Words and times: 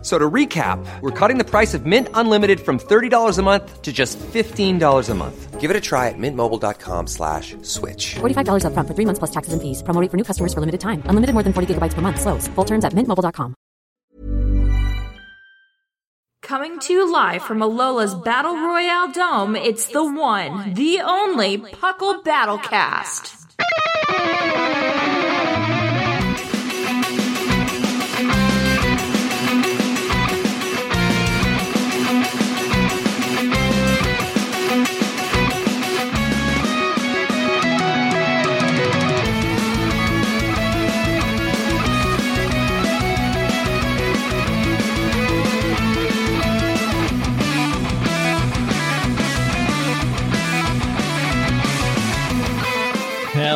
F- 0.00 0.06
So 0.06 0.18
to 0.18 0.30
recap, 0.30 0.78
we're 1.02 1.10
cutting 1.10 1.36
the 1.36 1.44
price 1.44 1.74
of 1.74 1.84
Mint 1.84 2.08
Unlimited 2.14 2.60
from 2.60 2.78
$30 2.78 3.38
a 3.38 3.42
month 3.42 3.82
to 3.82 3.92
just 3.92 4.18
$15 4.18 5.10
a 5.10 5.14
month. 5.14 5.60
Give 5.60 5.70
it 5.70 5.76
a 5.76 5.80
try 5.80 6.08
at 6.08 6.14
mintmobile.com 6.16 7.06
slash 7.06 7.54
switch. 7.60 8.14
$45 8.20 8.64
upfront 8.64 8.86
for 8.88 8.94
three 8.94 9.04
months 9.04 9.18
plus 9.18 9.30
taxes 9.30 9.52
and 9.52 9.60
fees. 9.60 9.82
Promo 9.82 10.00
rate 10.00 10.10
for 10.10 10.16
new 10.16 10.24
customers 10.24 10.54
for 10.54 10.60
limited 10.60 10.80
time. 10.80 11.02
Unlimited 11.04 11.34
more 11.34 11.42
than 11.42 11.52
40 11.52 11.74
gigabytes 11.74 11.92
per 11.92 12.00
month. 12.00 12.18
Slows. 12.18 12.48
Full 12.56 12.64
terms 12.64 12.86
at 12.86 12.94
mintmobile.com. 12.94 13.54
Coming 16.42 16.80
to 16.80 16.92
you 16.94 17.12
live 17.12 17.42
from 17.42 17.60
Alola's 17.60 18.14
Battle 18.14 18.56
Royale 18.56 19.12
Dome, 19.12 19.54
it's 19.54 19.86
the 19.88 20.02
one, 20.02 20.72
the 20.74 21.00
only 21.04 21.58
Puckle 21.58 22.24
Battlecast. 22.24 23.36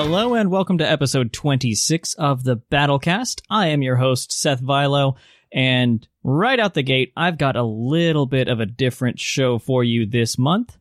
Hello 0.07 0.35
and 0.35 0.51
welcome 0.51 0.77
to 0.77 0.89
episode 0.89 1.33
26 1.33 2.13
of 2.17 2.45
the 2.45 2.59
Battlecast. 2.59 3.41
I 3.49 3.69
am 3.69 3.81
your 3.81 3.97
host, 3.97 4.33
Seth 4.33 4.61
Vilo, 4.61 5.17
and 5.51 6.07
right 6.23 6.61
out 6.61 6.75
the 6.75 6.83
gate, 6.83 7.15
I've 7.17 7.39
got 7.39 7.57
a 7.57 7.63
little 7.63 8.27
bit 8.27 8.49
of 8.49 8.61
a 8.61 8.67
different 8.67 9.19
show 9.19 9.59
for 9.59 9.83
you 9.83 10.05
this 10.05 10.37
month. 10.37 10.77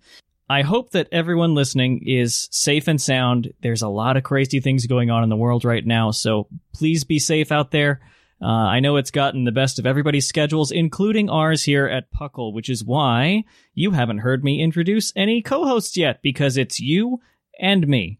I 0.49 0.61
hope 0.61 0.89
that 0.89 1.07
everyone 1.13 1.55
listening 1.55 2.03
is 2.05 2.49
safe 2.51 2.89
and 2.89 3.01
sound. 3.01 3.53
There's 3.61 3.81
a 3.81 3.87
lot 3.87 4.17
of 4.17 4.23
crazy 4.23 4.59
things 4.59 4.87
going 4.87 5.09
on 5.09 5.23
in 5.23 5.29
the 5.29 5.37
world 5.37 5.63
right 5.63 5.85
now, 5.85 6.11
so 6.11 6.49
please 6.73 7.05
be 7.05 7.17
safe 7.17 7.49
out 7.49 7.71
there. 7.71 8.01
Uh, 8.41 8.47
I 8.47 8.81
know 8.81 8.97
it's 8.97 9.09
gotten 9.09 9.45
the 9.45 9.53
best 9.53 9.79
of 9.79 9.85
everybody's 9.85 10.27
schedules, 10.27 10.69
including 10.69 11.29
ours 11.29 11.63
here 11.63 11.87
at 11.87 12.11
Puckle, 12.11 12.53
which 12.53 12.67
is 12.67 12.83
why 12.83 13.45
you 13.73 13.91
haven't 13.91 14.17
heard 14.17 14.43
me 14.43 14.61
introduce 14.61 15.13
any 15.15 15.41
co 15.41 15.63
hosts 15.63 15.95
yet, 15.95 16.21
because 16.21 16.57
it's 16.57 16.81
you 16.81 17.21
and 17.57 17.87
me. 17.87 18.19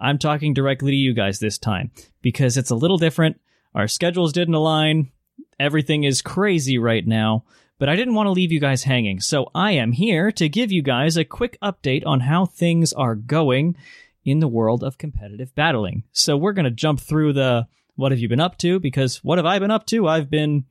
I'm 0.00 0.18
talking 0.18 0.54
directly 0.54 0.92
to 0.92 0.96
you 0.96 1.12
guys 1.14 1.38
this 1.38 1.58
time 1.58 1.90
because 2.22 2.56
it's 2.56 2.70
a 2.70 2.76
little 2.76 2.98
different. 2.98 3.40
Our 3.74 3.86
schedules 3.86 4.32
didn't 4.32 4.54
align. 4.54 5.10
Everything 5.58 6.04
is 6.04 6.22
crazy 6.22 6.78
right 6.78 7.06
now, 7.06 7.44
but 7.78 7.88
I 7.88 7.96
didn't 7.96 8.14
want 8.14 8.26
to 8.26 8.32
leave 8.32 8.50
you 8.50 8.60
guys 8.60 8.84
hanging. 8.84 9.20
So 9.20 9.50
I 9.54 9.72
am 9.72 9.92
here 9.92 10.32
to 10.32 10.48
give 10.48 10.72
you 10.72 10.82
guys 10.82 11.16
a 11.16 11.24
quick 11.24 11.58
update 11.62 12.04
on 12.06 12.20
how 12.20 12.46
things 12.46 12.92
are 12.92 13.14
going 13.14 13.76
in 14.24 14.40
the 14.40 14.48
world 14.48 14.82
of 14.82 14.98
competitive 14.98 15.54
battling. 15.54 16.04
So 16.12 16.36
we're 16.36 16.52
going 16.52 16.64
to 16.64 16.70
jump 16.70 17.00
through 17.00 17.34
the 17.34 17.66
what 17.96 18.12
have 18.12 18.18
you 18.18 18.28
been 18.28 18.40
up 18.40 18.56
to 18.58 18.80
because 18.80 19.18
what 19.18 19.38
have 19.38 19.46
I 19.46 19.58
been 19.58 19.70
up 19.70 19.86
to? 19.86 20.08
I've 20.08 20.30
been 20.30 20.64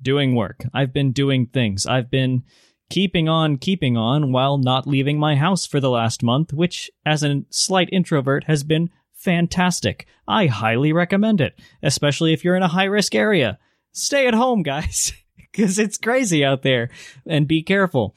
doing 0.00 0.34
work. 0.34 0.64
I've 0.72 0.92
been 0.92 1.12
doing 1.12 1.46
things. 1.46 1.86
I've 1.86 2.10
been 2.10 2.44
keeping 2.90 3.28
on 3.28 3.56
keeping 3.56 3.96
on 3.96 4.32
while 4.32 4.58
not 4.58 4.86
leaving 4.86 5.18
my 5.18 5.36
house 5.36 5.64
for 5.64 5.80
the 5.80 5.88
last 5.88 6.22
month, 6.22 6.52
which, 6.52 6.90
as 7.06 7.22
a 7.22 7.44
slight 7.48 7.88
introvert, 7.90 8.44
has 8.44 8.62
been 8.64 8.90
fantastic. 9.14 10.06
I 10.28 10.46
highly 10.46 10.92
recommend 10.92 11.40
it, 11.40 11.58
especially 11.82 12.32
if 12.32 12.44
you're 12.44 12.56
in 12.56 12.62
a 12.62 12.68
high 12.68 12.84
risk 12.84 13.14
area. 13.14 13.58
Stay 13.92 14.26
at 14.26 14.34
home, 14.34 14.62
guys, 14.64 15.12
because 15.36 15.78
it's 15.78 15.96
crazy 15.96 16.44
out 16.44 16.62
there, 16.62 16.90
and 17.26 17.48
be 17.48 17.62
careful. 17.62 18.14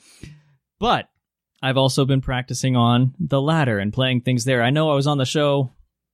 But 0.79 1.07
I've 1.62 1.78
also 1.78 2.03
been 2.03 2.22
practicing 2.22 2.75
on 2.75 3.16
the 3.19 3.41
ladder 3.41 3.79
and 3.79 3.94
playing 3.94 4.22
things 4.22 4.44
there. 4.44 4.62
I 4.62 4.69
know 4.69 4.91
I 4.91 4.95
was 4.95 5.07
on 5.07 5.17
the 5.17 5.25
show 5.25 5.72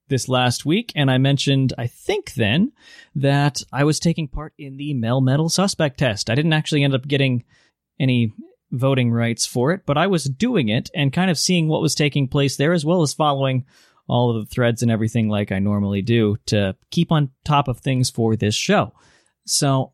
this 0.10 0.28
last 0.28 0.66
week, 0.66 0.92
and 0.96 1.10
I 1.10 1.18
mentioned, 1.18 1.74
I 1.78 1.88
think 1.88 2.34
then, 2.34 2.74
that 3.16 3.64
I 3.72 3.84
was 3.84 4.00
taking 4.00 4.28
part 4.28 4.54
in 4.58 4.78
the 4.78 4.94
Melmetal 4.94 5.50
Suspect 5.50 5.98
test. 5.98 6.30
I 6.30 6.36
didn't 6.36 6.54
actually 6.54 6.84
end 6.84 6.94
up 6.94 7.08
getting 7.08 7.44
any 8.00 8.34
voting 8.72 9.12
rights 9.12 9.46
for 9.46 9.72
it, 9.72 9.82
but 9.86 9.98
I 9.98 10.08
was 10.08 10.26
doing 10.26 10.70
it 10.70 10.90
and 10.94 11.14
kind 11.14 11.32
of 11.32 11.38
seeing 11.38 11.68
what 11.68 11.82
was 11.82 11.96
taking 11.96 12.28
place 12.28 12.58
there, 12.58 12.74
as 12.74 12.86
well 12.86 13.02
as 13.02 13.14
following 13.14 13.66
all 14.08 14.36
of 14.36 14.44
the 14.44 14.52
threads 14.52 14.82
and 14.82 14.92
everything 14.92 15.30
like 15.30 15.52
I 15.52 15.60
normally 15.60 16.02
do 16.02 16.38
to 16.48 16.76
keep 16.92 17.12
on 17.12 17.32
top 17.46 17.68
of 17.68 17.80
things 17.80 18.10
for 18.10 18.36
this 18.36 18.56
show. 18.56 18.94
So 19.46 19.94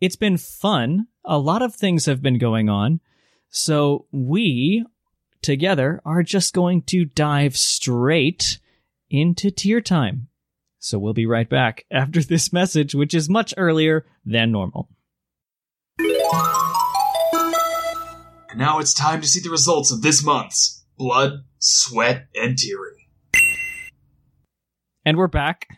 it's 0.00 0.16
been 0.16 0.36
fun. 0.36 1.06
A 1.24 1.38
lot 1.38 1.62
of 1.62 1.74
things 1.74 2.06
have 2.06 2.22
been 2.22 2.38
going 2.38 2.68
on. 2.68 3.00
So 3.48 4.06
we 4.12 4.84
together 5.42 6.00
are 6.04 6.22
just 6.22 6.54
going 6.54 6.82
to 6.82 7.04
dive 7.04 7.56
straight 7.56 8.58
into 9.10 9.50
tier 9.50 9.80
time. 9.80 10.28
So 10.78 10.98
we'll 10.98 11.14
be 11.14 11.26
right 11.26 11.48
back 11.48 11.84
after 11.90 12.22
this 12.22 12.52
message, 12.52 12.94
which 12.94 13.14
is 13.14 13.28
much 13.28 13.54
earlier 13.56 14.06
than 14.24 14.52
normal. 14.52 14.88
And 18.56 18.62
now 18.62 18.78
it's 18.78 18.94
time 18.94 19.20
to 19.20 19.26
see 19.28 19.40
the 19.40 19.50
results 19.50 19.92
of 19.92 20.00
this 20.00 20.24
month's 20.24 20.82
Blood, 20.96 21.44
Sweat, 21.58 22.28
and 22.34 22.56
Tearing. 22.56 22.96
And 25.04 25.18
we're 25.18 25.26
back. 25.26 25.68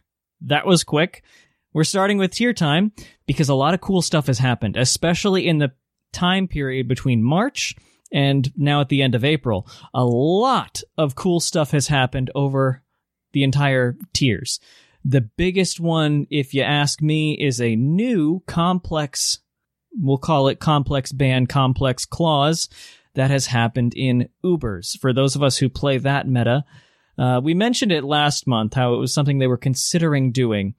That 0.43 0.65
was 0.65 0.85
quick. 0.85 1.25
We're 1.73 1.83
starting 1.83 2.19
with 2.19 2.31
tier 2.31 2.53
time 2.53 2.93
because 3.27 3.49
a 3.49 3.55
lot 3.55 3.75
of 3.75 3.81
cool 3.81 4.01
stuff 4.01 4.29
has 4.29 4.39
happened, 4.39 4.77
especially 4.77 5.49
in 5.49 5.59
the 5.59 5.73
time 6.13 6.47
period 6.47 6.87
between 6.87 7.21
March 7.21 7.75
and 8.13 8.49
now 8.57 8.81
at 8.81 8.91
the 8.91 9.03
end 9.03 9.17
of 9.17 9.25
April. 9.25 9.67
A 9.93 10.05
lot 10.05 10.81
of 10.97 11.17
cool 11.17 11.41
stuff 11.41 11.73
has 11.73 11.89
happened 11.89 12.31
over 12.37 12.85
the 13.33 13.43
entire 13.43 13.97
tiers. 14.13 14.61
The 15.05 15.23
biggest 15.23 15.81
one, 15.81 16.29
if 16.31 16.55
you 16.55 16.63
ask 16.63 17.03
me, 17.03 17.33
is 17.33 17.61
a 17.61 17.75
new 17.75 18.45
complex, 18.47 19.41
we'll 20.01 20.19
call 20.19 20.49
it 20.49 20.61
complex 20.61 21.13
ban, 21.13 21.47
complex 21.47 22.05
clause 22.05 22.69
that 23.15 23.31
has 23.31 23.47
happened 23.47 23.95
in 23.97 24.29
Ubers. 24.45 24.99
For 24.99 25.13
those 25.13 25.37
of 25.37 25.43
us 25.43 25.59
who 25.59 25.69
play 25.69 25.99
that 25.99 26.29
meta, 26.29 26.65
uh, 27.19 27.41
we 27.43 27.55
mentioned 27.55 27.91
it 27.91 28.05
last 28.05 28.47
month 28.47 28.75
how 28.75 28.95
it 28.95 28.99
was 28.99 29.13
something 29.13 29.39
they 29.39 29.47
were 29.47 29.57
considering 29.57 30.31
doing. 30.31 30.75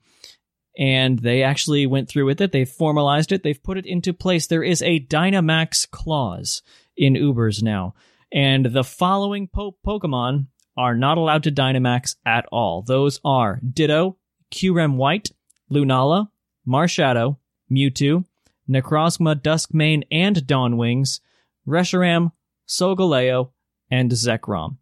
And 0.78 1.18
they 1.18 1.42
actually 1.42 1.86
went 1.86 2.08
through 2.08 2.26
with 2.26 2.40
it. 2.40 2.52
They've 2.52 2.68
formalized 2.68 3.32
it. 3.32 3.42
They've 3.42 3.62
put 3.62 3.76
it 3.76 3.84
into 3.84 4.14
place. 4.14 4.46
There 4.46 4.62
is 4.62 4.80
a 4.82 5.00
Dynamax 5.00 5.90
clause 5.90 6.62
in 6.96 7.14
Ubers 7.14 7.62
now. 7.62 7.94
And 8.32 8.66
the 8.66 8.84
following 8.84 9.48
po- 9.48 9.76
Pokemon 9.84 10.46
are 10.76 10.94
not 10.94 11.18
allowed 11.18 11.42
to 11.42 11.52
Dynamax 11.52 12.16
at 12.24 12.46
all. 12.50 12.82
Those 12.82 13.20
are 13.24 13.60
Ditto, 13.60 14.16
Kyurem 14.54 14.96
White, 14.96 15.30
Lunala, 15.70 16.28
Marshadow, 16.66 17.36
Mewtwo, 17.70 18.24
Necrozma, 18.70 19.34
Duskmane, 19.34 20.04
and 20.10 20.36
Dawnwings, 20.46 21.20
Reshiram, 21.66 22.32
Solgaleo, 22.68 23.50
and 23.90 24.10
Zekrom. 24.12 24.76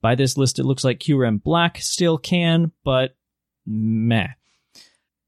By 0.00 0.14
this 0.14 0.36
list, 0.36 0.58
it 0.58 0.64
looks 0.64 0.84
like 0.84 1.00
Kyurem 1.00 1.42
Black 1.42 1.78
still 1.78 2.18
can, 2.18 2.72
but 2.84 3.16
meh. 3.66 4.28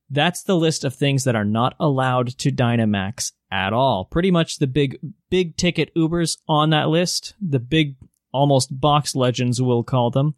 That's 0.08 0.42
the 0.42 0.56
list 0.56 0.84
of 0.84 0.94
things 0.94 1.24
that 1.24 1.34
are 1.34 1.44
not 1.44 1.74
allowed 1.80 2.28
to 2.38 2.52
Dynamax 2.52 3.32
at 3.50 3.72
all. 3.72 4.04
Pretty 4.04 4.30
much 4.30 4.58
the 4.58 4.66
big, 4.66 4.98
big 5.30 5.56
ticket 5.56 5.92
Ubers 5.94 6.38
on 6.46 6.70
that 6.70 6.88
list, 6.88 7.34
the 7.40 7.58
big, 7.58 7.96
almost 8.32 8.80
box 8.80 9.16
legends, 9.16 9.60
we'll 9.60 9.82
call 9.82 10.10
them, 10.10 10.34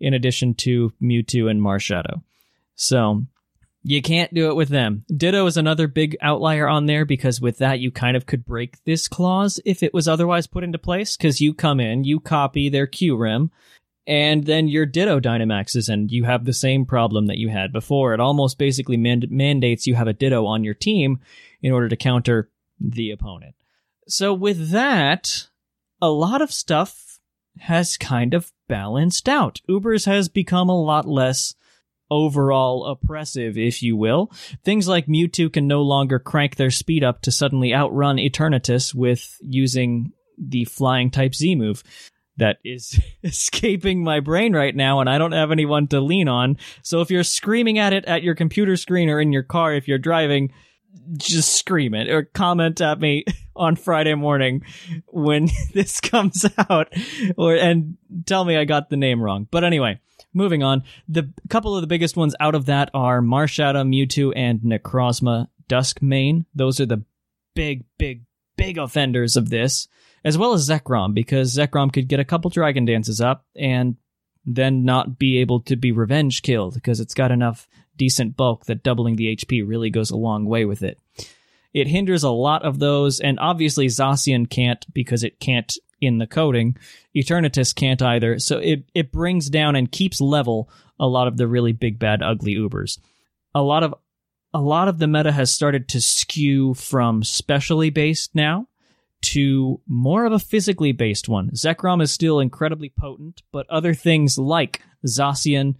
in 0.00 0.14
addition 0.14 0.54
to 0.54 0.92
Mewtwo 1.00 1.50
and 1.50 1.60
Marshadow. 1.60 2.22
So, 2.74 3.26
You 3.82 4.02
can't 4.02 4.34
do 4.34 4.50
it 4.50 4.56
with 4.56 4.68
them. 4.68 5.04
Ditto 5.14 5.46
is 5.46 5.56
another 5.56 5.86
big 5.86 6.16
outlier 6.20 6.68
on 6.68 6.86
there 6.86 7.04
because 7.04 7.40
with 7.40 7.58
that 7.58 7.80
you 7.80 7.90
kind 7.90 8.16
of 8.16 8.26
could 8.26 8.44
break 8.44 8.82
this 8.84 9.08
clause 9.08 9.60
if 9.64 9.82
it 9.82 9.94
was 9.94 10.08
otherwise 10.08 10.46
put 10.46 10.64
into 10.64 10.78
place 10.78 11.16
because 11.16 11.40
you 11.40 11.54
come 11.54 11.80
in, 11.80 12.04
you 12.04 12.20
copy 12.20 12.68
their 12.68 12.86
Kyurem, 12.86 13.50
and 14.06 14.46
then 14.46 14.68
your 14.68 14.86
Ditto 14.86 15.20
Dynamaxes 15.20 15.88
and 15.88 16.10
you 16.10 16.24
have 16.24 16.44
the 16.44 16.52
same 16.52 16.86
problem 16.86 17.26
that 17.26 17.38
you 17.38 17.50
had 17.50 17.72
before. 17.72 18.14
It 18.14 18.20
almost 18.20 18.58
basically 18.58 18.96
mand- 18.96 19.30
mandates 19.30 19.86
you 19.86 19.94
have 19.94 20.08
a 20.08 20.12
Ditto 20.12 20.44
on 20.44 20.64
your 20.64 20.74
team 20.74 21.20
in 21.62 21.72
order 21.72 21.88
to 21.88 21.96
counter 21.96 22.50
the 22.80 23.10
opponent. 23.10 23.54
So 24.08 24.32
with 24.32 24.70
that, 24.70 25.48
a 26.00 26.10
lot 26.10 26.42
of 26.42 26.52
stuff 26.52 27.20
has 27.58 27.96
kind 27.96 28.34
of 28.34 28.52
balanced 28.68 29.28
out. 29.28 29.60
Ubers 29.68 30.06
has 30.06 30.28
become 30.28 30.68
a 30.68 30.80
lot 30.80 31.06
less 31.06 31.54
overall 32.10 32.86
oppressive, 32.86 33.56
if 33.58 33.82
you 33.82 33.96
will. 33.96 34.30
Things 34.64 34.88
like 34.88 35.06
Mewtwo 35.06 35.52
can 35.52 35.66
no 35.66 35.82
longer 35.82 36.18
crank 36.18 36.56
their 36.56 36.70
speed 36.70 37.04
up 37.04 37.22
to 37.22 37.32
suddenly 37.32 37.74
outrun 37.74 38.16
Eternatus 38.16 38.94
with 38.94 39.36
using 39.40 40.12
the 40.38 40.64
flying 40.64 41.10
type 41.10 41.34
Z 41.34 41.54
move. 41.54 41.82
That 42.36 42.58
is 42.64 43.00
escaping 43.22 44.04
my 44.04 44.20
brain 44.20 44.54
right 44.54 44.74
now, 44.74 45.00
and 45.00 45.10
I 45.10 45.18
don't 45.18 45.32
have 45.32 45.50
anyone 45.50 45.88
to 45.88 46.00
lean 46.00 46.28
on. 46.28 46.56
So 46.82 47.00
if 47.00 47.10
you're 47.10 47.24
screaming 47.24 47.78
at 47.78 47.92
it 47.92 48.04
at 48.04 48.22
your 48.22 48.34
computer 48.34 48.76
screen 48.76 49.08
or 49.08 49.20
in 49.20 49.32
your 49.32 49.42
car 49.42 49.74
if 49.74 49.88
you're 49.88 49.98
driving, 49.98 50.52
just 51.16 51.54
scream 51.54 51.94
it 51.94 52.08
or 52.08 52.24
comment 52.24 52.80
at 52.80 53.00
me 53.00 53.24
on 53.56 53.76
Friday 53.76 54.14
morning 54.14 54.62
when 55.08 55.48
this 55.74 56.00
comes 56.00 56.46
out 56.68 56.92
or 57.36 57.54
and 57.54 57.96
tell 58.26 58.44
me 58.44 58.56
I 58.56 58.64
got 58.64 58.90
the 58.90 58.96
name 58.96 59.20
wrong. 59.20 59.46
But 59.50 59.64
anyway, 59.64 60.00
moving 60.38 60.62
on. 60.62 60.84
The 61.08 61.30
couple 61.50 61.74
of 61.74 61.82
the 61.82 61.86
biggest 61.86 62.16
ones 62.16 62.34
out 62.40 62.54
of 62.54 62.64
that 62.66 62.90
are 62.94 63.20
Marshadow, 63.20 63.86
Mewtwo, 63.86 64.32
and 64.34 64.60
Necrozma 64.60 65.48
Duskmane. 65.68 66.46
Those 66.54 66.80
are 66.80 66.86
the 66.86 67.04
big, 67.54 67.84
big, 67.98 68.24
big 68.56 68.78
offenders 68.78 69.36
of 69.36 69.50
this, 69.50 69.88
as 70.24 70.38
well 70.38 70.54
as 70.54 70.66
Zekrom, 70.66 71.12
because 71.12 71.54
Zekrom 71.54 71.92
could 71.92 72.08
get 72.08 72.20
a 72.20 72.24
couple 72.24 72.48
Dragon 72.50 72.86
Dances 72.86 73.20
up 73.20 73.44
and 73.54 73.96
then 74.46 74.84
not 74.84 75.18
be 75.18 75.38
able 75.38 75.60
to 75.60 75.76
be 75.76 75.92
revenge 75.92 76.40
killed 76.42 76.74
because 76.74 77.00
it's 77.00 77.14
got 77.14 77.30
enough 77.30 77.68
decent 77.96 78.36
bulk 78.36 78.64
that 78.64 78.82
doubling 78.82 79.16
the 79.16 79.36
HP 79.36 79.66
really 79.66 79.90
goes 79.90 80.10
a 80.10 80.16
long 80.16 80.46
way 80.46 80.64
with 80.64 80.82
it. 80.82 80.98
It 81.74 81.88
hinders 81.88 82.22
a 82.22 82.30
lot 82.30 82.64
of 82.64 82.78
those, 82.78 83.20
and 83.20 83.38
obviously 83.38 83.88
Zacian 83.88 84.48
can't 84.48 84.86
because 84.94 85.22
it 85.22 85.38
can't 85.38 85.76
in 86.00 86.18
the 86.18 86.26
coding. 86.26 86.76
Eternatus 87.16 87.74
can't 87.74 88.02
either, 88.02 88.38
so 88.38 88.58
it, 88.58 88.84
it 88.94 89.12
brings 89.12 89.50
down 89.50 89.76
and 89.76 89.90
keeps 89.90 90.20
level 90.20 90.70
a 90.98 91.06
lot 91.06 91.28
of 91.28 91.36
the 91.36 91.46
really 91.46 91.72
big 91.72 91.98
bad 91.98 92.22
ugly 92.22 92.54
Ubers. 92.54 92.98
A 93.54 93.62
lot 93.62 93.82
of 93.82 93.94
a 94.54 94.60
lot 94.60 94.88
of 94.88 94.98
the 94.98 95.06
meta 95.06 95.30
has 95.30 95.50
started 95.50 95.88
to 95.88 96.00
skew 96.00 96.72
from 96.74 97.22
specially 97.22 97.90
based 97.90 98.34
now 98.34 98.66
to 99.20 99.80
more 99.86 100.24
of 100.24 100.32
a 100.32 100.38
physically 100.38 100.92
based 100.92 101.28
one. 101.28 101.50
Zekrom 101.50 102.02
is 102.02 102.10
still 102.10 102.40
incredibly 102.40 102.88
potent, 102.88 103.42
but 103.52 103.68
other 103.68 103.94
things 103.94 104.38
like 104.38 104.82
Zacian, 105.06 105.74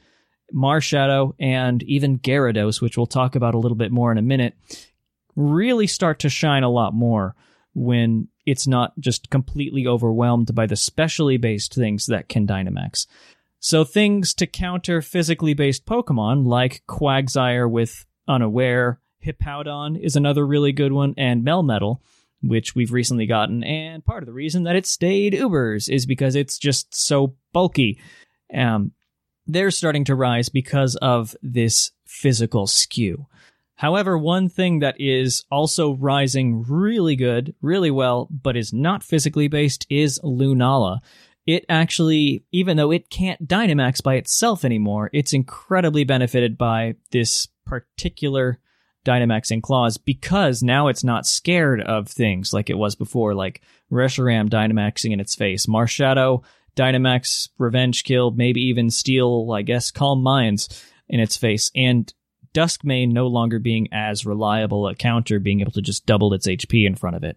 Marshadow, 0.52 1.34
and 1.38 1.82
even 1.84 2.18
Gyarados, 2.18 2.80
which 2.80 2.96
we'll 2.96 3.06
talk 3.06 3.36
about 3.36 3.54
a 3.54 3.58
little 3.58 3.76
bit 3.76 3.92
more 3.92 4.12
in 4.12 4.18
a 4.18 4.22
minute, 4.22 4.54
really 5.36 5.86
start 5.86 6.18
to 6.20 6.28
shine 6.28 6.62
a 6.62 6.70
lot 6.70 6.92
more 6.92 7.36
when 7.74 8.28
it's 8.48 8.66
not 8.66 8.98
just 8.98 9.28
completely 9.28 9.86
overwhelmed 9.86 10.54
by 10.54 10.66
the 10.66 10.76
specially 10.76 11.36
based 11.36 11.74
things 11.74 12.06
that 12.06 12.28
can 12.28 12.46
Dynamax. 12.46 13.06
So 13.60 13.84
things 13.84 14.32
to 14.34 14.46
counter 14.46 15.02
physically 15.02 15.52
based 15.52 15.84
Pokemon 15.84 16.46
like 16.46 16.82
Quagsire 16.88 17.70
with 17.70 18.06
Unaware, 18.26 19.00
Hippowdon 19.24 20.00
is 20.00 20.16
another 20.16 20.46
really 20.46 20.72
good 20.72 20.92
one, 20.92 21.12
and 21.18 21.44
Melmetal, 21.44 21.98
which 22.42 22.74
we've 22.74 22.92
recently 22.92 23.26
gotten. 23.26 23.64
And 23.64 24.04
part 24.04 24.22
of 24.22 24.26
the 24.26 24.32
reason 24.32 24.62
that 24.62 24.76
it 24.76 24.86
stayed 24.86 25.34
Ubers 25.34 25.92
is 25.92 26.06
because 26.06 26.34
it's 26.34 26.56
just 26.56 26.94
so 26.94 27.34
bulky. 27.52 27.98
Um, 28.54 28.92
they're 29.46 29.70
starting 29.70 30.04
to 30.04 30.14
rise 30.14 30.48
because 30.48 30.96
of 30.96 31.36
this 31.42 31.90
physical 32.06 32.66
skew. 32.66 33.26
However, 33.78 34.18
one 34.18 34.48
thing 34.48 34.80
that 34.80 34.96
is 35.00 35.44
also 35.52 35.94
rising 35.94 36.64
really 36.68 37.14
good, 37.14 37.54
really 37.62 37.92
well, 37.92 38.26
but 38.28 38.56
is 38.56 38.72
not 38.72 39.04
physically 39.04 39.46
based 39.46 39.86
is 39.88 40.18
Lunala. 40.24 40.98
It 41.46 41.64
actually, 41.68 42.44
even 42.50 42.76
though 42.76 42.90
it 42.90 43.08
can't 43.08 43.46
Dynamax 43.46 44.02
by 44.02 44.16
itself 44.16 44.64
anymore, 44.64 45.10
it's 45.12 45.32
incredibly 45.32 46.02
benefited 46.02 46.58
by 46.58 46.96
this 47.12 47.46
particular 47.64 48.58
Dynamaxing 49.04 49.62
clause 49.62 49.96
because 49.96 50.60
now 50.60 50.88
it's 50.88 51.04
not 51.04 51.24
scared 51.24 51.80
of 51.80 52.08
things 52.08 52.52
like 52.52 52.70
it 52.70 52.76
was 52.76 52.96
before, 52.96 53.32
like 53.32 53.62
Reshiram 53.92 54.50
Dynamaxing 54.50 55.12
in 55.12 55.20
its 55.20 55.36
face, 55.36 55.66
Marshadow 55.66 56.42
Dynamax, 56.74 57.48
Revenge 57.58 58.02
Kill, 58.02 58.32
maybe 58.32 58.60
even 58.62 58.90
Steel, 58.90 59.52
I 59.52 59.62
guess, 59.62 59.92
Calm 59.92 60.20
Minds 60.22 60.84
in 61.08 61.20
its 61.20 61.36
face, 61.36 61.70
and 61.76 62.12
Duskmane 62.58 63.12
no 63.12 63.28
longer 63.28 63.60
being 63.60 63.86
as 63.92 64.26
reliable 64.26 64.88
a 64.88 64.94
counter, 64.96 65.38
being 65.38 65.60
able 65.60 65.70
to 65.70 65.80
just 65.80 66.06
double 66.06 66.34
its 66.34 66.48
HP 66.48 66.84
in 66.84 66.96
front 66.96 67.14
of 67.14 67.22
it. 67.22 67.36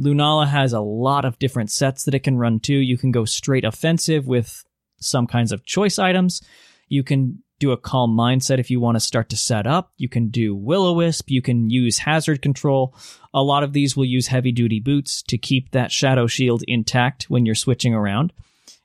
Lunala 0.00 0.48
has 0.48 0.72
a 0.72 0.80
lot 0.80 1.24
of 1.24 1.38
different 1.38 1.70
sets 1.70 2.02
that 2.02 2.14
it 2.14 2.24
can 2.24 2.36
run 2.36 2.58
too. 2.58 2.74
You 2.74 2.98
can 2.98 3.12
go 3.12 3.24
straight 3.24 3.64
offensive 3.64 4.26
with 4.26 4.64
some 4.98 5.28
kinds 5.28 5.52
of 5.52 5.64
choice 5.64 6.00
items. 6.00 6.42
You 6.88 7.04
can 7.04 7.44
do 7.60 7.70
a 7.70 7.76
calm 7.76 8.16
mindset 8.16 8.58
if 8.58 8.70
you 8.70 8.80
want 8.80 8.96
to 8.96 9.00
start 9.00 9.28
to 9.28 9.36
set 9.36 9.68
up. 9.68 9.92
You 9.98 10.08
can 10.08 10.30
do 10.30 10.52
will 10.56 10.84
o 10.84 10.92
wisp. 10.94 11.30
You 11.30 11.42
can 11.42 11.70
use 11.70 11.98
hazard 11.98 12.42
control. 12.42 12.92
A 13.32 13.42
lot 13.42 13.62
of 13.62 13.72
these 13.72 13.96
will 13.96 14.04
use 14.04 14.26
heavy 14.26 14.50
duty 14.50 14.80
boots 14.80 15.22
to 15.28 15.38
keep 15.38 15.70
that 15.70 15.92
shadow 15.92 16.26
shield 16.26 16.64
intact 16.66 17.30
when 17.30 17.46
you're 17.46 17.54
switching 17.54 17.94
around. 17.94 18.32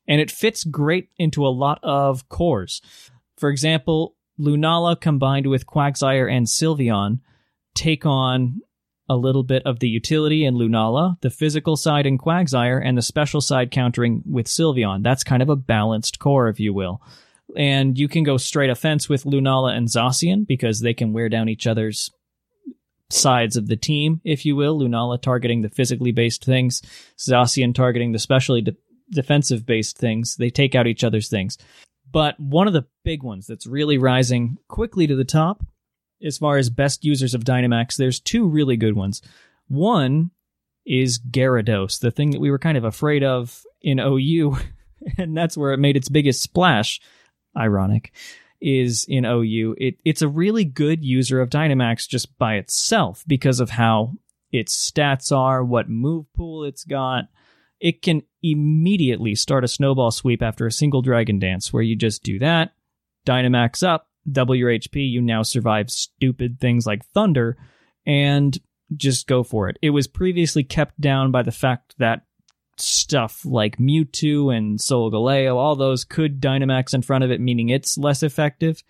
And 0.08 0.22
it 0.22 0.30
fits 0.30 0.64
great 0.64 1.10
into 1.18 1.44
a 1.44 1.50
lot 1.50 1.80
of 1.82 2.30
cores. 2.30 2.84
For 3.38 3.50
example, 3.50 4.16
Lunala 4.42 5.00
combined 5.00 5.48
with 5.48 5.68
Quagsire 5.68 6.32
and 6.32 6.48
Sylveon 6.48 7.20
take 7.76 8.06
on 8.06 8.62
a 9.08 9.16
little 9.16 9.44
bit 9.44 9.62
of 9.66 9.80
the 9.80 9.90
utility 9.90 10.46
in 10.46 10.56
Lunala, 10.56 11.20
the 11.22 11.30
physical 11.30 11.76
side 11.76 12.06
in 12.06 12.18
Quagsire, 12.18 12.82
and 12.84 12.98
the 12.98 13.02
special 13.02 13.42
side 13.42 13.70
countering 13.70 14.24
with 14.26 14.48
Sylveon. 14.48 15.04
That's 15.04 15.24
kind 15.24 15.44
of 15.44 15.50
a 15.50 15.56
balanced 15.56 16.20
core, 16.20 16.48
if 16.48 16.60
you 16.60 16.74
will. 16.74 17.02
And 17.56 17.98
you 17.98 18.08
can 18.08 18.24
go 18.24 18.38
straight 18.38 18.70
offense 18.70 19.10
with 19.10 19.26
Lunala 19.26 19.76
and 19.76 19.88
Zacian 19.88 20.48
because 20.48 20.80
they 20.80 20.94
can 20.94 21.12
wear 21.12 21.28
down 21.28 21.50
each 21.50 21.68
other's 21.68 22.10
sides 23.10 23.58
of 23.58 23.68
the 23.68 23.76
team, 23.76 24.22
if 24.24 24.46
you 24.46 24.56
will. 24.56 24.80
Lunala 24.80 25.22
targeting 25.22 25.62
the 25.62 25.70
physically 25.70 26.14
based 26.14 26.46
things, 26.46 26.82
Zacian 27.18 27.76
targeting 27.76 28.14
the 28.14 28.20
specially 28.20 28.62
de- 28.62 28.78
defensive 29.12 29.66
based 29.66 29.98
things. 29.98 30.38
They 30.38 30.50
take 30.50 30.74
out 30.74 30.88
each 30.88 31.04
other's 31.04 31.28
things. 31.28 31.58
But 32.12 32.40
one 32.40 32.68
of 32.68 32.74
the 32.74 32.86
big 33.04 33.24
ones 33.24 33.48
that's 33.48 33.66
really 33.66 33.98
rising 33.98 34.58
quickly 34.68 35.08
to 35.08 35.16
the 35.16 35.24
top 35.24 35.64
as 36.24 36.38
far 36.38 36.58
as 36.58 36.70
best 36.70 37.04
users 37.04 37.34
of 37.34 37.44
Dynamax, 37.44 37.96
there's 37.96 38.20
two 38.20 38.48
really 38.48 38.78
good 38.78 38.96
ones. 38.96 39.22
One 39.68 40.32
is 40.86 41.20
Gyarados, 41.20 42.00
the 42.00 42.12
thing 42.12 42.32
that 42.32 42.42
we 42.42 42.52
were 42.52 42.60
kind 42.60 42.78
of 42.78 42.84
afraid 42.84 43.24
of 43.24 43.64
in 43.82 44.00
OU, 44.00 44.58
and 45.18 45.36
that's 45.36 45.58
where 45.58 45.74
it 45.74 45.80
made 45.80 45.98
its 45.98 46.10
biggest 46.10 46.42
splash. 46.42 47.00
Ironic 47.58 48.14
is 48.62 49.06
in 49.08 49.26
OU. 49.26 49.76
It, 49.78 49.96
it's 50.06 50.22
a 50.22 50.28
really 50.28 50.64
good 50.64 51.04
user 51.04 51.42
of 51.42 51.50
Dynamax 51.50 52.08
just 52.08 52.38
by 52.38 52.56
itself 52.56 53.24
because 53.28 53.60
of 53.60 53.72
how 53.72 54.14
its 54.52 54.92
stats 54.92 55.36
are, 55.36 55.64
what 55.64 55.90
move 55.90 56.32
pool 56.34 56.64
it's 56.64 56.84
got. 56.84 57.26
It 57.82 58.02
can 58.02 58.22
immediately 58.44 59.36
start 59.36 59.64
a 59.64 59.68
snowball 59.68 60.12
sweep 60.12 60.42
after 60.42 60.68
a 60.68 60.72
single 60.72 61.02
Dragon 61.02 61.40
Dance, 61.40 61.74
where 61.74 61.84
you 61.84 61.96
just 61.96 62.24
do 62.24 62.40
that, 62.40 62.74
Dynamax 63.26 63.86
up, 63.86 64.08
double 64.32 64.56
your 64.56 64.70
HP, 64.70 65.10
you 65.10 65.22
now 65.22 65.42
survive 65.42 65.90
stupid 65.90 66.60
things 66.60 66.86
like 66.86 67.04
Thunder, 67.08 67.58
and 68.06 68.58
just 68.96 69.28
go 69.28 69.44
for 69.44 69.68
it. 69.68 69.78
It 69.82 69.90
was 69.90 70.08
previously 70.08 70.64
kept 70.64 71.00
down 71.02 71.32
by 71.32 71.42
the 71.44 71.52
fact 71.52 71.96
that 71.98 72.26
stuff 72.78 73.46
like 73.46 73.78
Mewtwo 73.78 74.56
and 74.56 74.80
Solgaleo, 74.80 75.56
all 75.56 75.76
those 75.76 76.04
could 76.04 76.42
Dynamax 76.42 76.94
in 76.94 77.02
front 77.02 77.24
of 77.24 77.32
it, 77.32 77.42
meaning 77.42 77.70
it's 77.70 77.98
less 77.98 78.24
effective. 78.24 78.84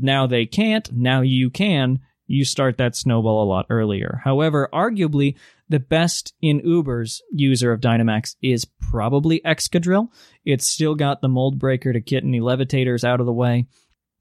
Now 0.00 0.26
they 0.26 0.46
can't, 0.46 0.90
now 0.92 1.20
you 1.20 1.50
can. 1.50 2.00
You 2.26 2.44
start 2.44 2.78
that 2.78 2.96
snowball 2.96 3.42
a 3.42 3.50
lot 3.50 3.66
earlier. 3.68 4.20
However, 4.24 4.68
arguably, 4.72 5.36
the 5.72 5.80
best 5.80 6.34
in 6.42 6.60
Ubers 6.60 7.20
user 7.32 7.72
of 7.72 7.80
Dynamax 7.80 8.36
is 8.42 8.66
probably 8.90 9.40
Excadrill. 9.40 10.08
It's 10.44 10.66
still 10.66 10.94
got 10.94 11.22
the 11.22 11.30
mold 11.30 11.58
breaker 11.58 11.94
to 11.94 12.00
kitten 12.02 12.30
levitators 12.32 13.04
out 13.04 13.20
of 13.20 13.26
the 13.26 13.32
way. 13.32 13.66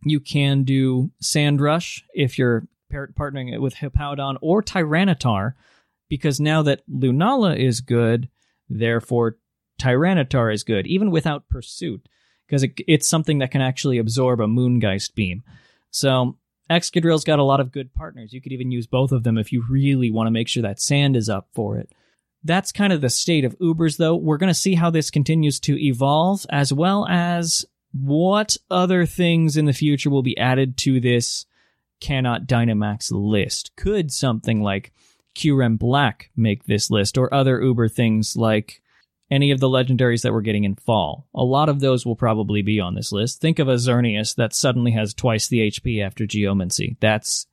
You 0.03 0.21
can 0.21 0.63
do 0.63 1.11
Sand 1.19 1.59
Rush 1.59 2.05
if 2.13 2.39
you're 2.39 2.67
partnering 2.91 3.53
it 3.53 3.59
with 3.59 3.75
Hippowdon 3.75 4.37
or 4.41 4.63
Tyranitar, 4.63 5.55
because 6.07 6.39
now 6.39 6.61
that 6.61 6.89
Lunala 6.89 7.57
is 7.57 7.81
good, 7.81 8.29
therefore 8.69 9.37
Tyranitar 9.77 10.53
is 10.53 10.63
good, 10.63 10.87
even 10.87 11.11
without 11.11 11.49
Pursuit, 11.49 12.07
because 12.47 12.63
it, 12.63 12.79
it's 12.87 13.09
something 13.09 13.39
that 13.39 13.51
can 13.51 13.61
actually 13.61 13.97
absorb 13.97 14.39
a 14.39 14.47
Moongeist 14.47 15.15
beam. 15.15 15.43
So 15.89 16.37
Excadrill's 16.71 17.25
got 17.25 17.39
a 17.39 17.43
lot 17.43 17.59
of 17.59 17.71
good 17.71 17.93
partners. 17.93 18.31
You 18.31 18.41
could 18.41 18.53
even 18.53 18.71
use 18.71 18.87
both 18.87 19.11
of 19.11 19.23
them 19.23 19.37
if 19.37 19.51
you 19.51 19.63
really 19.69 20.09
want 20.09 20.27
to 20.27 20.31
make 20.31 20.47
sure 20.47 20.63
that 20.63 20.79
sand 20.79 21.15
is 21.15 21.29
up 21.29 21.49
for 21.53 21.77
it. 21.77 21.91
That's 22.43 22.71
kind 22.71 22.93
of 22.93 23.01
the 23.01 23.09
state 23.09 23.45
of 23.45 23.57
Ubers, 23.59 23.97
though. 23.97 24.15
We're 24.15 24.37
going 24.37 24.47
to 24.47 24.53
see 24.53 24.75
how 24.75 24.89
this 24.89 25.11
continues 25.11 25.59
to 25.61 25.77
evolve, 25.79 26.45
as 26.49 26.73
well 26.73 27.05
as 27.07 27.65
what 27.91 28.55
other 28.71 29.05
things 29.05 29.57
in 29.57 29.65
the 29.65 29.73
future 29.73 30.09
will 30.09 30.23
be 30.23 30.37
added 30.37 30.77
to 30.77 30.99
this 30.99 31.45
cannot 31.99 32.47
Dynamax 32.47 33.11
list. 33.11 33.71
Could 33.75 34.11
something 34.11 34.63
like 34.63 34.93
Kyurem 35.35 35.77
Black 35.77 36.31
make 36.35 36.65
this 36.65 36.89
list, 36.89 37.17
or 37.17 37.33
other 37.33 37.61
Uber 37.61 37.89
things 37.89 38.35
like 38.35 38.80
any 39.31 39.51
of 39.51 39.59
the 39.59 39.69
legendaries 39.69 40.21
that 40.21 40.33
we're 40.33 40.41
getting 40.41 40.65
in 40.65 40.75
fall? 40.75 41.27
A 41.33 41.43
lot 41.43 41.69
of 41.69 41.79
those 41.79 42.05
will 42.05 42.17
probably 42.17 42.61
be 42.61 42.79
on 42.79 42.93
this 42.93 43.11
list. 43.11 43.39
Think 43.39 43.57
of 43.57 43.69
a 43.69 43.75
Xerneas 43.75 44.35
that 44.35 44.53
suddenly 44.53 44.91
has 44.91 45.13
twice 45.13 45.47
the 45.47 45.71
HP 45.71 46.05
after 46.05 46.27
Geomancy. 46.27 46.97
That's 46.99 47.47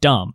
dumb. 0.00 0.34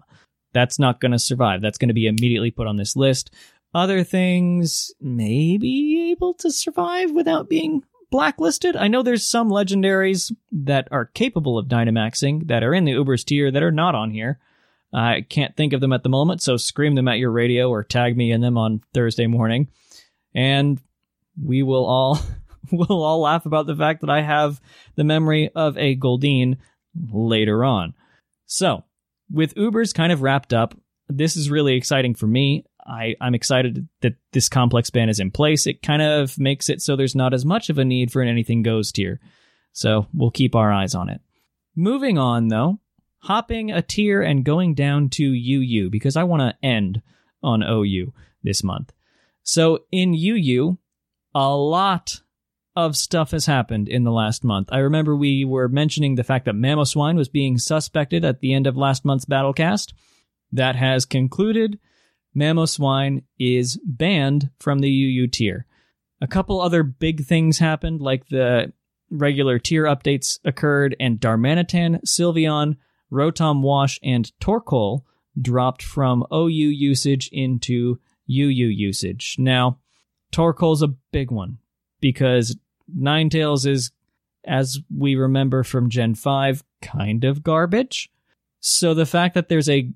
That's 0.51 0.79
not 0.79 0.99
going 0.99 1.11
to 1.11 1.19
survive. 1.19 1.61
That's 1.61 1.77
going 1.77 1.89
to 1.89 1.93
be 1.93 2.07
immediately 2.07 2.51
put 2.51 2.67
on 2.67 2.77
this 2.77 2.95
list. 2.95 3.31
Other 3.73 4.03
things 4.03 4.91
may 4.99 5.57
be 5.57 6.11
able 6.11 6.33
to 6.35 6.51
survive 6.51 7.11
without 7.11 7.49
being 7.49 7.83
blacklisted. 8.11 8.75
I 8.75 8.87
know 8.87 9.01
there's 9.01 9.27
some 9.27 9.49
legendaries 9.49 10.31
that 10.51 10.87
are 10.91 11.05
capable 11.05 11.57
of 11.57 11.67
Dynamaxing 11.67 12.47
that 12.47 12.63
are 12.63 12.73
in 12.73 12.85
the 12.85 12.91
Ubers 12.91 13.25
tier 13.25 13.49
that 13.49 13.63
are 13.63 13.71
not 13.71 13.95
on 13.95 14.11
here. 14.11 14.39
I 14.93 15.21
can't 15.27 15.55
think 15.55 15.73
of 15.73 15.81
them 15.81 15.93
at 15.93 16.03
the 16.03 16.09
moment, 16.09 16.43
so 16.43 16.55
scream 16.55 16.93
them 16.93 17.07
at 17.07 17.17
your 17.17 17.31
radio 17.31 17.69
or 17.69 17.83
tag 17.83 18.15
me 18.15 18.31
in 18.31 18.41
them 18.41 18.57
on 18.57 18.83
Thursday 18.93 19.25
morning. 19.25 19.69
And 20.33 20.79
we 21.41 21.63
will 21.63 21.85
all 21.85 22.19
we'll 22.71 23.03
all 23.03 23.21
laugh 23.21 23.45
about 23.45 23.67
the 23.67 23.75
fact 23.75 24.01
that 24.01 24.09
I 24.09 24.21
have 24.21 24.61
the 24.95 25.03
memory 25.03 25.49
of 25.55 25.77
a 25.77 25.95
Goldeen 25.95 26.57
later 27.11 27.63
on. 27.63 27.93
So, 28.45 28.83
with 29.31 29.55
Ubers 29.55 29.93
kind 29.93 30.11
of 30.11 30.21
wrapped 30.21 30.53
up, 30.53 30.77
this 31.09 31.35
is 31.35 31.49
really 31.49 31.75
exciting 31.75 32.15
for 32.15 32.27
me. 32.27 32.65
I, 32.85 33.15
I'm 33.21 33.35
excited 33.35 33.87
that 34.01 34.15
this 34.33 34.49
complex 34.49 34.89
ban 34.89 35.09
is 35.09 35.19
in 35.19 35.31
place. 35.31 35.67
It 35.67 35.81
kind 35.81 36.01
of 36.01 36.37
makes 36.37 36.69
it 36.69 36.81
so 36.81 36.95
there's 36.95 37.15
not 37.15 37.33
as 37.33 37.45
much 37.45 37.69
of 37.69 37.77
a 37.77 37.85
need 37.85 38.11
for 38.11 38.21
an 38.21 38.27
anything 38.27 38.61
goes 38.61 38.91
tier. 38.91 39.19
So 39.71 40.07
we'll 40.13 40.31
keep 40.31 40.55
our 40.55 40.71
eyes 40.71 40.93
on 40.93 41.09
it. 41.09 41.21
Moving 41.75 42.17
on 42.17 42.49
though, 42.49 42.79
hopping 43.19 43.71
a 43.71 43.81
tier 43.81 44.21
and 44.21 44.43
going 44.43 44.75
down 44.75 45.09
to 45.09 45.23
UU 45.23 45.89
because 45.89 46.17
I 46.17 46.23
want 46.23 46.41
to 46.41 46.65
end 46.65 47.01
on 47.41 47.63
OU 47.63 48.13
this 48.43 48.63
month. 48.63 48.91
So 49.43 49.79
in 49.91 50.13
UU, 50.13 50.77
a 51.35 51.55
lot 51.55 52.21
of 52.75 52.97
stuff 52.97 53.31
has 53.31 53.45
happened 53.45 53.87
in 53.87 54.03
the 54.03 54.11
last 54.11 54.43
month. 54.43 54.69
I 54.71 54.79
remember 54.79 55.15
we 55.15 55.45
were 55.45 55.67
mentioning 55.67 56.15
the 56.15 56.23
fact 56.23 56.45
that 56.45 56.55
Mamoswine 56.55 57.15
was 57.15 57.29
being 57.29 57.57
suspected 57.57 58.25
at 58.25 58.39
the 58.39 58.53
end 58.53 58.65
of 58.65 58.75
last 58.75 59.05
month's 59.05 59.25
Battlecast. 59.25 59.93
That 60.51 60.75
has 60.75 61.05
concluded. 61.05 61.79
Mamoswine 62.35 63.23
is 63.37 63.79
banned 63.85 64.49
from 64.59 64.79
the 64.79 64.89
UU 64.89 65.27
tier. 65.27 65.65
A 66.21 66.27
couple 66.27 66.61
other 66.61 66.83
big 66.83 67.25
things 67.25 67.59
happened, 67.59 68.01
like 68.01 68.27
the 68.29 68.71
regular 69.11 69.59
tier 69.59 69.83
updates 69.83 70.39
occurred, 70.43 70.95
and 70.99 71.19
Darmanitan, 71.19 72.01
Sylveon, 72.03 72.77
Rotom 73.11 73.61
Wash, 73.61 73.99
and 74.01 74.31
Torkoal 74.41 75.01
dropped 75.39 75.83
from 75.83 76.25
OU 76.33 76.47
usage 76.47 77.29
into 77.31 77.99
UU 78.41 78.67
usage. 78.67 79.35
Now, 79.37 79.79
Torkoal's 80.31 80.81
a 80.81 80.95
big 81.11 81.31
one 81.31 81.59
because 82.01 82.57
Ninetales 82.93 83.65
is, 83.67 83.91
as 84.45 84.79
we 84.95 85.15
remember 85.15 85.63
from 85.63 85.89
Gen 85.89 86.15
5, 86.15 86.63
kind 86.81 87.23
of 87.23 87.43
garbage. 87.43 88.09
So 88.59 88.93
the 88.93 89.05
fact 89.05 89.35
that 89.35 89.49
there's 89.49 89.69
a 89.69 89.91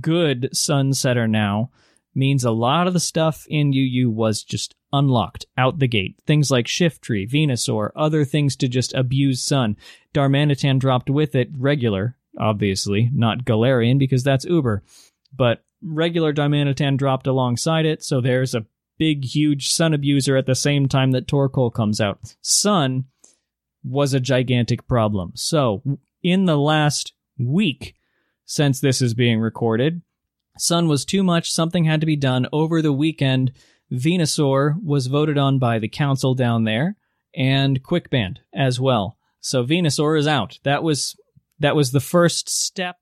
good 0.00 0.50
Sunsetter 0.54 1.28
now 1.28 1.70
means 2.14 2.44
a 2.44 2.50
lot 2.50 2.86
of 2.86 2.92
the 2.92 3.00
stuff 3.00 3.46
in 3.48 3.72
UU 3.72 4.10
was 4.10 4.42
just 4.42 4.74
unlocked 4.92 5.46
out 5.56 5.78
the 5.78 5.88
gate. 5.88 6.16
Things 6.26 6.50
like 6.50 6.66
Shiftry, 6.66 7.28
Venusaur, 7.30 7.90
other 7.94 8.24
things 8.24 8.56
to 8.56 8.68
just 8.68 8.92
abuse 8.94 9.42
Sun. 9.42 9.76
Darmanitan 10.12 10.78
dropped 10.78 11.08
with 11.08 11.34
it 11.34 11.50
regular, 11.56 12.16
obviously, 12.38 13.10
not 13.12 13.44
Galarian 13.44 13.98
because 13.98 14.24
that's 14.24 14.44
Uber. 14.44 14.82
But 15.34 15.64
regular 15.82 16.32
Darmanitan 16.32 16.96
dropped 16.96 17.26
alongside 17.26 17.86
it, 17.86 18.02
so 18.02 18.20
there's 18.20 18.54
a 18.54 18.66
big, 18.98 19.24
huge 19.24 19.70
Sun 19.70 19.94
abuser 19.94 20.36
at 20.36 20.46
the 20.46 20.54
same 20.54 20.88
time 20.88 21.12
that 21.12 21.26
Torkoal 21.26 21.72
comes 21.72 22.00
out. 22.00 22.34
Sun 22.42 23.04
was 23.82 24.12
a 24.12 24.20
gigantic 24.20 24.86
problem. 24.86 25.32
So, 25.34 25.82
in 26.22 26.44
the 26.44 26.58
last 26.58 27.14
week 27.38 27.94
since 28.44 28.80
this 28.80 29.00
is 29.00 29.14
being 29.14 29.40
recorded, 29.40 30.02
Sun 30.58 30.88
was 30.88 31.04
too 31.04 31.22
much. 31.22 31.50
Something 31.50 31.84
had 31.84 32.00
to 32.00 32.06
be 32.06 32.16
done. 32.16 32.46
Over 32.52 32.82
the 32.82 32.92
weekend, 32.92 33.52
Venusaur 33.90 34.74
was 34.82 35.06
voted 35.06 35.38
on 35.38 35.58
by 35.58 35.78
the 35.78 35.88
council 35.88 36.34
down 36.34 36.64
there 36.64 36.96
and 37.34 37.82
Quick 37.82 38.10
Band 38.10 38.40
as 38.54 38.80
well. 38.80 39.16
So 39.40 39.64
Venusaur 39.64 40.18
is 40.18 40.26
out. 40.26 40.58
That 40.64 40.82
was 40.82 41.16
that 41.58 41.76
was 41.76 41.92
the 41.92 42.00
first 42.00 42.48
step 42.48 42.96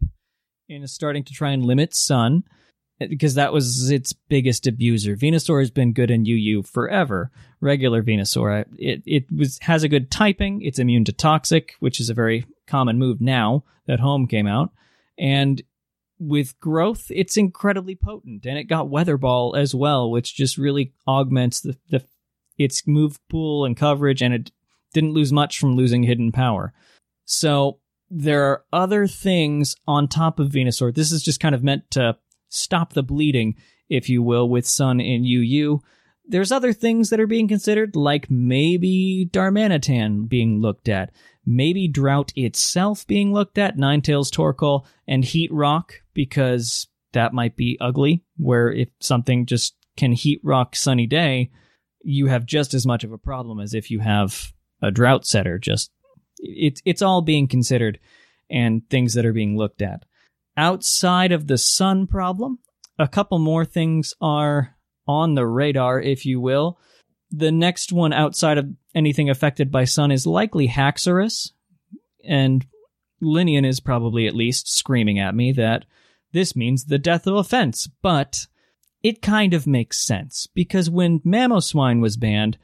in 0.68 0.87
starting 0.87 1.25
to 1.25 1.32
try 1.32 1.50
and 1.50 1.64
limit 1.64 1.94
Sun 1.94 2.44
because 2.99 3.35
that 3.35 3.52
was 3.52 3.90
its 3.90 4.12
biggest 4.12 4.67
abuser. 4.67 5.17
Venusaur 5.17 5.61
has 5.61 5.71
been 5.71 5.93
good 5.93 6.11
in 6.11 6.26
UU 6.26 6.62
forever. 6.62 7.31
Regular 7.61 8.02
Venusaur, 8.02 8.64
it 8.78 9.02
it 9.07 9.33
was 9.33 9.59
has 9.62 9.83
a 9.83 9.88
good 9.88 10.11
typing. 10.11 10.62
It's 10.62 10.78
immune 10.78 11.05
to 11.05 11.12
toxic, 11.12 11.75
which 11.81 12.00
is 12.00 12.11
a 12.11 12.14
very 12.14 12.47
common 12.67 12.99
move 12.99 13.21
now 13.21 13.64
that 13.87 14.00
Home 14.00 14.26
came 14.26 14.47
out, 14.47 14.71
and 15.19 15.62
with 16.21 16.59
growth, 16.61 17.11
it's 17.11 17.37
incredibly 17.37 17.95
potent, 17.95 18.45
and 18.47 18.59
it 18.59 18.64
got 18.64 18.88
Weather 18.88 19.17
Ball 19.17 19.55
as 19.55 19.75
well, 19.75 20.11
which 20.11 20.35
just 20.35 20.59
really 20.59 20.93
augments 21.07 21.61
the, 21.61 21.76
the 21.90 22.05
its 22.59 22.87
move 22.87 23.21
pool 23.28 23.64
and 23.64 23.76
coverage, 23.76 24.21
and 24.23 24.35
it 24.35 24.50
didn't 24.93 25.12
lose 25.12 25.33
much 25.33 25.59
from 25.59 25.76
losing 25.76 26.02
Hidden 26.02 26.33
Power. 26.33 26.73
So 27.25 27.78
there 28.11 28.45
are 28.45 28.64
other 28.73 29.07
things 29.07 29.76
on 29.87 30.09
top 30.09 30.38
of 30.38 30.50
Venusaur. 30.50 30.95
This 30.95 31.12
is 31.12 31.23
just 31.23 31.40
kind 31.40 31.55
of 31.55 31.62
meant 31.62 31.90
to 31.93 32.17
stop 32.49 32.93
the 32.93 33.02
bleeding, 33.02 33.57
if 33.88 34.09
you 34.09 34.23
will, 34.23 34.49
with 34.49 34.67
Sun 34.67 35.00
in 35.00 35.25
UU. 35.25 35.81
There's 36.26 36.52
other 36.52 36.73
things 36.73 37.11
that 37.11 37.21
are 37.21 37.26
being 37.26 37.49
considered, 37.49 37.97
like 37.97 38.31
maybe 38.31 39.28
Darmanitan 39.33 40.28
being 40.28 40.61
looked 40.61 40.88
at 40.88 41.11
maybe 41.49 41.88
Drought 41.88 42.31
itself 42.37 43.07
being 43.07 43.33
looked 43.33 43.57
at, 43.57 43.78
Ninetales 43.78 44.31
Torkoal, 44.31 44.85
and 45.07 45.25
Heat 45.25 45.50
Rock, 45.50 45.95
because 46.12 46.87
that 47.14 47.33
might 47.33 47.57
be 47.57 47.78
ugly, 47.81 48.23
where 48.37 48.71
if 48.71 48.90
something 49.00 49.47
just 49.47 49.75
can 49.97 50.12
heat 50.12 50.40
rock 50.45 50.76
sunny 50.76 51.07
day, 51.07 51.50
you 52.02 52.26
have 52.26 52.45
just 52.45 52.75
as 52.75 52.87
much 52.87 53.02
of 53.02 53.12
a 53.12 53.19
problem 53.19 53.59
as 53.59 53.73
if 53.75 53.90
you 53.90 54.00
have 54.00 54.52
a 54.83 54.90
drought 54.90 55.26
setter. 55.26 55.59
Just 55.59 55.90
it's 56.37 56.83
it's 56.85 57.02
all 57.02 57.23
being 57.23 57.49
considered 57.49 57.99
and 58.50 58.88
things 58.90 59.14
that 59.14 59.26
are 59.26 59.33
being 59.33 59.57
looked 59.57 59.83
at. 59.83 60.05
Outside 60.59 61.31
of 61.31 61.47
the 61.47 61.57
sun 61.57 62.09
problem, 62.09 62.59
a 62.99 63.07
couple 63.07 63.38
more 63.38 63.65
things 63.65 64.12
are 64.21 64.75
on 65.07 65.37
the 65.37 65.47
radar, 65.47 66.00
if 66.00 66.27
you 66.27 66.41
will. 66.41 66.81
The 67.31 67.53
next 67.53 67.93
one 67.93 68.12
outside 68.12 68.59
of 68.59 68.69
anything 68.93 69.31
affected 69.31 69.71
by 69.71 69.85
sun 69.85 70.11
is 70.11 70.27
likely 70.27 70.67
Haxorus, 70.67 71.53
and 72.25 72.67
Linian 73.23 73.65
is 73.65 73.79
probably 73.79 74.27
at 74.27 74.35
least 74.35 74.69
screaming 74.69 75.21
at 75.21 75.33
me 75.33 75.53
that 75.53 75.85
this 76.33 76.57
means 76.57 76.87
the 76.87 76.99
death 76.99 77.29
of 77.29 77.37
offense, 77.37 77.88
but 78.03 78.49
it 79.00 79.23
kind 79.23 79.55
of 79.55 79.65
makes 79.65 80.05
sense 80.05 80.49
because 80.53 80.91
when 80.91 81.21
Mamoswine 81.21 82.00
was 82.00 82.17
banned, 82.17 82.59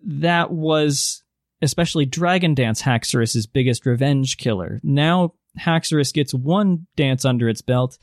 that 0.00 0.52
was 0.52 1.24
especially 1.60 2.06
Dragon 2.06 2.54
Dance 2.54 2.82
Haxorus's 2.82 3.48
biggest 3.48 3.84
revenge 3.84 4.36
killer. 4.36 4.80
Now 4.84 5.34
Haxorus 5.60 6.12
gets 6.12 6.34
one 6.34 6.86
dance 6.96 7.24
under 7.24 7.48
its 7.48 7.62
belt, 7.62 7.98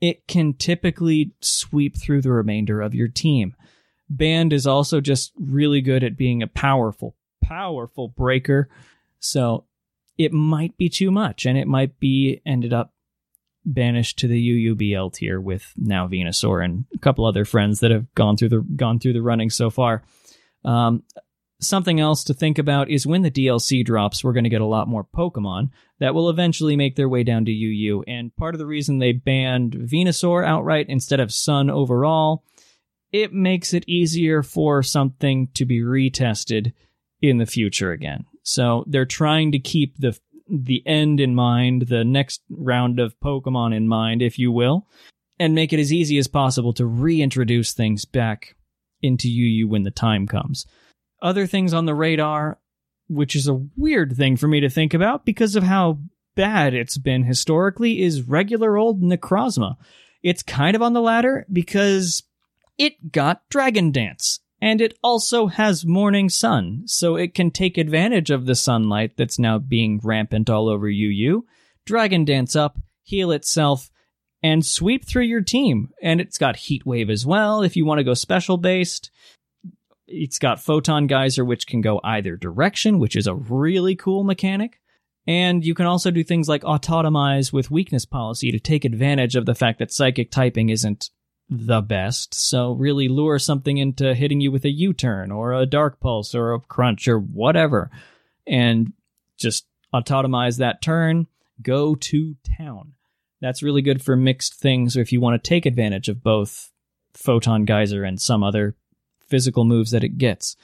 it 0.00 0.26
can 0.26 0.54
typically 0.54 1.32
sweep 1.40 1.96
through 1.96 2.22
the 2.22 2.32
remainder 2.32 2.80
of 2.80 2.94
your 2.94 3.08
team. 3.08 3.54
Band 4.08 4.52
is 4.52 4.66
also 4.66 5.00
just 5.00 5.32
really 5.38 5.80
good 5.80 6.02
at 6.02 6.16
being 6.16 6.42
a 6.42 6.46
powerful, 6.46 7.14
powerful 7.42 8.08
breaker. 8.08 8.68
So 9.18 9.66
it 10.18 10.32
might 10.32 10.76
be 10.76 10.88
too 10.88 11.10
much, 11.10 11.46
and 11.46 11.56
it 11.56 11.68
might 11.68 11.98
be 12.00 12.40
ended 12.44 12.72
up 12.72 12.92
banished 13.64 14.18
to 14.18 14.26
the 14.26 14.68
UUBL 14.74 15.12
tier 15.12 15.40
with 15.40 15.72
now 15.76 16.08
Venusaur 16.08 16.64
and 16.64 16.86
a 16.94 16.98
couple 16.98 17.26
other 17.26 17.44
friends 17.44 17.80
that 17.80 17.90
have 17.90 18.12
gone 18.14 18.36
through 18.36 18.48
the 18.48 18.60
gone 18.76 18.98
through 18.98 19.12
the 19.12 19.22
running 19.22 19.50
so 19.50 19.70
far. 19.70 20.02
Um, 20.64 21.02
something 21.60 22.00
else 22.00 22.24
to 22.24 22.34
think 22.34 22.58
about 22.58 22.90
is 22.90 23.06
when 23.06 23.22
the 23.22 23.30
DLC 23.30 23.84
drops, 23.84 24.24
we're 24.24 24.32
going 24.32 24.44
to 24.44 24.50
get 24.50 24.60
a 24.60 24.66
lot 24.66 24.88
more 24.88 25.04
Pokemon 25.04 25.70
that 25.98 26.14
will 26.14 26.30
eventually 26.30 26.76
make 26.76 26.96
their 26.96 27.08
way 27.08 27.22
down 27.22 27.44
to 27.44 27.52
UU. 27.52 28.04
And 28.06 28.34
part 28.36 28.54
of 28.54 28.58
the 28.58 28.66
reason 28.66 28.98
they 28.98 29.12
banned 29.12 29.72
Venusaur 29.74 30.46
outright 30.46 30.86
instead 30.88 31.20
of 31.20 31.32
Sun 31.32 31.70
overall 31.70 32.44
it 33.12 33.32
makes 33.32 33.74
it 33.74 33.88
easier 33.88 34.42
for 34.42 34.82
something 34.82 35.48
to 35.54 35.64
be 35.64 35.80
retested 35.80 36.72
in 37.20 37.38
the 37.38 37.46
future 37.46 37.92
again. 37.92 38.24
So 38.42 38.84
they're 38.86 39.04
trying 39.04 39.52
to 39.52 39.58
keep 39.58 39.98
the 39.98 40.18
the 40.52 40.82
end 40.84 41.20
in 41.20 41.32
mind, 41.32 41.82
the 41.82 42.02
next 42.02 42.42
round 42.50 42.98
of 42.98 43.18
Pokemon 43.20 43.72
in 43.72 43.86
mind, 43.86 44.20
if 44.20 44.36
you 44.36 44.50
will, 44.50 44.88
and 45.38 45.54
make 45.54 45.72
it 45.72 45.78
as 45.78 45.92
easy 45.92 46.18
as 46.18 46.26
possible 46.26 46.72
to 46.72 46.86
reintroduce 46.86 47.72
things 47.72 48.04
back 48.04 48.56
into 49.00 49.28
UU 49.28 49.68
when 49.68 49.84
the 49.84 49.92
time 49.92 50.26
comes. 50.26 50.66
Other 51.22 51.46
things 51.46 51.74
on 51.74 51.84
the 51.84 51.94
radar, 51.94 52.58
which 53.08 53.36
is 53.36 53.48
a 53.48 53.66
weird 53.76 54.16
thing 54.16 54.36
for 54.36 54.48
me 54.48 54.60
to 54.60 54.70
think 54.70 54.94
about 54.94 55.24
because 55.24 55.56
of 55.56 55.64
how 55.64 55.98
bad 56.34 56.74
it's 56.74 56.98
been 56.98 57.24
historically, 57.24 58.00
is 58.02 58.22
regular 58.22 58.76
old 58.76 59.02
Necrozma. 59.02 59.76
It's 60.22 60.42
kind 60.42 60.76
of 60.76 60.82
on 60.82 60.92
the 60.92 61.00
ladder 61.00 61.46
because 61.52 62.22
it 62.78 63.12
got 63.12 63.48
Dragon 63.48 63.90
Dance. 63.90 64.40
And 64.62 64.80
it 64.82 64.98
also 65.02 65.46
has 65.46 65.86
morning 65.86 66.28
sun, 66.28 66.82
so 66.84 67.16
it 67.16 67.34
can 67.34 67.50
take 67.50 67.78
advantage 67.78 68.30
of 68.30 68.44
the 68.44 68.54
sunlight 68.54 69.16
that's 69.16 69.38
now 69.38 69.58
being 69.58 70.00
rampant 70.02 70.50
all 70.50 70.68
over 70.68 70.86
UU, 70.86 71.46
Dragon 71.86 72.26
Dance 72.26 72.54
up, 72.54 72.78
heal 73.02 73.32
itself, 73.32 73.90
and 74.42 74.64
sweep 74.64 75.06
through 75.06 75.24
your 75.24 75.40
team. 75.40 75.90
And 76.02 76.20
it's 76.20 76.36
got 76.36 76.56
Heat 76.56 76.84
Wave 76.84 77.08
as 77.08 77.24
well 77.24 77.62
if 77.62 77.74
you 77.74 77.86
want 77.86 77.98
to 77.98 78.04
go 78.04 78.12
special 78.12 78.58
based. 78.58 79.10
It's 80.12 80.38
got 80.38 80.60
Photon 80.60 81.06
Geyser, 81.06 81.44
which 81.44 81.66
can 81.66 81.80
go 81.80 82.00
either 82.02 82.36
direction, 82.36 82.98
which 82.98 83.16
is 83.16 83.26
a 83.26 83.34
really 83.34 83.94
cool 83.94 84.24
mechanic. 84.24 84.80
And 85.26 85.64
you 85.64 85.74
can 85.74 85.86
also 85.86 86.10
do 86.10 86.24
things 86.24 86.48
like 86.48 86.62
autotomize 86.62 87.52
with 87.52 87.70
weakness 87.70 88.04
policy 88.04 88.50
to 88.50 88.58
take 88.58 88.84
advantage 88.84 89.36
of 89.36 89.46
the 89.46 89.54
fact 89.54 89.78
that 89.78 89.92
psychic 89.92 90.30
typing 90.30 90.70
isn't 90.70 91.10
the 91.48 91.80
best. 91.80 92.34
So 92.34 92.72
really 92.72 93.08
lure 93.08 93.38
something 93.38 93.76
into 93.78 94.14
hitting 94.14 94.40
you 94.40 94.50
with 94.50 94.64
a 94.64 94.70
U-turn 94.70 95.30
or 95.30 95.52
a 95.52 95.66
dark 95.66 96.00
pulse 96.00 96.34
or 96.34 96.52
a 96.52 96.60
crunch 96.60 97.06
or 97.06 97.18
whatever. 97.18 97.90
And 98.46 98.92
just 99.36 99.66
autotomize 99.94 100.58
that 100.58 100.82
turn, 100.82 101.26
go 101.62 101.94
to 101.94 102.36
town. 102.58 102.94
That's 103.40 103.62
really 103.62 103.82
good 103.82 104.02
for 104.02 104.16
mixed 104.16 104.54
things 104.54 104.96
or 104.96 105.00
if 105.00 105.12
you 105.12 105.20
want 105.20 105.42
to 105.42 105.48
take 105.48 105.66
advantage 105.66 106.08
of 106.08 106.22
both 106.22 106.70
Photon 107.14 107.64
Geyser 107.64 108.04
and 108.04 108.20
some 108.20 108.42
other 108.42 108.76
physical 109.30 109.64
moves 109.64 109.92
that 109.92 110.04
it 110.04 110.18
gets. 110.18 110.56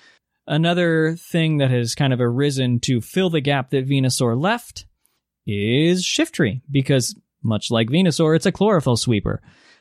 Another 0.46 1.16
thing 1.16 1.58
that 1.58 1.70
has 1.70 1.94
kind 1.94 2.12
of 2.12 2.20
arisen 2.20 2.78
to 2.80 3.00
fill 3.00 3.30
the 3.30 3.40
gap 3.40 3.70
that 3.70 3.88
Venusaur 3.88 4.40
left 4.40 4.86
is 5.46 6.04
Shiftry, 6.04 6.60
because 6.70 7.18
much 7.42 7.70
like 7.70 7.88
Venusaur, 7.88 8.36
it's 8.36 8.46
a 8.46 8.52
chlorophyll 8.52 8.96
sweeper. 8.96 9.40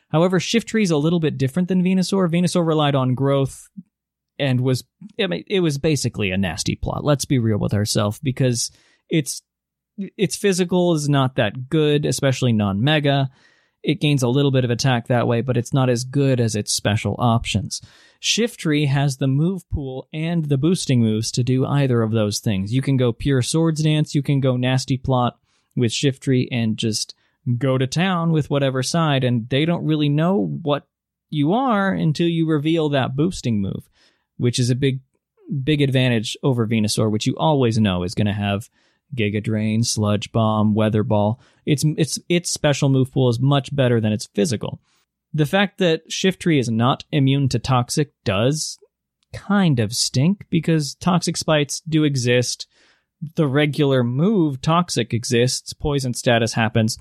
However, 0.10 0.40
Shiftry 0.40 0.84
is 0.84 0.92
a 0.92 0.98
little 0.98 1.20
bit 1.20 1.38
different 1.38 1.68
than 1.68 1.84
Venusaur. 1.84 2.30
Venusaur 2.30 2.66
relied 2.66 2.96
on 2.96 3.16
growth 3.16 3.70
and 4.38 4.62
was 4.62 4.84
I 5.20 5.28
mean, 5.28 5.44
it 5.48 5.62
was 5.62 5.78
basically 5.78 6.32
a 6.32 6.38
nasty 6.38 6.76
plot. 6.76 7.04
Let's 7.04 7.26
be 7.26 7.40
real 7.40 7.58
with 7.58 7.74
ourselves 7.74 8.20
because 8.20 8.72
it's 9.10 9.42
its 9.98 10.36
physical 10.36 10.94
is 10.94 11.08
not 11.08 11.36
that 11.36 11.70
good, 11.70 12.06
especially 12.06 12.54
non-mega. 12.54 13.30
It 13.86 14.02
gains 14.02 14.24
a 14.24 14.28
little 14.28 14.50
bit 14.50 14.66
of 14.66 14.72
attack 14.72 15.08
that 15.08 15.28
way, 15.28 15.42
but 15.42 15.58
it's 15.58 15.74
not 15.74 15.92
as 15.92 16.04
good 16.04 16.40
as 16.40 16.56
its 16.56 16.74
special 16.74 17.16
options. 17.20 17.82
Shiftry 18.20 18.88
has 18.88 19.18
the 19.18 19.28
move 19.28 19.70
pool 19.70 20.08
and 20.12 20.46
the 20.46 20.58
boosting 20.58 21.02
moves 21.02 21.32
to 21.34 21.44
do 21.44 21.68
either 21.68 22.02
of 22.02 22.12
those 22.12 22.40
things. 22.40 22.74
You 22.74 22.82
can 22.82 22.98
go 22.98 23.14
pure 23.14 23.44
swords 23.44 23.84
dance, 23.84 24.16
you 24.16 24.24
can 24.24 24.40
go 24.40 24.58
nasty 24.58 24.98
plot 24.98 25.38
with 25.76 25.92
Shiftry 25.92 26.48
and 26.52 26.78
just 26.78 27.14
go 27.60 27.78
to 27.78 27.86
town 27.86 28.32
with 28.32 28.50
whatever 28.50 28.82
side, 28.82 29.24
and 29.24 29.48
they 29.50 29.66
don't 29.66 29.86
really 29.86 30.10
know 30.10 30.60
what 30.64 30.88
you 31.30 31.54
are 31.54 31.94
until 31.94 32.28
you 32.28 32.48
reveal 32.48 32.90
that 32.90 33.16
boosting 33.16 33.62
move, 33.62 33.88
which 34.38 34.58
is 34.58 34.72
a 34.72 34.76
big, 34.76 35.02
big 35.64 35.82
advantage 35.82 36.36
over 36.42 36.66
Venusaur, 36.66 37.12
which 37.12 37.28
you 37.28 37.36
always 37.38 37.78
know 37.78 38.02
is 38.02 38.16
going 38.16 38.26
to 38.26 38.34
have 38.34 38.68
Giga 39.14 39.44
Drain, 39.44 39.84
Sludge 39.84 40.32
Bomb, 40.32 40.74
Weather 40.74 41.04
Ball. 41.04 41.40
Its 41.66 41.84
its 41.98 42.20
its 42.30 42.52
special 42.52 42.90
move 42.90 43.12
pool 43.12 43.30
is 43.30 43.40
much 43.40 43.76
better 43.76 44.00
than 44.00 44.14
its 44.14 44.28
physical. 44.28 44.80
The 45.34 45.46
fact 45.46 45.80
that 45.80 46.10
Shiftry 46.10 46.60
is 46.60 46.70
not 46.70 47.04
immune 47.12 47.50
to 47.50 47.60
toxic 47.60 48.14
does 48.24 48.80
kind 49.34 49.80
of 49.80 49.94
stink 49.94 50.46
because 50.50 50.96
toxic 50.96 51.36
spikes 51.36 51.82
do 51.82 52.04
exist. 52.04 52.68
The 53.36 53.48
regular 53.48 54.04
move 54.04 54.62
toxic 54.62 55.14
exists, 55.14 55.74
poison 55.74 56.14
status 56.14 56.54
happens, 56.54 56.98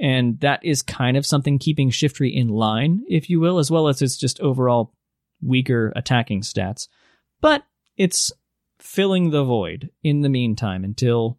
and 0.00 0.40
that 0.40 0.64
is 0.64 0.82
kind 0.82 1.16
of 1.16 1.26
something 1.26 1.58
keeping 1.58 1.90
Shiftry 1.90 2.34
in 2.34 2.48
line, 2.48 3.04
if 3.08 3.30
you 3.30 3.40
will, 3.40 3.58
as 3.58 3.70
well 3.70 3.88
as 3.88 4.02
its 4.02 4.16
just 4.16 4.40
overall 4.40 4.92
weaker 5.42 5.92
attacking 5.94 6.40
stats. 6.40 6.88
But 7.40 7.64
it's 7.96 8.32
filling 8.78 9.30
the 9.30 9.44
void 9.44 9.90
in 10.02 10.20
the 10.20 10.28
meantime 10.28 10.84
until 10.84 11.38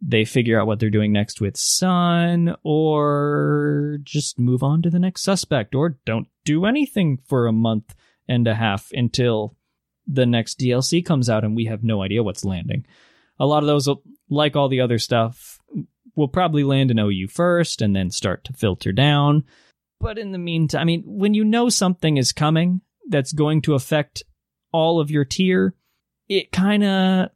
they 0.00 0.24
figure 0.24 0.60
out 0.60 0.66
what 0.66 0.78
they're 0.78 0.90
doing 0.90 1.12
next 1.12 1.40
with 1.40 1.56
Sun, 1.56 2.54
or 2.62 3.98
just 4.02 4.38
move 4.38 4.62
on 4.62 4.82
to 4.82 4.90
the 4.90 4.98
next 4.98 5.22
suspect, 5.22 5.74
or 5.74 5.98
don't 6.04 6.28
do 6.44 6.66
anything 6.66 7.18
for 7.26 7.46
a 7.46 7.52
month 7.52 7.94
and 8.28 8.46
a 8.46 8.54
half 8.54 8.90
until 8.92 9.56
the 10.06 10.26
next 10.26 10.58
DLC 10.58 11.04
comes 11.04 11.28
out 11.28 11.44
and 11.44 11.56
we 11.56 11.66
have 11.66 11.82
no 11.82 12.02
idea 12.02 12.22
what's 12.22 12.44
landing. 12.44 12.86
A 13.38 13.46
lot 13.46 13.62
of 13.62 13.66
those, 13.66 13.88
like 14.30 14.56
all 14.56 14.68
the 14.68 14.80
other 14.80 14.98
stuff, 14.98 15.58
will 16.14 16.28
probably 16.28 16.64
land 16.64 16.90
in 16.90 16.98
OU 16.98 17.28
first 17.28 17.82
and 17.82 17.94
then 17.94 18.10
start 18.10 18.44
to 18.44 18.52
filter 18.52 18.92
down. 18.92 19.44
But 20.00 20.18
in 20.18 20.32
the 20.32 20.38
meantime, 20.38 20.80
I 20.80 20.84
mean, 20.84 21.02
when 21.06 21.34
you 21.34 21.44
know 21.44 21.68
something 21.68 22.16
is 22.16 22.32
coming 22.32 22.80
that's 23.08 23.32
going 23.32 23.62
to 23.62 23.74
affect 23.74 24.22
all 24.72 25.00
of 25.00 25.10
your 25.10 25.24
tier, 25.24 25.74
it 26.28 26.52
kind 26.52 26.84
of 26.84 27.30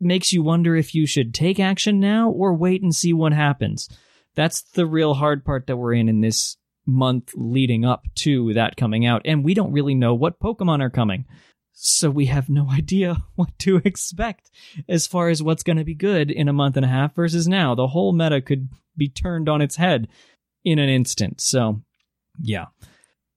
makes 0.00 0.32
you 0.32 0.42
wonder 0.42 0.74
if 0.74 0.94
you 0.94 1.06
should 1.06 1.32
take 1.32 1.60
action 1.60 2.00
now 2.00 2.28
or 2.30 2.54
wait 2.54 2.82
and 2.82 2.94
see 2.94 3.12
what 3.12 3.32
happens. 3.32 3.88
That's 4.34 4.62
the 4.62 4.86
real 4.86 5.14
hard 5.14 5.44
part 5.44 5.66
that 5.66 5.76
we're 5.76 5.94
in 5.94 6.08
in 6.08 6.20
this 6.20 6.56
month 6.84 7.32
leading 7.34 7.84
up 7.84 8.02
to 8.16 8.52
that 8.54 8.76
coming 8.76 9.06
out. 9.06 9.22
And 9.24 9.44
we 9.44 9.54
don't 9.54 9.72
really 9.72 9.94
know 9.94 10.14
what 10.14 10.40
Pokemon 10.40 10.80
are 10.80 10.90
coming. 10.90 11.26
So 11.72 12.10
we 12.10 12.26
have 12.26 12.48
no 12.48 12.70
idea 12.72 13.18
what 13.36 13.56
to 13.60 13.80
expect 13.84 14.50
as 14.88 15.06
far 15.06 15.28
as 15.28 15.42
what's 15.42 15.62
going 15.62 15.78
to 15.78 15.84
be 15.84 15.94
good 15.94 16.30
in 16.30 16.48
a 16.48 16.52
month 16.52 16.76
and 16.76 16.84
a 16.84 16.88
half 16.88 17.14
versus 17.14 17.46
now. 17.46 17.74
The 17.74 17.88
whole 17.88 18.12
meta 18.12 18.40
could 18.40 18.68
be 18.96 19.08
turned 19.08 19.48
on 19.48 19.62
its 19.62 19.76
head 19.76 20.08
in 20.64 20.78
an 20.78 20.88
instant. 20.88 21.40
So, 21.40 21.82
yeah. 22.40 22.66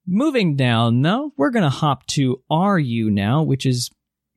Moving 0.06 0.54
down, 0.54 1.02
though, 1.02 1.32
we're 1.36 1.50
going 1.50 1.64
to 1.64 1.68
hop 1.68 2.06
to 2.08 2.42
RU 2.50 3.10
now, 3.10 3.42
which 3.42 3.66
is 3.66 3.90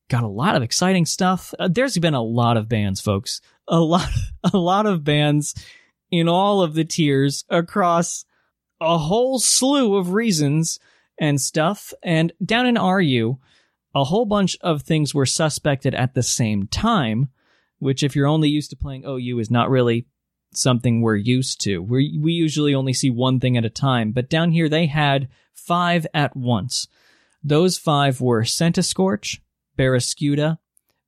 got 0.09 0.23
a 0.23 0.27
lot 0.27 0.55
of 0.55 0.63
exciting 0.63 1.05
stuff. 1.05 1.53
Uh, 1.57 1.69
there's 1.71 1.97
been 1.97 2.13
a 2.13 2.21
lot 2.21 2.57
of 2.57 2.67
bands, 2.67 2.99
folks. 2.99 3.41
A 3.67 3.79
lot, 3.79 4.09
a 4.53 4.57
lot 4.57 4.85
of 4.85 5.03
bands 5.03 5.55
in 6.11 6.27
all 6.27 6.61
of 6.61 6.73
the 6.73 6.83
tiers 6.83 7.45
across 7.49 8.25
a 8.81 8.97
whole 8.97 9.39
slew 9.39 9.95
of 9.95 10.13
reasons 10.13 10.79
and 11.19 11.39
stuff. 11.39 11.93
And 12.03 12.33
down 12.43 12.65
in 12.65 12.81
RU, 12.81 13.37
a 13.93 14.03
whole 14.03 14.25
bunch 14.25 14.57
of 14.61 14.81
things 14.81 15.13
were 15.13 15.25
suspected 15.25 15.93
at 15.93 16.13
the 16.13 16.23
same 16.23 16.67
time, 16.67 17.29
which 17.79 18.03
if 18.03 18.15
you're 18.15 18.27
only 18.27 18.49
used 18.49 18.69
to 18.71 18.75
playing 18.75 19.03
OU 19.05 19.39
is 19.39 19.51
not 19.51 19.69
really 19.69 20.07
something 20.53 21.01
we're 21.01 21.15
used 21.15 21.61
to. 21.61 21.79
We 21.79 22.17
we 22.19 22.33
usually 22.33 22.73
only 22.73 22.93
see 22.93 23.09
one 23.09 23.39
thing 23.39 23.57
at 23.57 23.65
a 23.65 23.69
time, 23.69 24.11
but 24.11 24.29
down 24.29 24.51
here 24.51 24.69
they 24.69 24.87
had 24.87 25.27
five 25.53 26.07
at 26.13 26.35
once. 26.35 26.87
Those 27.43 27.77
five 27.77 28.19
were 28.19 28.41
Centiskorch, 28.43 29.39
Barraskewda, 29.79 30.57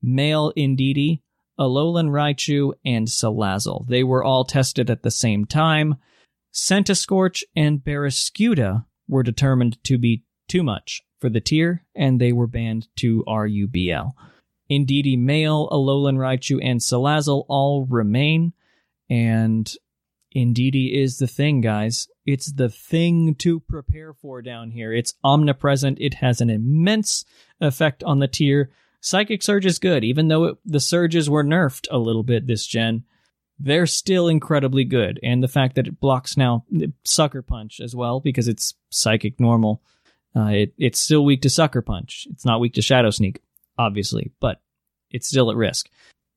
Male 0.02 0.54
Indeedee, 0.58 1.22
Alolan 1.60 2.10
Raichu, 2.10 2.72
and 2.86 3.08
Salazzle. 3.08 3.86
They 3.88 4.04
were 4.04 4.24
all 4.24 4.46
tested 4.46 4.90
at 4.90 5.04
the 5.04 5.12
same 5.12 5.46
time. 5.46 5.96
Centiskorch 6.54 7.44
and 7.56 7.80
Barraskewda 7.80 8.86
were 9.08 9.24
determined 9.24 9.84
to 9.84 9.98
be 9.98 10.24
too 10.48 10.64
much 10.64 11.02
for 11.20 11.30
the 11.30 11.42
tier, 11.42 11.86
and 11.96 12.20
they 12.20 12.32
were 12.32 12.48
banned 12.48 12.88
to 12.98 13.24
RUBL. 13.28 14.12
Indeedee 14.72 15.20
Male, 15.20 15.68
Alolan 15.70 16.16
Raichu, 16.16 16.60
and 16.64 16.80
Salazzle 16.80 17.46
all 17.50 17.86
remain, 17.86 18.54
and 19.10 19.72
Indeedee 20.36 20.94
is 20.94 21.18
the 21.18 21.28
thing, 21.28 21.60
guys. 21.60 22.08
It's 22.26 22.52
the 22.52 22.70
thing 22.70 23.36
to 23.36 23.60
prepare 23.60 24.14
for 24.14 24.42
down 24.42 24.72
here. 24.72 24.94
It's 24.94 25.16
omnipresent. 25.24 25.98
It 26.00 26.16
has 26.16 26.40
an 26.40 26.50
immense 26.50 27.26
effect 27.60 28.04
on 28.04 28.20
the 28.20 28.28
tier. 28.28 28.72
Psychic 29.02 29.42
Surge 29.42 29.66
is 29.66 29.80
good, 29.80 30.04
even 30.04 30.28
though 30.28 30.44
it, 30.44 30.58
the 30.64 30.80
surges 30.80 31.30
were 31.30 31.44
nerfed 31.44 31.88
a 31.90 31.98
little 31.98 32.24
bit 32.24 32.46
this 32.46 32.68
gen. 32.68 33.04
They're 33.60 33.88
still 33.88 34.28
incredibly 34.28 34.84
good, 34.84 35.20
and 35.24 35.44
the 35.44 35.48
fact 35.48 35.76
that 35.76 35.88
it 35.88 36.00
blocks 36.00 36.38
now 36.38 36.66
Sucker 37.04 37.42
Punch 37.42 37.80
as 37.80 37.96
well 37.96 38.20
because 38.20 38.48
it's 38.48 38.76
Psychic 38.90 39.40
Normal. 39.40 39.82
Uh, 40.36 40.46
it, 40.46 40.74
it's 40.78 41.00
still 41.00 41.26
weak 41.26 41.42
to 41.42 41.50
Sucker 41.50 41.82
Punch. 41.82 42.28
It's 42.32 42.46
not 42.46 42.60
weak 42.60 42.74
to 42.76 42.82
Shadow 42.82 43.10
Sneak, 43.10 43.42
obviously, 43.78 44.32
but 44.40 44.62
it's 45.10 45.28
still 45.28 45.52
at 45.52 45.58
risk. 45.58 45.90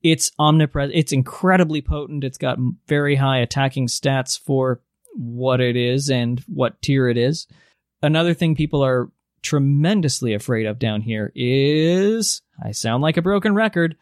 It's 0.02 0.32
omnipresent. 0.38 0.94
It's 0.94 1.12
incredibly 1.12 1.80
potent. 1.80 2.24
It's 2.24 2.38
got 2.38 2.58
very 2.86 3.16
high 3.16 3.38
attacking 3.38 3.86
stats 3.86 4.38
for 4.38 4.80
what 5.14 5.60
it 5.60 5.76
is 5.76 6.10
and 6.10 6.40
what 6.46 6.80
tier 6.82 7.08
it 7.08 7.16
is. 7.16 7.46
Another 8.02 8.34
thing 8.34 8.54
people 8.54 8.84
are 8.84 9.10
tremendously 9.42 10.34
afraid 10.34 10.66
of 10.66 10.78
down 10.78 11.02
here 11.02 11.32
is 11.34 12.42
I 12.62 12.72
sound 12.72 13.02
like 13.02 13.16
a 13.16 13.22
broken 13.22 13.54
record. 13.54 13.96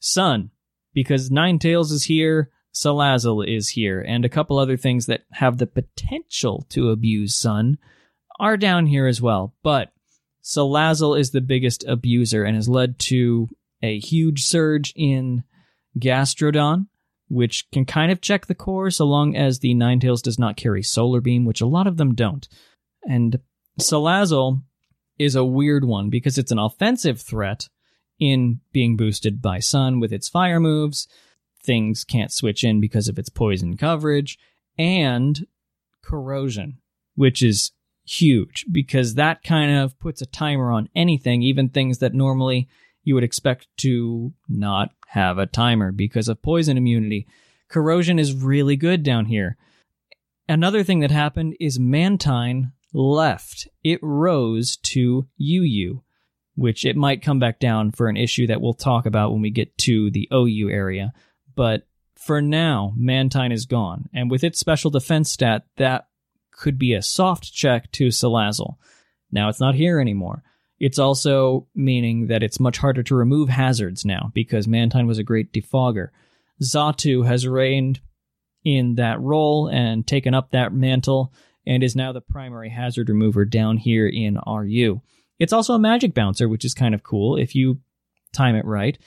Sun, 0.00 0.50
because 0.92 1.30
Ninetales 1.30 1.90
is 1.90 2.04
here. 2.04 2.50
Salazzle 2.74 3.46
is 3.46 3.68
here, 3.68 4.00
and 4.00 4.24
a 4.24 4.28
couple 4.28 4.58
other 4.58 4.76
things 4.76 5.06
that 5.06 5.22
have 5.32 5.58
the 5.58 5.66
potential 5.66 6.66
to 6.70 6.90
abuse 6.90 7.36
Sun 7.36 7.78
are 8.40 8.56
down 8.56 8.86
here 8.86 9.06
as 9.06 9.22
well. 9.22 9.54
But 9.62 9.92
Salazzle 10.42 11.18
is 11.18 11.30
the 11.30 11.40
biggest 11.40 11.84
abuser 11.86 12.42
and 12.44 12.56
has 12.56 12.68
led 12.68 12.98
to 13.00 13.48
a 13.80 13.98
huge 14.00 14.44
surge 14.44 14.92
in 14.96 15.44
Gastrodon, 15.98 16.88
which 17.34 17.70
can 17.72 17.84
kind 17.84 18.12
of 18.12 18.20
check 18.20 18.46
the 18.46 18.54
core 18.54 18.90
so 18.90 19.04
long 19.04 19.36
as 19.36 19.58
the 19.58 19.74
Ninetales 19.74 20.22
does 20.22 20.38
not 20.38 20.56
carry 20.56 20.82
Solar 20.82 21.20
Beam, 21.20 21.44
which 21.44 21.60
a 21.60 21.66
lot 21.66 21.86
of 21.86 21.96
them 21.96 22.14
don't. 22.14 22.48
And 23.08 23.40
Salazzle 23.80 24.62
is 25.18 25.34
a 25.34 25.44
weird 25.44 25.84
one 25.84 26.10
because 26.10 26.38
it's 26.38 26.52
an 26.52 26.58
offensive 26.58 27.20
threat 27.20 27.68
in 28.20 28.60
being 28.72 28.96
boosted 28.96 29.42
by 29.42 29.58
Sun 29.58 30.00
with 30.00 30.12
its 30.12 30.28
fire 30.28 30.60
moves. 30.60 31.08
Things 31.62 32.04
can't 32.04 32.32
switch 32.32 32.62
in 32.62 32.80
because 32.80 33.08
of 33.08 33.18
its 33.18 33.28
poison 33.28 33.76
coverage 33.76 34.38
and 34.78 35.46
corrosion, 36.02 36.78
which 37.16 37.42
is 37.42 37.72
huge 38.06 38.66
because 38.70 39.14
that 39.14 39.42
kind 39.42 39.76
of 39.76 39.98
puts 39.98 40.22
a 40.22 40.26
timer 40.26 40.70
on 40.70 40.88
anything, 40.94 41.42
even 41.42 41.68
things 41.68 41.98
that 41.98 42.14
normally 42.14 42.68
you 43.02 43.14
would 43.14 43.24
expect 43.24 43.66
to 43.78 44.32
not 44.48 44.90
have 45.14 45.38
a 45.38 45.46
timer 45.46 45.92
because 45.92 46.28
of 46.28 46.42
poison 46.42 46.76
immunity. 46.76 47.26
Corrosion 47.68 48.18
is 48.18 48.34
really 48.34 48.76
good 48.76 49.04
down 49.04 49.26
here. 49.26 49.56
Another 50.48 50.82
thing 50.82 51.00
that 51.00 51.12
happened 51.12 51.56
is 51.60 51.78
Mantine 51.78 52.72
left. 52.92 53.68
It 53.84 54.00
rose 54.02 54.76
to 54.76 55.28
UU, 55.40 56.02
which 56.56 56.84
it 56.84 56.96
might 56.96 57.22
come 57.22 57.38
back 57.38 57.60
down 57.60 57.92
for 57.92 58.08
an 58.08 58.16
issue 58.16 58.48
that 58.48 58.60
we'll 58.60 58.74
talk 58.74 59.06
about 59.06 59.30
when 59.30 59.40
we 59.40 59.50
get 59.50 59.78
to 59.78 60.10
the 60.10 60.28
OU 60.32 60.68
area. 60.70 61.12
But 61.54 61.86
for 62.16 62.42
now, 62.42 62.92
Mantine 62.96 63.52
is 63.52 63.66
gone. 63.66 64.08
And 64.12 64.28
with 64.28 64.42
its 64.42 64.58
special 64.58 64.90
defense 64.90 65.30
stat, 65.30 65.64
that 65.76 66.08
could 66.50 66.76
be 66.76 66.92
a 66.92 67.02
soft 67.02 67.52
check 67.52 67.90
to 67.92 68.08
Salazzle. 68.08 68.78
Now 69.30 69.48
it's 69.48 69.60
not 69.60 69.76
here 69.76 70.00
anymore. 70.00 70.42
It's 70.84 70.98
also 70.98 71.66
meaning 71.74 72.26
that 72.26 72.42
it's 72.42 72.60
much 72.60 72.76
harder 72.76 73.02
to 73.04 73.14
remove 73.14 73.48
hazards 73.48 74.04
now 74.04 74.30
because 74.34 74.68
Mantine 74.68 75.06
was 75.06 75.16
a 75.16 75.22
great 75.22 75.50
defogger. 75.50 76.08
Xatu 76.62 77.26
has 77.26 77.48
reigned 77.48 78.00
in 78.66 78.96
that 78.96 79.18
role 79.18 79.66
and 79.68 80.06
taken 80.06 80.34
up 80.34 80.50
that 80.50 80.74
mantle 80.74 81.32
and 81.66 81.82
is 81.82 81.96
now 81.96 82.12
the 82.12 82.20
primary 82.20 82.68
hazard 82.68 83.08
remover 83.08 83.46
down 83.46 83.78
here 83.78 84.06
in 84.06 84.38
RU. 84.46 85.00
It's 85.38 85.54
also 85.54 85.72
a 85.72 85.78
magic 85.78 86.12
bouncer, 86.12 86.50
which 86.50 86.66
is 86.66 86.74
kind 86.74 86.94
of 86.94 87.02
cool 87.02 87.38
if 87.38 87.54
you 87.54 87.80
time 88.34 88.54
it 88.54 88.66
right. 88.66 88.98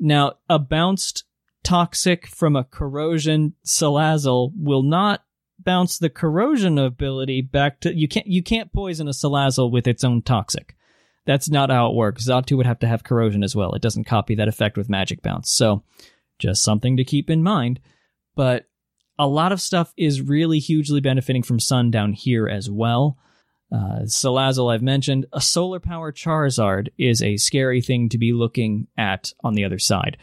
Now, 0.00 0.32
a 0.48 0.58
bounced 0.58 1.22
toxic 1.62 2.26
from 2.26 2.56
a 2.56 2.64
corrosion 2.64 3.54
Salazzle 3.64 4.50
will 4.56 4.82
not 4.82 5.22
bounce 5.60 5.96
the 5.96 6.10
corrosion 6.10 6.76
ability 6.76 7.40
back 7.40 7.78
to 7.82 7.94
you 7.94 8.08
can't 8.08 8.26
you 8.26 8.42
can't 8.42 8.72
poison 8.72 9.06
a 9.06 9.12
Salazzle 9.12 9.70
with 9.70 9.86
its 9.86 10.02
own 10.02 10.22
toxic. 10.22 10.74
That's 11.26 11.50
not 11.50 11.70
how 11.70 11.88
it 11.90 11.94
works. 11.94 12.28
Xatu 12.28 12.56
would 12.56 12.66
have 12.66 12.78
to 12.80 12.88
have 12.88 13.04
corrosion 13.04 13.42
as 13.42 13.54
well. 13.54 13.74
It 13.74 13.82
doesn't 13.82 14.04
copy 14.04 14.34
that 14.36 14.48
effect 14.48 14.76
with 14.76 14.88
magic 14.88 15.22
bounce. 15.22 15.52
So 15.52 15.82
just 16.38 16.62
something 16.62 16.96
to 16.96 17.04
keep 17.04 17.30
in 17.30 17.42
mind. 17.42 17.80
But 18.34 18.66
a 19.18 19.26
lot 19.26 19.52
of 19.52 19.60
stuff 19.60 19.92
is 19.96 20.22
really 20.22 20.58
hugely 20.58 21.00
benefiting 21.00 21.42
from 21.42 21.60
Sun 21.60 21.90
down 21.90 22.14
here 22.14 22.48
as 22.48 22.70
well. 22.70 23.18
Uh, 23.72 24.00
Salazzle, 24.04 24.72
I've 24.72 24.82
mentioned. 24.82 25.26
A 25.32 25.40
solar 25.40 25.78
power 25.78 26.10
Charizard 26.10 26.88
is 26.98 27.22
a 27.22 27.36
scary 27.36 27.82
thing 27.82 28.08
to 28.08 28.18
be 28.18 28.32
looking 28.32 28.88
at 28.96 29.32
on 29.44 29.54
the 29.54 29.64
other 29.64 29.78
side. 29.78 30.16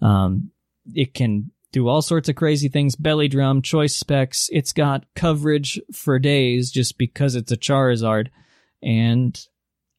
Um, 0.00 0.50
it 0.94 1.14
can 1.14 1.50
do 1.72 1.86
all 1.86 2.02
sorts 2.02 2.28
of 2.28 2.36
crazy 2.36 2.68
things 2.68 2.96
belly 2.96 3.28
drum, 3.28 3.62
choice 3.62 3.94
specs. 3.94 4.48
It's 4.50 4.72
got 4.72 5.04
coverage 5.14 5.80
for 5.92 6.18
days 6.18 6.70
just 6.70 6.98
because 6.98 7.34
it's 7.34 7.52
a 7.52 7.56
Charizard. 7.56 8.28
And 8.82 9.38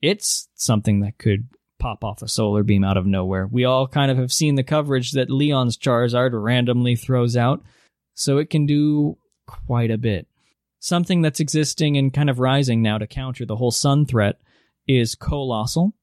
it's 0.01 0.47
something 0.55 1.01
that 1.01 1.17
could 1.17 1.47
pop 1.79 2.03
off 2.03 2.21
a 2.21 2.27
solar 2.27 2.63
beam 2.63 2.83
out 2.83 2.97
of 2.97 3.05
nowhere. 3.05 3.47
We 3.47 3.65
all 3.65 3.87
kind 3.87 4.11
of 4.11 4.17
have 4.17 4.31
seen 4.31 4.55
the 4.55 4.63
coverage 4.63 5.11
that 5.13 5.29
Leon's 5.29 5.77
Charizard 5.77 6.31
randomly 6.33 6.95
throws 6.95 7.37
out 7.37 7.63
so 8.13 8.37
it 8.37 8.49
can 8.49 8.65
do 8.65 9.17
quite 9.47 9.91
a 9.91 9.97
bit. 9.97 10.27
Something 10.79 11.21
that's 11.21 11.39
existing 11.39 11.97
and 11.97 12.13
kind 12.13 12.29
of 12.29 12.39
rising 12.39 12.81
now 12.81 12.97
to 12.97 13.07
counter 13.07 13.45
the 13.45 13.55
whole 13.55 13.71
sun 13.71 14.05
threat 14.05 14.39
is 14.87 15.15
Coalossal, 15.15 15.93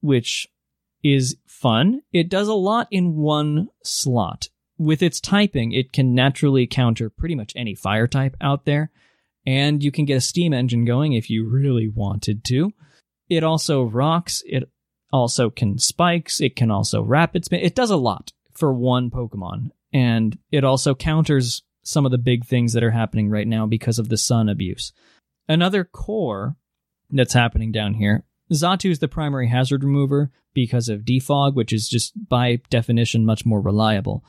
which 0.00 0.48
is 1.02 1.36
fun. 1.46 2.02
It 2.12 2.28
does 2.28 2.48
a 2.48 2.54
lot 2.54 2.88
in 2.90 3.16
one 3.16 3.68
slot. 3.82 4.48
With 4.78 5.02
its 5.02 5.20
typing, 5.20 5.72
it 5.72 5.92
can 5.92 6.14
naturally 6.14 6.66
counter 6.66 7.10
pretty 7.10 7.34
much 7.34 7.52
any 7.54 7.74
fire 7.74 8.06
type 8.06 8.36
out 8.40 8.64
there, 8.64 8.90
and 9.46 9.82
you 9.82 9.92
can 9.92 10.06
get 10.06 10.16
a 10.16 10.20
steam 10.20 10.52
engine 10.52 10.84
going 10.84 11.12
if 11.12 11.30
you 11.30 11.48
really 11.48 11.88
wanted 11.88 12.44
to. 12.44 12.72
It 13.32 13.44
also 13.44 13.84
rocks, 13.84 14.42
it 14.46 14.70
also 15.10 15.48
can 15.48 15.78
spikes, 15.78 16.40
it 16.40 16.54
can 16.54 16.70
also 16.70 17.02
rapid 17.02 17.44
spin. 17.46 17.60
It 17.60 17.74
does 17.74 17.90
a 17.90 17.96
lot 17.96 18.32
for 18.52 18.74
one 18.74 19.10
Pokemon, 19.10 19.70
and 19.92 20.36
it 20.50 20.64
also 20.64 20.94
counters 20.94 21.62
some 21.82 22.04
of 22.04 22.12
the 22.12 22.18
big 22.18 22.44
things 22.44 22.74
that 22.74 22.84
are 22.84 22.90
happening 22.90 23.30
right 23.30 23.48
now 23.48 23.66
because 23.66 23.98
of 23.98 24.10
the 24.10 24.18
sun 24.18 24.50
abuse. 24.50 24.92
Another 25.48 25.82
core 25.82 26.56
that's 27.10 27.32
happening 27.32 27.72
down 27.72 27.94
here 27.94 28.24
Xatu 28.52 28.90
is 28.90 28.98
the 28.98 29.08
primary 29.08 29.48
hazard 29.48 29.82
remover 29.82 30.30
because 30.52 30.90
of 30.90 31.00
defog, 31.00 31.54
which 31.54 31.72
is 31.72 31.88
just 31.88 32.12
by 32.28 32.60
definition 32.68 33.24
much 33.24 33.46
more 33.46 33.62
reliable. 33.62 34.22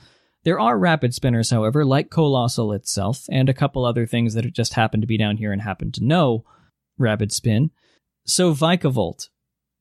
There 0.43 0.61
are 0.61 0.77
rapid 0.77 1.13
spinners, 1.13 1.49
however, 1.49 1.83
like 1.83 2.09
Coalossal 2.09 2.71
itself, 2.71 3.25
and 3.29 3.49
a 3.49 3.53
couple 3.53 3.83
other 3.83 4.05
things 4.05 4.33
that 4.33 4.51
just 4.53 4.75
happen 4.75 5.01
to 5.01 5.07
be 5.07 5.17
down 5.17 5.37
here 5.37 5.51
and 5.51 5.61
happen 5.61 5.91
to 5.93 6.03
know 6.03 6.45
rapid 6.97 7.33
spin. 7.33 7.71
So 8.25 8.53
Vikavolt 8.53 9.29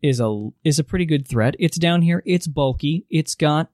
is 0.02 0.20
a 0.20 0.48
is 0.64 0.78
a 0.78 0.84
pretty 0.84 1.06
good 1.06 1.26
threat. 1.26 1.54
It's 1.58 1.78
down 1.78 2.02
here, 2.02 2.22
it's 2.26 2.46
bulky, 2.46 3.06
it's 3.08 3.34
got 3.34 3.70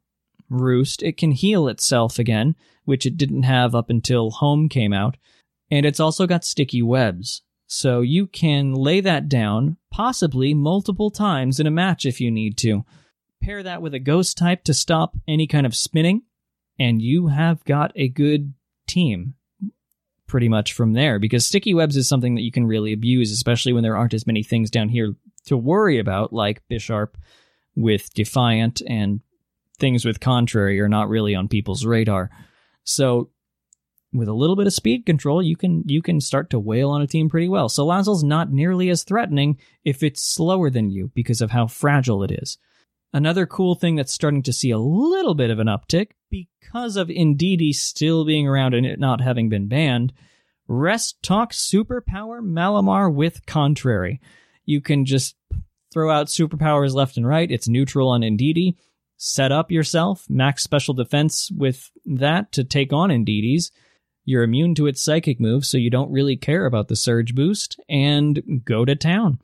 roost. 0.50 1.02
It 1.02 1.16
can 1.16 1.32
heal 1.32 1.68
itself 1.68 2.18
again, 2.18 2.54
which 2.84 3.06
it 3.06 3.16
didn't 3.16 3.44
have 3.44 3.74
up 3.74 3.90
until 3.90 4.30
Home 4.32 4.68
came 4.68 4.92
out. 4.92 5.16
And 5.70 5.84
it's 5.84 6.00
also 6.00 6.26
got 6.26 6.44
sticky 6.44 6.82
webs. 6.82 7.42
So 7.66 8.00
you 8.00 8.26
can 8.26 8.72
lay 8.72 9.00
that 9.00 9.28
down, 9.28 9.76
possibly 9.90 10.54
multiple 10.54 11.10
times 11.10 11.60
in 11.60 11.66
a 11.66 11.70
match 11.70 12.06
if 12.06 12.20
you 12.20 12.30
need 12.30 12.56
to. 12.58 12.84
Pair 13.42 13.62
that 13.62 13.82
with 13.82 13.92
a 13.92 13.98
ghost 13.98 14.38
type 14.38 14.64
to 14.64 14.74
stop 14.74 15.16
any 15.28 15.46
kind 15.46 15.66
of 15.66 15.76
spinning, 15.76 16.22
and 16.78 17.02
you 17.02 17.26
have 17.28 17.62
got 17.64 17.92
a 17.94 18.08
good 18.08 18.54
team 18.86 19.34
pretty 20.28 20.48
much 20.48 20.72
from 20.72 20.92
there 20.92 21.18
because 21.18 21.44
sticky 21.44 21.74
webs 21.74 21.96
is 21.96 22.08
something 22.08 22.34
that 22.36 22.42
you 22.42 22.52
can 22.52 22.66
really 22.66 22.92
abuse, 22.92 23.32
especially 23.32 23.72
when 23.72 23.82
there 23.82 23.96
aren't 23.96 24.14
as 24.14 24.26
many 24.26 24.42
things 24.42 24.70
down 24.70 24.88
here 24.88 25.14
to 25.46 25.56
worry 25.56 25.98
about, 25.98 26.32
like 26.32 26.62
Bisharp 26.68 27.14
with 27.74 28.12
Defiant 28.14 28.82
and 28.86 29.20
things 29.78 30.04
with 30.04 30.20
contrary 30.20 30.80
are 30.80 30.88
not 30.88 31.08
really 31.08 31.34
on 31.34 31.48
people's 31.48 31.84
radar. 31.84 32.30
So 32.84 33.30
with 34.12 34.28
a 34.28 34.34
little 34.34 34.56
bit 34.56 34.66
of 34.66 34.72
speed 34.72 35.06
control, 35.06 35.42
you 35.42 35.56
can 35.56 35.82
you 35.86 36.02
can 36.02 36.20
start 36.20 36.50
to 36.50 36.58
wail 36.58 36.90
on 36.90 37.02
a 37.02 37.06
team 37.06 37.28
pretty 37.28 37.48
well. 37.48 37.68
Salazzle's 37.68 38.24
not 38.24 38.50
nearly 38.50 38.90
as 38.90 39.04
threatening 39.04 39.58
if 39.84 40.02
it's 40.02 40.22
slower 40.22 40.70
than 40.70 40.90
you 40.90 41.10
because 41.14 41.40
of 41.40 41.50
how 41.50 41.66
fragile 41.66 42.22
it 42.22 42.30
is. 42.30 42.58
Another 43.12 43.46
cool 43.46 43.74
thing 43.74 43.96
that's 43.96 44.12
starting 44.12 44.42
to 44.42 44.52
see 44.52 44.70
a 44.70 44.78
little 44.78 45.34
bit 45.34 45.50
of 45.50 45.58
an 45.58 45.66
uptick 45.66 46.10
because 46.30 46.96
of 46.96 47.08
Indeedee 47.08 47.74
still 47.74 48.24
being 48.24 48.46
around 48.46 48.74
and 48.74 48.84
it 48.84 49.00
not 49.00 49.20
having 49.20 49.48
been 49.48 49.68
banned. 49.68 50.12
Rest 50.66 51.22
Talk 51.22 51.52
Superpower 51.52 52.40
Malamar 52.42 53.12
with 53.12 53.46
Contrary. 53.46 54.20
You 54.66 54.82
can 54.82 55.06
just 55.06 55.36
throw 55.92 56.10
out 56.10 56.26
superpowers 56.26 56.92
left 56.92 57.16
and 57.16 57.26
right. 57.26 57.50
It's 57.50 57.68
neutral 57.68 58.10
on 58.10 58.20
Indeedee 58.20 58.74
set 59.18 59.52
up 59.52 59.70
yourself, 59.70 60.24
max 60.30 60.62
special 60.62 60.94
defense 60.94 61.50
with 61.50 61.90
that 62.06 62.52
to 62.52 62.64
take 62.64 62.92
on 62.92 63.10
Indeedee's. 63.10 63.70
You're 64.24 64.44
immune 64.44 64.74
to 64.76 64.86
its 64.86 65.02
psychic 65.02 65.40
moves, 65.40 65.68
so 65.68 65.76
you 65.76 65.90
don't 65.90 66.12
really 66.12 66.36
care 66.36 66.66
about 66.66 66.88
the 66.88 66.96
surge 66.96 67.34
boost, 67.34 67.80
and 67.88 68.62
go 68.64 68.84
to 68.84 68.94
town. 68.94 69.40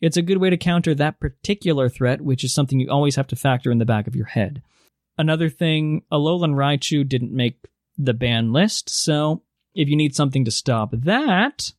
It's 0.00 0.16
a 0.16 0.22
good 0.22 0.38
way 0.38 0.50
to 0.50 0.56
counter 0.56 0.94
that 0.94 1.20
particular 1.20 1.88
threat, 1.88 2.20
which 2.20 2.44
is 2.44 2.54
something 2.54 2.78
you 2.78 2.90
always 2.90 3.16
have 3.16 3.26
to 3.28 3.36
factor 3.36 3.70
in 3.70 3.78
the 3.78 3.84
back 3.84 4.06
of 4.06 4.14
your 4.14 4.26
head. 4.26 4.62
Another 5.16 5.48
thing, 5.48 6.02
Alolan 6.12 6.54
Raichu 6.54 7.08
didn't 7.08 7.32
make 7.32 7.58
the 7.96 8.14
ban 8.14 8.52
list, 8.52 8.88
so 8.88 9.42
if 9.74 9.88
you 9.88 9.96
need 9.96 10.14
something 10.14 10.44
to 10.44 10.50
stop 10.50 10.90
that, 10.92 11.72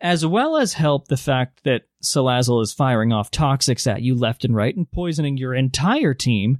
as 0.00 0.26
well 0.26 0.56
as 0.56 0.72
help 0.72 1.06
the 1.06 1.16
fact 1.16 1.62
that 1.64 1.82
Salazzle 2.02 2.62
is 2.62 2.72
firing 2.72 3.12
off 3.12 3.30
toxics 3.30 3.86
at 3.86 4.02
you 4.02 4.16
left 4.16 4.44
and 4.44 4.56
right 4.56 4.74
and 4.74 4.90
poisoning 4.90 5.36
your 5.36 5.54
entire 5.54 6.14
team, 6.14 6.58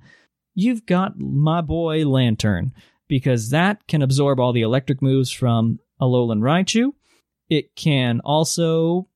you've 0.55 0.87
got 0.87 1.19
my 1.19 1.61
boy 1.61 2.07
Lanturn, 2.07 2.73
because 3.09 3.51
that 3.51 3.85
can 3.89 4.03
absorb 4.03 4.39
all 4.39 4.53
the 4.53 4.63
electric 4.63 5.03
moves 5.03 5.33
from 5.33 5.81
Alolan 6.01 6.41
Raichu. 6.41 6.93
It 7.49 7.75
can 7.75 8.21
also 8.21 9.09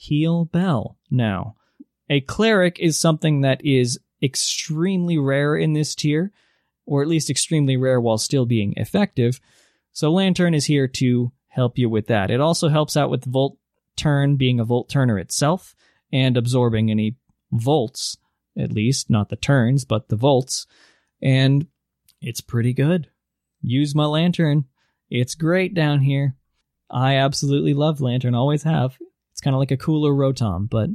heal 0.00 0.46
Bell 0.46 0.96
now. 1.10 1.56
A 2.08 2.22
cleric 2.22 2.78
is 2.80 2.98
something 2.98 3.42
that 3.42 3.62
is 3.62 4.00
extremely 4.22 5.18
rare 5.18 5.54
in 5.54 5.74
this 5.74 5.94
tier, 5.94 6.32
or 6.86 7.02
at 7.02 7.08
least 7.08 7.28
extremely 7.28 7.76
rare 7.76 8.00
while 8.00 8.16
still 8.16 8.46
being 8.46 8.72
effective. 8.78 9.40
So 9.92 10.10
Lanturn 10.10 10.54
is 10.54 10.64
here 10.64 10.88
to 10.88 11.32
help 11.48 11.76
you 11.76 11.90
with 11.90 12.06
that. 12.06 12.30
It 12.30 12.40
also 12.40 12.70
helps 12.70 12.96
out 12.96 13.10
with 13.10 13.26
Volt 13.26 13.58
Turn 13.94 14.36
being 14.36 14.58
a 14.58 14.64
Volt 14.64 14.88
Turner 14.88 15.18
itself 15.18 15.76
and 16.10 16.34
absorbing 16.34 16.90
any 16.90 17.16
volts, 17.52 18.16
at 18.56 18.72
least, 18.72 19.10
not 19.10 19.28
the 19.28 19.36
turns, 19.36 19.84
but 19.84 20.08
the 20.08 20.16
volts. 20.16 20.66
And 21.20 21.66
it's 22.22 22.40
pretty 22.40 22.72
good. 22.72 23.08
Use 23.60 23.94
my 23.94 24.06
Lanturn. 24.06 24.64
It's 25.10 25.34
great 25.34 25.74
down 25.74 26.00
here. 26.00 26.36
I 26.90 27.16
absolutely 27.16 27.74
love 27.74 28.00
Lanturn, 28.00 28.34
always 28.34 28.62
have. 28.62 28.96
It's 29.40 29.44
kind 29.46 29.56
of 29.56 29.60
like 29.60 29.70
a 29.70 29.78
cooler 29.78 30.12
Rotom, 30.12 30.68
but 30.68 30.90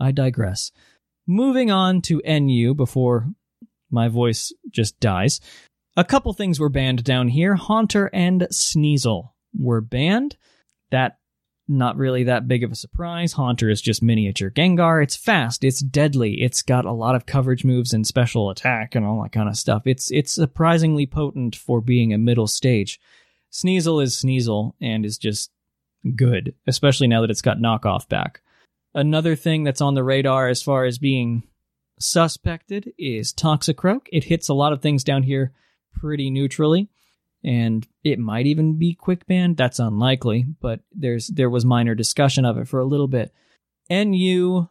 I 0.00 0.10
digress. 0.10 0.72
Moving 1.26 1.70
on 1.70 2.00
to 2.02 2.22
NU 2.26 2.72
before 2.72 3.28
my 3.90 4.08
voice 4.08 4.54
just 4.70 4.98
dies. 5.00 5.38
A 5.98 6.04
couple 6.04 6.32
things 6.32 6.58
were 6.58 6.70
banned 6.70 7.04
down 7.04 7.28
here. 7.28 7.56
Haunter 7.56 8.08
and 8.14 8.48
Sneasel 8.50 9.32
were 9.54 9.82
banned. 9.82 10.38
That 10.90 11.18
not 11.68 11.98
really 11.98 12.24
that 12.24 12.48
big 12.48 12.64
of 12.64 12.72
a 12.72 12.74
surprise. 12.74 13.34
Haunter 13.34 13.68
is 13.68 13.82
just 13.82 14.02
miniature 14.02 14.50
Gengar. 14.50 15.02
It's 15.02 15.14
fast, 15.14 15.62
it's 15.62 15.80
deadly, 15.80 16.40
it's 16.40 16.62
got 16.62 16.86
a 16.86 16.92
lot 16.92 17.14
of 17.14 17.26
coverage 17.26 17.66
moves 17.66 17.92
and 17.92 18.06
special 18.06 18.48
attack 18.48 18.94
and 18.94 19.04
all 19.04 19.22
that 19.22 19.32
kind 19.32 19.50
of 19.50 19.58
stuff. 19.58 19.82
It's 19.84 20.10
it's 20.10 20.32
surprisingly 20.32 21.04
potent 21.04 21.54
for 21.54 21.82
being 21.82 22.14
a 22.14 22.18
middle 22.18 22.46
stage. 22.46 22.98
Sneasel 23.52 24.02
is 24.02 24.16
Sneasel 24.16 24.72
and 24.80 25.04
is 25.04 25.18
just 25.18 25.50
good, 26.16 26.54
especially 26.66 27.06
now 27.06 27.20
that 27.20 27.30
it's 27.30 27.42
got 27.42 27.58
knockoff 27.58 28.08
back. 28.08 28.40
Another 28.94 29.36
thing 29.36 29.64
that's 29.64 29.80
on 29.80 29.94
the 29.94 30.04
radar 30.04 30.48
as 30.48 30.62
far 30.62 30.84
as 30.84 30.98
being 30.98 31.44
suspected 31.98 32.92
is 32.98 33.32
Toxicroak. 33.32 34.06
It 34.12 34.24
hits 34.24 34.48
a 34.48 34.54
lot 34.54 34.72
of 34.72 34.82
things 34.82 35.04
down 35.04 35.22
here 35.22 35.52
pretty 35.94 36.30
neutrally, 36.30 36.88
and 37.44 37.86
it 38.02 38.18
might 38.18 38.46
even 38.46 38.78
be 38.78 38.94
quick 38.94 39.26
banned. 39.26 39.56
That's 39.56 39.78
unlikely, 39.78 40.46
but 40.60 40.80
there's 40.92 41.28
there 41.28 41.50
was 41.50 41.64
minor 41.64 41.94
discussion 41.94 42.44
of 42.44 42.58
it 42.58 42.68
for 42.68 42.80
a 42.80 42.86
little 42.86 43.08
bit. 43.08 43.32
NU 43.88 44.66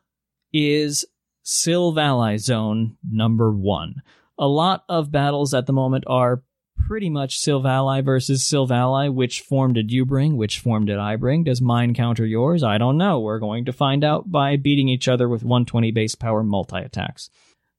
is 0.52 1.06
Silvally 1.46 2.40
Zone 2.40 2.98
number 3.10 3.52
one. 3.52 4.02
A 4.38 4.48
lot 4.48 4.84
of 4.90 5.12
battles 5.12 5.54
at 5.54 5.66
the 5.66 5.74
moment 5.74 6.06
are 6.08 6.44
pretty 6.88 7.10
much 7.10 7.40
Silvally 7.40 8.04
versus 8.04 8.44
Silvally. 8.44 9.14
Which 9.14 9.42
form 9.42 9.74
did 9.74 9.92
you 9.92 10.06
bring? 10.06 10.38
Which 10.38 10.60
form 10.60 10.86
did 10.86 10.98
I 10.98 11.16
bring? 11.16 11.44
Does 11.44 11.62
mine 11.62 11.94
counter 11.94 12.26
yours? 12.26 12.64
I 12.64 12.78
don't 12.78 12.98
know. 12.98 13.20
We're 13.20 13.40
going 13.40 13.66
to 13.66 13.74
find 13.74 14.04
out 14.04 14.32
by 14.32 14.56
beating 14.56 14.90
each 14.90 15.08
other 15.08 15.28
with 15.28 15.44
120 15.44 15.92
base 15.92 16.16
power 16.16 16.44
multi 16.44 16.78
attacks. 16.78 17.30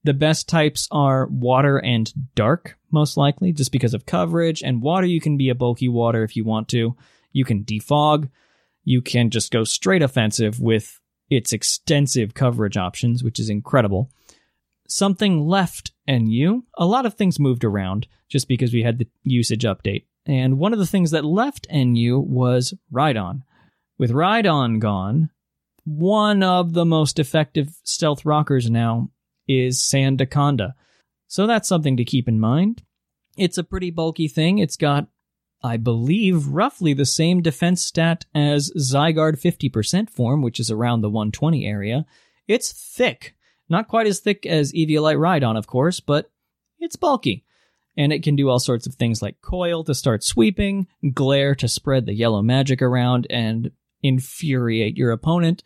The 0.04 0.14
best 0.14 0.48
types 0.48 0.88
are 0.90 1.26
water 1.26 1.78
and 1.78 2.12
dark, 2.34 2.78
most 2.90 3.16
likely, 3.16 3.52
just 3.52 3.72
because 3.72 3.92
of 3.92 4.06
coverage. 4.06 4.62
And 4.62 4.80
water, 4.80 5.06
you 5.06 5.20
can 5.20 5.36
be 5.36 5.50
a 5.50 5.54
bulky 5.54 5.88
water 5.88 6.22
if 6.22 6.36
you 6.36 6.44
want 6.44 6.68
to. 6.68 6.96
You 7.32 7.44
can 7.44 7.64
defog. 7.64 8.30
You 8.84 9.02
can 9.02 9.30
just 9.30 9.52
go 9.52 9.64
straight 9.64 10.02
offensive 10.02 10.58
with 10.58 11.00
its 11.28 11.52
extensive 11.52 12.34
coverage 12.34 12.76
options, 12.76 13.22
which 13.22 13.38
is 13.38 13.50
incredible. 13.50 14.10
Something 14.90 15.46
left 15.46 15.92
NU. 16.08 16.62
A 16.76 16.84
lot 16.84 17.06
of 17.06 17.14
things 17.14 17.38
moved 17.38 17.62
around 17.62 18.08
just 18.28 18.48
because 18.48 18.72
we 18.72 18.82
had 18.82 18.98
the 18.98 19.06
usage 19.22 19.62
update. 19.62 20.06
And 20.26 20.58
one 20.58 20.72
of 20.72 20.80
the 20.80 20.86
things 20.86 21.12
that 21.12 21.24
left 21.24 21.68
NU 21.72 22.18
was 22.18 22.74
Rhydon. 22.92 23.42
With 23.98 24.10
Rhydon 24.10 24.80
gone, 24.80 25.30
one 25.84 26.42
of 26.42 26.72
the 26.72 26.84
most 26.84 27.20
effective 27.20 27.68
stealth 27.84 28.24
rockers 28.24 28.68
now 28.68 29.10
is 29.46 29.78
Sandaconda. 29.78 30.74
So 31.28 31.46
that's 31.46 31.68
something 31.68 31.96
to 31.96 32.04
keep 32.04 32.26
in 32.26 32.40
mind. 32.40 32.82
It's 33.36 33.58
a 33.58 33.64
pretty 33.64 33.92
bulky 33.92 34.26
thing. 34.26 34.58
It's 34.58 34.76
got, 34.76 35.06
I 35.62 35.76
believe, 35.76 36.48
roughly 36.48 36.94
the 36.94 37.06
same 37.06 37.42
defense 37.42 37.80
stat 37.80 38.26
as 38.34 38.72
Zygarde 38.76 39.40
50% 39.40 40.10
form, 40.10 40.42
which 40.42 40.58
is 40.58 40.68
around 40.68 41.02
the 41.02 41.10
120 41.10 41.64
area. 41.64 42.06
It's 42.48 42.72
thick. 42.72 43.36
Not 43.70 43.88
quite 43.88 44.08
as 44.08 44.18
thick 44.18 44.44
as 44.44 44.72
Eviolite 44.72 45.16
Rhydon, 45.16 45.56
of 45.56 45.68
course, 45.68 46.00
but 46.00 46.30
it's 46.80 46.96
bulky. 46.96 47.44
And 47.96 48.12
it 48.12 48.22
can 48.22 48.34
do 48.34 48.48
all 48.48 48.58
sorts 48.58 48.86
of 48.86 48.94
things 48.94 49.22
like 49.22 49.40
coil 49.40 49.84
to 49.84 49.94
start 49.94 50.24
sweeping, 50.24 50.88
glare 51.14 51.54
to 51.54 51.68
spread 51.68 52.06
the 52.06 52.14
yellow 52.14 52.42
magic 52.42 52.82
around 52.82 53.26
and 53.30 53.70
infuriate 54.02 54.96
your 54.96 55.12
opponent, 55.12 55.62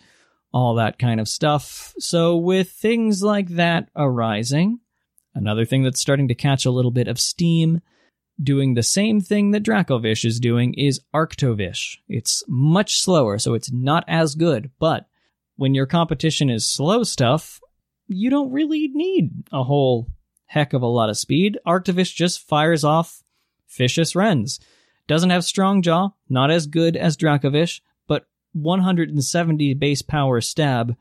all 0.53 0.75
that 0.75 0.99
kind 0.99 1.19
of 1.19 1.29
stuff. 1.29 1.95
So, 1.99 2.37
with 2.37 2.71
things 2.71 3.23
like 3.23 3.49
that 3.51 3.89
arising, 3.97 4.81
another 5.35 5.65
thing 5.65 5.83
that's 5.83 6.01
starting 6.01 6.29
to 6.29 6.35
catch 6.35 6.67
a 6.67 6.71
little 6.71 6.91
bit 6.91 7.09
of 7.09 7.21
steam, 7.21 7.81
doing 8.43 8.75
the 8.75 8.83
same 8.83 9.21
thing 9.21 9.53
that 9.53 9.63
Dracovish 9.63 10.25
is 10.25 10.41
doing, 10.41 10.75
is 10.75 11.01
Arctovish. 11.15 11.99
It's 12.09 12.43
much 12.49 13.01
slower, 13.01 13.39
so 13.39 13.55
it's 13.55 13.73
not 13.73 14.05
as 14.09 14.35
good, 14.35 14.71
but 14.79 15.07
when 15.57 15.75
your 15.75 15.87
competition 15.87 16.51
is 16.51 16.69
slow 16.69 17.05
stuff, 17.05 17.61
you 18.07 18.31
don't 18.31 18.53
really 18.53 18.89
need 18.93 19.45
a 19.53 19.63
whole 19.63 20.09
heck 20.47 20.73
of 20.73 20.83
a 20.83 20.87
lot 20.87 21.11
of 21.11 21.19
speed. 21.19 21.59
Arctovish 21.67 22.15
just 22.15 22.47
fires 22.47 22.85
off 22.85 23.23
Fishious 23.67 24.15
Rends. 24.15 24.61
Doesn't 25.07 25.31
have 25.31 25.45
strong 25.45 25.83
jaw, 25.83 26.11
not 26.29 26.51
as 26.51 26.67
good 26.67 26.97
as 26.97 27.17
Dracovish, 27.17 27.81
but 28.07 28.27
170 28.53 29.75
base 29.75 30.03
power 30.03 30.41
stab 30.41 30.97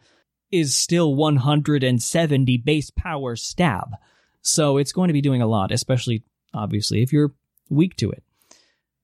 is 0.51 0.75
still 0.75 1.15
170 1.15 2.57
base 2.57 2.91
power 2.91 3.35
stab. 3.35 3.95
So 4.41 4.77
it's 4.77 4.91
going 4.91 5.07
to 5.07 5.13
be 5.13 5.21
doing 5.21 5.41
a 5.41 5.47
lot, 5.47 5.71
especially 5.71 6.23
obviously 6.53 7.01
if 7.01 7.13
you're 7.13 7.33
weak 7.69 7.95
to 7.97 8.11
it. 8.11 8.23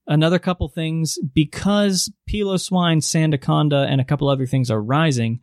Another 0.06 0.40
couple 0.40 0.68
things 0.68 1.20
because 1.34 2.12
Piloswine, 2.28 2.98
Sandaconda, 2.98 3.88
and 3.88 4.02
a 4.02 4.06
couple 4.06 4.28
other 4.28 4.48
things 4.48 4.72
are 4.72 4.82
rising, 4.82 5.40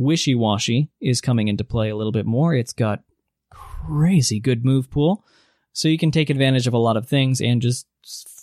Wishiwashi 0.00 0.88
is 1.00 1.20
coming 1.20 1.48
into 1.48 1.64
play 1.64 1.90
a 1.90 1.96
little 1.96 2.12
bit 2.12 2.26
more. 2.26 2.54
It's 2.54 2.72
got 2.72 3.02
crazy 3.50 4.40
good 4.40 4.64
move 4.64 4.90
pool, 4.90 5.24
so 5.72 5.88
you 5.88 5.98
can 5.98 6.10
take 6.10 6.30
advantage 6.30 6.66
of 6.66 6.74
a 6.74 6.78
lot 6.78 6.96
of 6.96 7.06
things 7.06 7.40
and 7.40 7.60
just 7.60 7.86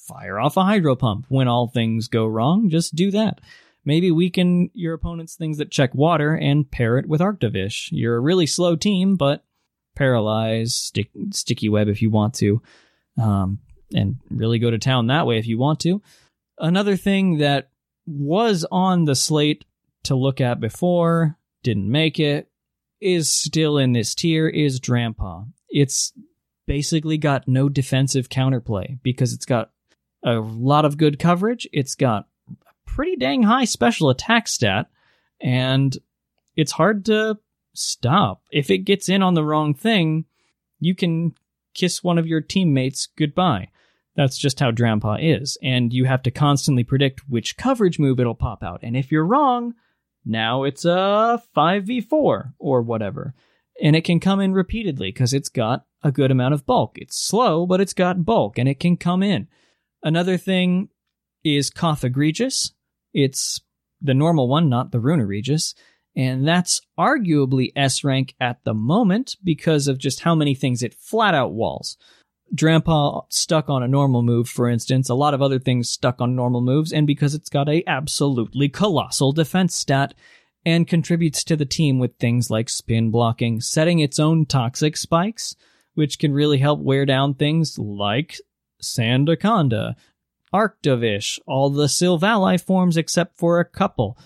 fire 0.07 0.39
off 0.39 0.55
a 0.55 0.63
hydro 0.63 0.95
pump 0.95 1.25
when 1.29 1.47
all 1.47 1.67
things 1.67 2.07
go 2.07 2.25
wrong. 2.25 2.69
Just 2.69 2.95
do 2.95 3.11
that. 3.11 3.41
Maybe 3.83 4.11
weaken 4.11 4.69
your 4.73 4.93
opponent's 4.93 5.35
things 5.35 5.57
that 5.57 5.71
check 5.71 5.95
water 5.95 6.35
and 6.35 6.69
pair 6.69 6.97
it 6.97 7.07
with 7.07 7.21
Arctovish. 7.21 7.87
You're 7.91 8.17
a 8.17 8.21
really 8.21 8.45
slow 8.45 8.75
team, 8.75 9.15
but 9.15 9.43
paralyze, 9.95 10.75
stick, 10.75 11.09
sticky 11.31 11.69
web 11.69 11.87
if 11.87 12.01
you 12.01 12.09
want 12.09 12.35
to, 12.35 12.61
um, 13.17 13.59
and 13.93 14.17
really 14.29 14.59
go 14.59 14.69
to 14.69 14.77
town 14.77 15.07
that 15.07 15.25
way 15.25 15.39
if 15.39 15.47
you 15.47 15.57
want 15.57 15.79
to. 15.79 16.01
Another 16.59 16.95
thing 16.95 17.37
that 17.37 17.69
was 18.05 18.65
on 18.69 19.05
the 19.05 19.15
slate 19.15 19.65
to 20.03 20.15
look 20.15 20.39
at 20.41 20.59
before, 20.59 21.37
didn't 21.67 21.91
make 21.91 22.17
it, 22.17 22.49
is 23.01 23.29
still 23.29 23.77
in 23.77 23.91
this 23.91 24.15
tier 24.15 24.47
is 24.47 24.79
Drampa. 24.79 25.45
It's 25.69 26.13
basically 26.65 27.17
got 27.17 27.45
no 27.45 27.67
defensive 27.67 28.29
counterplay 28.29 28.99
because 29.03 29.33
it's 29.33 29.45
got 29.45 29.71
a 30.23 30.35
lot 30.35 30.85
of 30.85 30.97
good 30.97 31.19
coverage. 31.19 31.67
It's 31.73 31.95
got 31.95 32.25
a 32.49 32.53
pretty 32.85 33.17
dang 33.17 33.43
high 33.43 33.65
special 33.65 34.09
attack 34.09 34.47
stat, 34.47 34.87
and 35.41 35.97
it's 36.55 36.71
hard 36.71 37.03
to 37.05 37.37
stop. 37.73 38.43
If 38.49 38.69
it 38.69 38.79
gets 38.79 39.09
in 39.09 39.21
on 39.21 39.33
the 39.33 39.43
wrong 39.43 39.73
thing, 39.73 40.23
you 40.79 40.95
can 40.95 41.35
kiss 41.73 42.01
one 42.01 42.17
of 42.17 42.27
your 42.27 42.39
teammates 42.39 43.09
goodbye. 43.17 43.67
That's 44.15 44.37
just 44.37 44.61
how 44.61 44.71
Drampa 44.71 45.17
is, 45.21 45.57
and 45.61 45.91
you 45.91 46.05
have 46.05 46.23
to 46.23 46.31
constantly 46.31 46.85
predict 46.85 47.27
which 47.27 47.57
coverage 47.57 47.99
move 47.99 48.21
it'll 48.21 48.35
pop 48.35 48.63
out. 48.63 48.79
And 48.83 48.95
if 48.95 49.11
you're 49.11 49.25
wrong, 49.25 49.73
now 50.27 50.63
it's 50.63 50.85
a 50.85 51.41
5v4 51.55 52.53
or 52.59 52.81
whatever. 52.81 53.33
And 53.81 53.95
it 53.95 54.03
can 54.03 54.19
come 54.19 54.39
in 54.39 54.53
repeatedly 54.53 55.09
because 55.09 55.33
it's 55.33 55.49
got 55.49 55.85
a 56.03 56.11
good 56.11 56.31
amount 56.31 56.53
of 56.53 56.65
bulk. 56.65 56.97
It's 56.97 57.17
slow, 57.17 57.65
but 57.65 57.79
it's 57.79 57.93
got 57.93 58.25
bulk 58.25 58.57
and 58.57 58.67
it 58.67 58.79
can 58.79 58.97
come 58.97 59.23
in. 59.23 59.47
Another 60.03 60.37
thing 60.37 60.89
is 61.43 61.71
Cofagrigus. 61.71 62.71
It's 63.13 63.61
the 64.01 64.13
normal 64.13 64.47
one, 64.47 64.69
not 64.69 64.91
the 64.91 64.99
Runerigus. 64.99 65.73
And 66.15 66.47
that's 66.47 66.81
arguably 66.97 67.71
S 67.75 68.03
rank 68.03 68.33
at 68.39 68.63
the 68.63 68.73
moment 68.73 69.35
because 69.43 69.87
of 69.87 69.99
just 69.99 70.21
how 70.21 70.33
many 70.33 70.55
things 70.55 70.81
it 70.81 70.95
flat 70.95 71.35
out 71.35 71.53
walls. 71.53 71.97
Drampa 72.53 73.25
stuck 73.29 73.69
on 73.69 73.83
a 73.83 73.87
normal 73.87 74.23
move, 74.23 74.47
for 74.47 74.69
instance, 74.69 75.09
a 75.09 75.15
lot 75.15 75.33
of 75.33 75.41
other 75.41 75.59
things 75.59 75.89
stuck 75.89 76.21
on 76.21 76.35
normal 76.35 76.61
moves, 76.61 76.93
and 76.93 77.05
because 77.05 77.33
it's 77.33 77.49
got 77.49 77.69
a 77.69 77.83
absolutely 77.87 78.69
colossal 78.69 79.31
defense 79.31 79.75
stat 79.75 80.13
and 80.65 80.87
contributes 80.87 81.43
to 81.45 81.55
the 81.55 81.65
team 81.65 81.99
with 81.99 82.17
things 82.17 82.49
like 82.49 82.69
spin 82.69 83.11
blocking, 83.11 83.61
setting 83.61 83.99
its 83.99 84.19
own 84.19 84.45
toxic 84.45 84.97
spikes, 84.97 85.55
which 85.93 86.19
can 86.19 86.33
really 86.33 86.57
help 86.57 86.79
wear 86.79 87.05
down 87.05 87.33
things 87.33 87.77
like 87.77 88.39
Sandaconda, 88.81 89.95
Arctovish, 90.53 91.39
all 91.47 91.69
the 91.69 91.85
Silvally 91.85 92.59
forms 92.59 92.97
except 92.97 93.37
for 93.37 93.59
a 93.59 93.65
couple. 93.65 94.17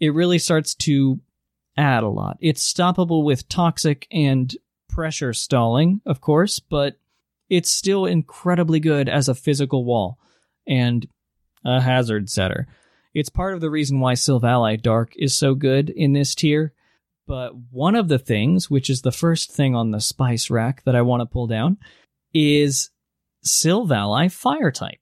It 0.00 0.14
really 0.14 0.38
starts 0.38 0.74
to 0.76 1.20
add 1.76 2.02
a 2.02 2.08
lot. 2.08 2.38
It's 2.40 2.72
stoppable 2.72 3.24
with 3.24 3.48
toxic 3.48 4.06
and 4.10 4.54
pressure 4.88 5.32
stalling, 5.32 6.00
of 6.06 6.20
course, 6.20 6.58
but 6.58 6.96
it's 7.48 7.70
still 7.70 8.06
incredibly 8.06 8.80
good 8.80 9.08
as 9.08 9.28
a 9.28 9.34
physical 9.34 9.84
wall. 9.84 10.18
and 10.66 11.06
a 11.64 11.80
hazard 11.80 12.30
setter. 12.30 12.66
It's 13.12 13.28
part 13.28 13.54
of 13.54 13.60
the 13.60 13.70
reason 13.70 13.98
why 14.00 14.14
Silvally 14.14 14.80
Dark 14.80 15.12
is 15.16 15.36
so 15.36 15.54
good 15.54 15.90
in 15.90 16.12
this 16.12 16.34
tier. 16.34 16.72
But 17.26 17.52
one 17.70 17.96
of 17.96 18.08
the 18.08 18.18
things, 18.20 18.70
which 18.70 18.88
is 18.88 19.02
the 19.02 19.12
first 19.12 19.50
thing 19.50 19.74
on 19.74 19.90
the 19.90 20.00
spice 20.00 20.48
rack 20.48 20.84
that 20.84 20.94
I 20.94 21.02
want 21.02 21.22
to 21.22 21.26
pull 21.26 21.48
down, 21.48 21.78
is 22.32 22.90
Silvally 23.44 24.30
Fire 24.30 24.70
type, 24.70 25.00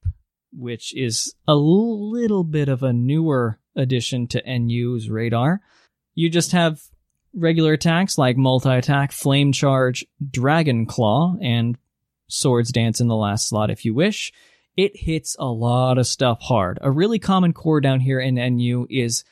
which 0.53 0.97
is 0.97 1.35
a 1.47 1.55
little 1.55 2.45
bit 2.45 2.69
of 2.69 2.83
a 2.83 2.93
newer 2.93 3.59
addition 3.77 4.27
to 4.29 4.59
NU's 4.59 5.11
radar. 5.11 5.61
You 6.15 6.31
just 6.31 6.53
have 6.53 6.81
regular 7.35 7.73
attacks 7.73 8.17
like 8.17 8.37
multi 8.37 8.71
attack, 8.71 9.13
flame 9.13 9.53
charge, 9.53 10.07
dragon 10.31 10.87
claw, 10.87 11.37
and 11.43 11.77
swords 12.29 12.73
dance 12.73 13.01
in 13.01 13.09
the 13.09 13.17
last 13.17 13.49
slot 13.49 13.71
if 13.71 13.85
you 13.85 13.95
wish. 13.95 14.33
It 14.77 14.93
hits 14.95 15.37
a 15.39 15.47
lot 15.47 15.99
of 15.99 16.07
stuff 16.07 16.41
hard. 16.43 16.79
A 16.83 16.91
really 16.91 17.19
common 17.19 17.53
core 17.53 17.81
down 17.81 18.01
here 18.01 18.19
in 18.21 18.35
NU 18.35 18.87
is 18.91 19.25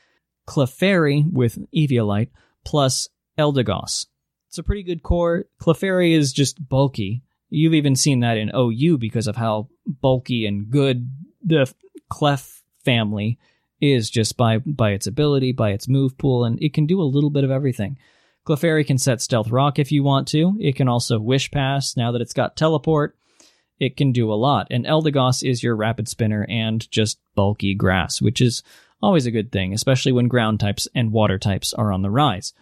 Clefairy 0.47 1.25
with 1.31 1.59
Eviolite 1.75 2.31
plus 2.65 3.09
Eldegoss. 3.39 4.07
It's 4.49 4.59
a 4.59 4.63
pretty 4.63 4.83
good 4.83 5.03
core. 5.03 5.47
Clefairy 5.61 6.13
is 6.13 6.33
just 6.33 6.69
bulky. 6.69 7.23
You've 7.49 7.75
even 7.75 7.97
seen 7.97 8.21
that 8.21 8.37
in 8.37 8.53
OU 8.55 8.99
because 8.99 9.27
of 9.27 9.37
how 9.37 9.69
bulky 9.87 10.47
and 10.47 10.71
good 10.71 11.11
the 11.43 11.73
Clef 12.11 12.63
family 12.85 13.39
is 13.81 14.11
just 14.11 14.37
by 14.37 14.59
by 14.59 14.91
its 14.91 15.07
ability, 15.07 15.53
by 15.53 15.71
its 15.71 15.89
move 15.89 16.17
pool, 16.17 16.45
and 16.45 16.63
it 16.63 16.73
can 16.73 16.87
do 16.87 17.01
a 17.01 17.05
little 17.05 17.31
bit 17.31 17.45
of 17.45 17.51
everything. 17.51 17.99
Clefairy 18.47 18.87
can 18.87 18.99
set 18.99 19.21
Stealth 19.21 19.51
Rock 19.51 19.79
if 19.79 19.93
you 19.93 20.03
want 20.03 20.29
to. 20.29 20.57
It 20.61 20.77
can 20.77 20.89
also 20.89 21.21
Wish 21.21 21.51
Pass 21.51 21.97
now 21.97 22.13
that 22.13 22.21
it's 22.21 22.33
got 22.33 22.57
Teleport. 22.57 23.17
It 23.79 23.97
can 23.97 24.13
do 24.13 24.33
a 24.33 24.35
lot. 24.35 24.69
And 24.71 24.85
Eldegoss 24.85 25.49
is 25.49 25.63
your 25.63 25.77
Rapid 25.77 26.09
Spinner 26.09 26.47
and 26.49 26.89
just 26.91 27.19
bulky 27.35 27.75
grass, 27.75 28.21
which 28.21 28.41
is 28.41 28.63
always 29.01 29.27
a 29.27 29.31
good 29.31 29.53
thing, 29.53 29.73
especially 29.73 30.13
when 30.13 30.29
ground 30.29 30.61
types 30.61 30.89
and 30.95 31.13
water 31.13 31.39
types 31.39 31.73
are 31.73 31.93
on 31.93 32.03
the 32.03 32.11
rise. 32.11 32.53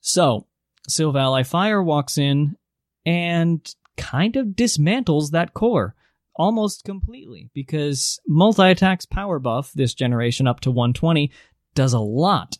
So, 0.00 0.46
Silvally 0.88 1.46
Fire 1.46 1.82
walks 1.82 2.18
in 2.18 2.56
and 3.04 3.74
kind 3.96 4.36
of 4.36 4.48
dismantles 4.48 5.30
that 5.30 5.54
core 5.54 5.94
almost 6.38 6.84
completely 6.84 7.50
because 7.52 8.20
multi 8.26 8.70
attacks 8.70 9.04
power 9.04 9.38
buff 9.38 9.72
this 9.72 9.92
generation 9.92 10.46
up 10.46 10.60
to 10.60 10.70
120 10.70 11.32
does 11.74 11.92
a 11.92 11.98
lot. 11.98 12.56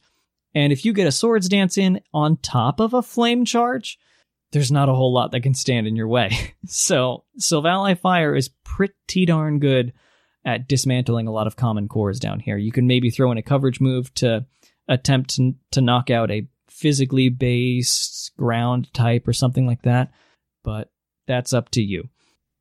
And 0.54 0.72
if 0.72 0.84
you 0.84 0.92
get 0.92 1.06
a 1.06 1.12
swords 1.12 1.48
dance 1.48 1.78
in 1.78 2.00
on 2.12 2.38
top 2.38 2.80
of 2.80 2.94
a 2.94 3.02
flame 3.02 3.44
charge, 3.44 3.98
there's 4.52 4.72
not 4.72 4.88
a 4.88 4.94
whole 4.94 5.12
lot 5.12 5.32
that 5.32 5.42
can 5.42 5.54
stand 5.54 5.86
in 5.86 5.96
your 5.96 6.08
way. 6.08 6.54
so 6.66 7.24
Silvally 7.38 7.98
Fire 7.98 8.34
is 8.34 8.50
pretty 8.64 9.26
darn 9.26 9.58
good 9.58 9.92
at 10.44 10.68
dismantling 10.68 11.26
a 11.26 11.32
lot 11.32 11.46
of 11.46 11.56
common 11.56 11.88
cores 11.88 12.18
down 12.18 12.40
here. 12.40 12.56
You 12.56 12.72
can 12.72 12.86
maybe 12.86 13.10
throw 13.10 13.30
in 13.30 13.38
a 13.38 13.42
coverage 13.42 13.80
move 13.80 14.12
to 14.14 14.46
attempt 14.88 15.36
to, 15.36 15.54
to 15.72 15.80
knock 15.80 16.10
out 16.10 16.30
a 16.30 16.48
physically 16.70 17.28
based 17.28 18.32
ground 18.38 18.92
type 18.94 19.28
or 19.28 19.32
something 19.32 19.66
like 19.66 19.82
that, 19.82 20.10
but 20.64 20.90
that's 21.26 21.52
up 21.52 21.70
to 21.70 21.82
you. 21.82 22.08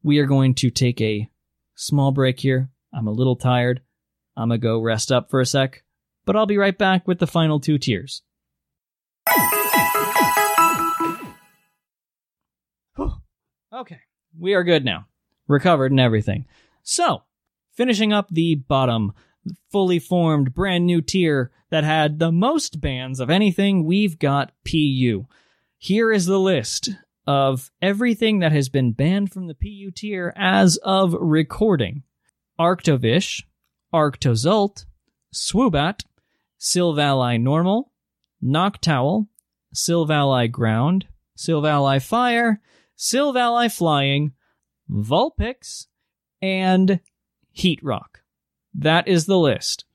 We 0.04 0.20
are 0.20 0.26
going 0.26 0.56
to 0.56 0.70
take 0.70 1.00
a 1.02 1.30
small 1.76 2.12
break 2.12 2.40
here. 2.40 2.70
I'm 2.94 3.08
a 3.08 3.12
little 3.12 3.36
tired. 3.36 3.82
I'm 4.36 4.50
going 4.50 4.60
to 4.60 4.64
go 4.64 4.82
rest 4.82 5.12
up 5.12 5.30
for 5.30 5.40
a 5.40 5.46
sec, 5.46 5.84
but 6.28 6.36
I'll 6.36 6.46
be 6.46 6.58
right 6.58 6.78
back 6.78 7.08
with 7.08 7.18
the 7.20 7.26
final 7.26 7.60
two 7.60 7.80
tiers. 7.80 8.22
okay, 13.74 14.00
we 14.38 14.54
are 14.54 14.64
good 14.66 14.84
now. 14.84 15.08
Recovered 15.48 15.92
and 15.92 16.00
everything. 16.00 16.46
So, 16.84 17.24
finishing 17.74 18.12
up 18.12 18.28
the 18.30 18.56
bottom, 18.56 19.14
fully 19.72 20.00
formed 20.00 20.54
brand 20.54 20.86
new 20.86 21.02
tier 21.02 21.52
that 21.70 21.86
had 21.86 22.20
the 22.20 22.32
most 22.32 22.82
bans 22.82 23.22
of 23.22 23.30
anything, 23.30 23.86
we've 23.86 24.20
got 24.20 24.52
PU. 24.70 25.26
Here 25.78 26.12
is 26.12 26.26
the 26.26 26.40
list 26.40 26.90
of 27.26 27.72
everything 27.82 28.40
that 28.40 28.52
has 28.52 28.68
been 28.68 28.92
banned 28.92 29.32
from 29.32 29.48
the 29.48 29.56
PU 29.56 29.92
tier 29.92 30.34
as 30.36 30.78
of 30.84 31.16
recording 31.18 32.04
Arctovish, 32.60 33.44
Arctozolt, 33.94 34.84
Swoobat, 35.34 36.04
Silvally 36.60 37.42
Normal, 37.42 37.92
Noctowl, 38.44 39.28
Silvally 39.74 40.52
Ground, 40.52 41.08
Silvally 41.38 42.02
Fire, 42.02 42.62
Silvally 42.98 43.72
Flying, 43.72 44.34
Vulpix, 44.90 45.88
and 46.42 47.00
Heatrock. 47.56 48.22
That 48.74 49.08
is 49.08 49.26
the 49.26 49.38
list. 49.38 49.86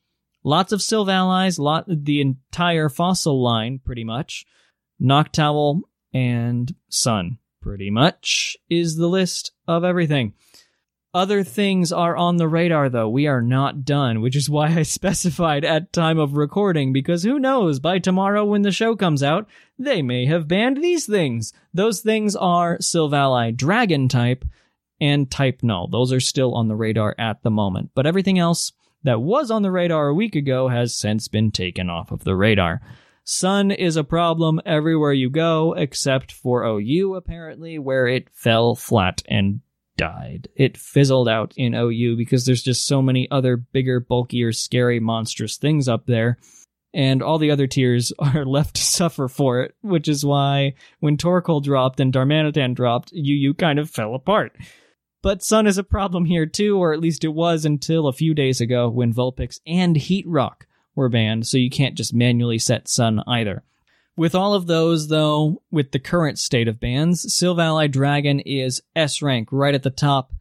Lots 0.44 0.72
of 0.72 0.80
Silvallys, 0.80 1.58
lot 1.58 1.84
the 1.88 2.20
entire 2.20 2.88
fossil 2.88 3.40
line, 3.40 3.80
pretty 3.84 4.04
much. 4.04 4.44
Noctowl 5.00 5.82
and 6.12 6.74
Sun, 6.88 7.38
pretty 7.60 7.90
much, 7.90 8.56
is 8.68 8.96
the 8.96 9.08
list 9.08 9.52
of 9.66 9.84
everything. 9.84 10.34
Other 11.14 11.44
things 11.44 11.92
are 11.92 12.16
on 12.16 12.38
the 12.38 12.48
radar 12.48 12.88
though. 12.88 13.08
We 13.08 13.26
are 13.26 13.42
not 13.42 13.84
done, 13.84 14.22
which 14.22 14.34
is 14.34 14.48
why 14.48 14.68
I 14.68 14.82
specified 14.82 15.62
at 15.62 15.92
time 15.92 16.18
of 16.18 16.38
recording 16.38 16.92
because 16.92 17.22
who 17.22 17.38
knows, 17.38 17.80
by 17.80 17.98
tomorrow 17.98 18.46
when 18.46 18.62
the 18.62 18.72
show 18.72 18.96
comes 18.96 19.22
out, 19.22 19.46
they 19.78 20.00
may 20.00 20.24
have 20.24 20.48
banned 20.48 20.78
these 20.78 21.04
things. 21.04 21.52
Those 21.74 22.00
things 22.00 22.34
are 22.34 22.78
Silvally 22.78 23.54
Dragon 23.54 24.08
type 24.08 24.46
and 25.02 25.30
Type 25.30 25.62
Null. 25.62 25.88
Those 25.88 26.12
are 26.12 26.20
still 26.20 26.54
on 26.54 26.68
the 26.68 26.76
radar 26.76 27.14
at 27.18 27.42
the 27.42 27.50
moment. 27.50 27.90
But 27.94 28.06
everything 28.06 28.38
else 28.38 28.72
that 29.02 29.20
was 29.20 29.50
on 29.50 29.60
the 29.60 29.70
radar 29.70 30.08
a 30.08 30.14
week 30.14 30.34
ago 30.34 30.68
has 30.68 30.96
since 30.96 31.28
been 31.28 31.50
taken 31.50 31.90
off 31.90 32.10
of 32.10 32.24
the 32.24 32.36
radar. 32.36 32.80
Sun 33.24 33.70
is 33.70 33.96
a 33.96 34.04
problem 34.04 34.60
everywhere 34.64 35.12
you 35.12 35.28
go, 35.28 35.74
except 35.74 36.32
for 36.32 36.64
OU, 36.64 37.16
apparently, 37.16 37.78
where 37.78 38.06
it 38.06 38.30
fell 38.32 38.74
flat 38.74 39.22
and 39.28 39.60
died. 39.96 40.48
It 40.56 40.76
fizzled 40.76 41.28
out 41.28 41.52
in 41.56 41.74
OU 41.74 42.16
because 42.16 42.44
there's 42.44 42.62
just 42.62 42.86
so 42.86 43.02
many 43.02 43.30
other 43.30 43.56
bigger, 43.56 44.00
bulkier, 44.00 44.52
scary, 44.52 45.00
monstrous 45.00 45.56
things 45.56 45.88
up 45.88 46.06
there. 46.06 46.38
And 46.94 47.22
all 47.22 47.38
the 47.38 47.50
other 47.50 47.66
tiers 47.66 48.12
are 48.18 48.44
left 48.44 48.76
to 48.76 48.82
suffer 48.82 49.28
for 49.28 49.62
it, 49.62 49.74
which 49.82 50.08
is 50.08 50.24
why 50.24 50.74
when 51.00 51.16
Torkoal 51.16 51.62
dropped 51.62 52.00
and 52.00 52.12
Darmanitan 52.12 52.74
dropped, 52.74 53.12
UU 53.12 53.54
kind 53.54 53.78
of 53.78 53.90
fell 53.90 54.14
apart. 54.14 54.56
But 55.22 55.44
Sun 55.44 55.66
is 55.66 55.78
a 55.78 55.84
problem 55.84 56.24
here 56.24 56.46
too, 56.46 56.76
or 56.78 56.92
at 56.92 57.00
least 57.00 57.22
it 57.24 57.28
was 57.28 57.64
until 57.64 58.08
a 58.08 58.12
few 58.12 58.34
days 58.34 58.60
ago 58.60 58.90
when 58.90 59.14
Vulpix 59.14 59.60
and 59.66 59.96
Heatrock 59.96 60.66
were 60.96 61.08
banned, 61.08 61.46
so 61.46 61.56
you 61.56 61.70
can't 61.70 61.94
just 61.94 62.12
manually 62.12 62.58
set 62.58 62.88
Sun 62.88 63.22
either. 63.26 63.62
With 64.16 64.34
all 64.34 64.52
of 64.54 64.66
those, 64.66 65.08
though, 65.08 65.62
with 65.70 65.92
the 65.92 65.98
current 65.98 66.38
state 66.38 66.68
of 66.68 66.78
bans, 66.78 67.24
Silvally 67.26 67.90
Dragon 67.90 68.40
is 68.40 68.82
S 68.94 69.22
rank 69.22 69.48
right 69.50 69.74
at 69.74 69.82
the 69.82 69.90
top 69.90 70.32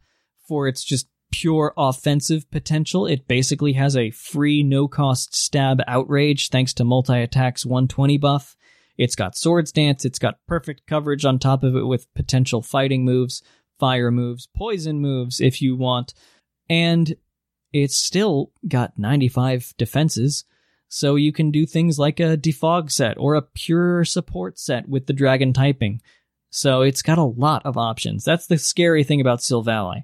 for 0.46 0.68
its 0.68 0.84
just 0.84 1.08
pure 1.30 1.72
offensive 1.78 2.50
potential. 2.50 3.06
It 3.06 3.26
basically 3.26 3.72
has 3.72 3.96
a 3.96 4.10
free, 4.10 4.62
no 4.62 4.86
cost 4.86 5.34
stab 5.34 5.80
outrage 5.86 6.50
thanks 6.50 6.74
to 6.74 6.84
multi 6.84 7.20
attacks 7.20 7.64
120 7.64 8.18
buff. 8.18 8.54
It's 8.98 9.16
got 9.16 9.36
Swords 9.36 9.72
Dance, 9.72 10.04
it's 10.04 10.18
got 10.18 10.44
perfect 10.46 10.86
coverage 10.86 11.24
on 11.24 11.38
top 11.38 11.62
of 11.62 11.74
it 11.74 11.86
with 11.86 12.12
potential 12.14 12.60
fighting 12.60 13.06
moves, 13.06 13.42
fire 13.80 14.10
moves, 14.10 14.48
poison 14.54 15.00
moves 15.00 15.40
if 15.40 15.62
you 15.62 15.74
want, 15.76 16.12
and 16.68 17.16
it's 17.72 17.96
still 17.96 18.52
got 18.68 18.98
95 18.98 19.72
defenses. 19.78 20.44
So 20.94 21.16
you 21.16 21.32
can 21.32 21.50
do 21.50 21.64
things 21.64 21.98
like 21.98 22.20
a 22.20 22.36
defog 22.36 22.92
set 22.92 23.16
or 23.16 23.34
a 23.34 23.40
pure 23.40 24.04
support 24.04 24.58
set 24.58 24.86
with 24.86 25.06
the 25.06 25.14
dragon 25.14 25.54
typing. 25.54 26.02
So 26.50 26.82
it's 26.82 27.00
got 27.00 27.16
a 27.16 27.24
lot 27.24 27.64
of 27.64 27.78
options. 27.78 28.24
That's 28.24 28.46
the 28.46 28.58
scary 28.58 29.02
thing 29.02 29.18
about 29.18 29.38
Silvally. 29.38 30.02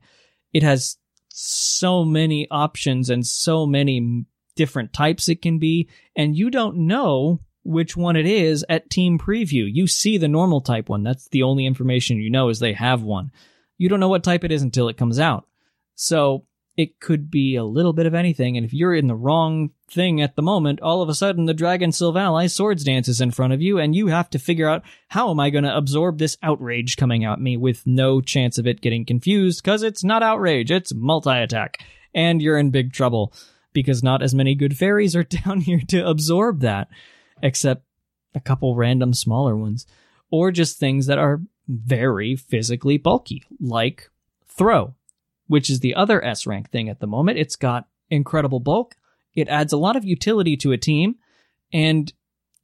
It 0.54 0.62
has 0.62 0.96
so 1.28 2.06
many 2.06 2.48
options 2.50 3.10
and 3.10 3.26
so 3.26 3.66
many 3.66 4.24
different 4.56 4.94
types 4.94 5.28
it 5.28 5.42
can 5.42 5.58
be, 5.58 5.90
and 6.16 6.34
you 6.34 6.48
don't 6.48 6.78
know 6.86 7.40
which 7.64 7.94
one 7.94 8.16
it 8.16 8.24
is 8.24 8.64
at 8.70 8.88
team 8.88 9.18
preview. 9.18 9.68
You 9.70 9.86
see 9.86 10.16
the 10.16 10.26
normal 10.26 10.62
type 10.62 10.88
one. 10.88 11.02
That's 11.02 11.28
the 11.28 11.42
only 11.42 11.66
information 11.66 12.16
you 12.16 12.30
know 12.30 12.48
is 12.48 12.60
they 12.60 12.72
have 12.72 13.02
one. 13.02 13.30
You 13.76 13.90
don't 13.90 14.00
know 14.00 14.08
what 14.08 14.24
type 14.24 14.42
it 14.42 14.52
is 14.52 14.62
until 14.62 14.88
it 14.88 14.96
comes 14.96 15.18
out. 15.18 15.46
So 15.96 16.46
it 16.78 17.00
could 17.00 17.28
be 17.28 17.56
a 17.56 17.64
little 17.64 17.92
bit 17.92 18.06
of 18.06 18.14
anything. 18.14 18.56
And 18.56 18.64
if 18.64 18.72
you're 18.72 18.94
in 18.94 19.08
the 19.08 19.16
wrong 19.16 19.70
thing 19.90 20.22
at 20.22 20.36
the 20.36 20.42
moment, 20.42 20.80
all 20.80 21.02
of 21.02 21.08
a 21.08 21.14
sudden 21.14 21.46
the 21.46 21.52
Dragon 21.52 21.90
Silvally 21.90 22.48
Swords 22.48 22.84
dances 22.84 23.20
in 23.20 23.32
front 23.32 23.52
of 23.52 23.60
you, 23.60 23.80
and 23.80 23.96
you 23.96 24.06
have 24.06 24.30
to 24.30 24.38
figure 24.38 24.68
out 24.68 24.84
how 25.08 25.28
am 25.28 25.40
I 25.40 25.50
going 25.50 25.64
to 25.64 25.76
absorb 25.76 26.18
this 26.18 26.38
outrage 26.40 26.96
coming 26.96 27.24
at 27.24 27.40
me 27.40 27.56
with 27.56 27.84
no 27.84 28.20
chance 28.20 28.58
of 28.58 28.66
it 28.68 28.80
getting 28.80 29.04
confused 29.04 29.60
because 29.60 29.82
it's 29.82 30.04
not 30.04 30.22
outrage, 30.22 30.70
it's 30.70 30.94
multi 30.94 31.36
attack. 31.36 31.82
And 32.14 32.40
you're 32.40 32.58
in 32.58 32.70
big 32.70 32.92
trouble 32.92 33.32
because 33.72 34.04
not 34.04 34.22
as 34.22 34.32
many 34.32 34.54
good 34.54 34.76
fairies 34.76 35.16
are 35.16 35.24
down 35.44 35.62
here 35.62 35.82
to 35.88 36.06
absorb 36.06 36.60
that, 36.60 36.86
except 37.42 37.82
a 38.36 38.40
couple 38.40 38.76
random 38.76 39.14
smaller 39.14 39.56
ones, 39.56 39.84
or 40.30 40.52
just 40.52 40.78
things 40.78 41.06
that 41.06 41.18
are 41.18 41.40
very 41.66 42.36
physically 42.36 42.98
bulky, 42.98 43.42
like 43.58 44.10
Throh 44.46 44.94
which 45.48 45.68
is 45.68 45.80
the 45.80 45.94
other 45.94 46.24
S 46.24 46.46
rank 46.46 46.70
thing 46.70 46.88
at 46.88 47.00
the 47.00 47.06
moment. 47.06 47.38
It's 47.38 47.56
got 47.56 47.88
incredible 48.10 48.60
bulk. 48.60 48.96
It 49.34 49.48
adds 49.48 49.72
a 49.72 49.78
lot 49.78 49.96
of 49.96 50.04
utility 50.04 50.56
to 50.58 50.72
a 50.72 50.78
team, 50.78 51.16
and 51.72 52.12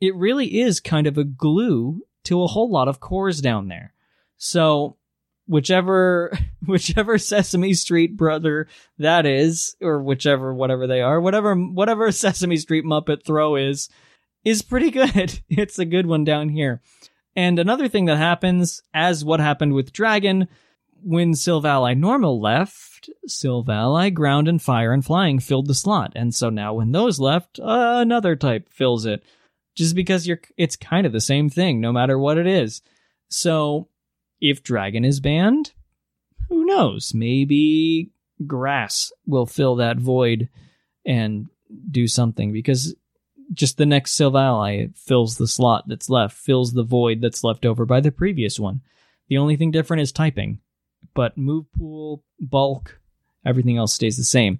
it 0.01 0.14
really 0.14 0.61
is 0.61 0.80
kind 0.80 1.07
of 1.07 1.18
a 1.18 1.24
glue 1.24 2.03
to 2.24 2.43
a 2.43 2.47
whole 2.47 2.70
lot 2.70 2.89
of 2.89 3.01
cores 3.01 3.41
down 3.41 3.68
there. 3.68 3.93
So 4.37 4.97
whichever 5.47 6.37
whichever 6.66 7.18
Sesame 7.18 7.74
Street 7.74 8.16
brother 8.16 8.68
that 8.99 9.26
is, 9.26 9.76
or 9.80 10.03
whichever 10.03 10.55
whatever 10.55 10.87
they 10.87 11.01
are, 11.01 11.20
whatever 11.20 11.55
whatever 11.55 12.11
Sesame 12.12 12.57
Street 12.57 12.85
Muppet 12.85 13.24
Throh 13.24 13.57
is, 13.57 13.89
is 14.45 14.62
pretty 14.62 14.91
good. 14.91 15.41
It's 15.49 15.78
a 15.78 15.85
good 15.85 16.07
one 16.07 16.24
down 16.24 16.49
here. 16.49 16.82
And 17.37 17.59
another 17.59 17.89
thing 17.89 18.05
that 18.05 18.16
happens, 18.16 18.80
as 18.93 19.24
what 19.24 19.41
happened 19.41 19.72
with 19.72 19.93
Dragon, 19.93 20.49
when 21.05 21.32
Silvally 21.32 21.96
Normal 21.96 22.40
left, 22.40 23.11
Silvally 23.28 24.12
Ground 24.12 24.48
and 24.48 24.61
Fire 24.61 24.92
and 24.92 25.05
Flying 25.05 25.38
filled 25.38 25.66
the 25.66 25.74
slot. 25.74 26.12
And 26.16 26.34
so 26.34 26.48
now 26.50 26.74
when 26.74 26.92
those 26.92 27.20
left, 27.20 27.61
uh, 27.61 27.98
another 28.00 28.36
type 28.36 28.68
fills 28.70 29.05
it. 29.05 29.22
Just 29.74 29.94
because 29.94 30.26
you're, 30.26 30.40
it's 30.57 30.76
kind 30.76 31.07
of 31.07 31.12
the 31.12 31.20
same 31.20 31.50
thing, 31.50 31.80
no 31.80 31.92
matter 31.92 32.18
what 32.18 32.38
it 32.38 32.46
is. 32.46 32.80
So 33.28 33.88
if 34.40 34.62
Dragon 34.62 35.05
is 35.05 35.20
banned, 35.20 35.72
who 36.48 36.64
knows? 36.64 37.12
Maybe 37.14 38.11
Grass 38.46 39.12
will 39.26 39.46
fill 39.46 39.76
that 39.76 39.98
void 39.98 40.48
and 41.05 41.48
do 41.90 42.07
something 42.07 42.52
because 42.52 42.94
just 43.52 43.76
the 43.76 43.86
next 43.86 44.16
Silvally 44.16 44.96
fills 44.96 45.36
the 45.36 45.48
slot 45.48 45.84
that's 45.86 46.09
left, 46.09 46.36
fills 46.36 46.72
the 46.72 46.82
void 46.82 47.20
that's 47.20 47.44
left 47.44 47.66
over 47.66 47.84
by 47.84 48.00
the 48.00 48.12
previous 48.12 48.59
one. 48.59 48.80
The 49.28 49.38
only 49.38 49.57
thing 49.57 49.70
different 49.70 50.02
is 50.02 50.12
typing, 50.12 50.61
but 51.14 51.36
move 51.36 51.70
pool, 51.72 52.22
bulk, 52.40 53.00
everything 53.44 53.76
else 53.76 53.94
stays 53.94 54.16
the 54.16 54.24
same. 54.24 54.59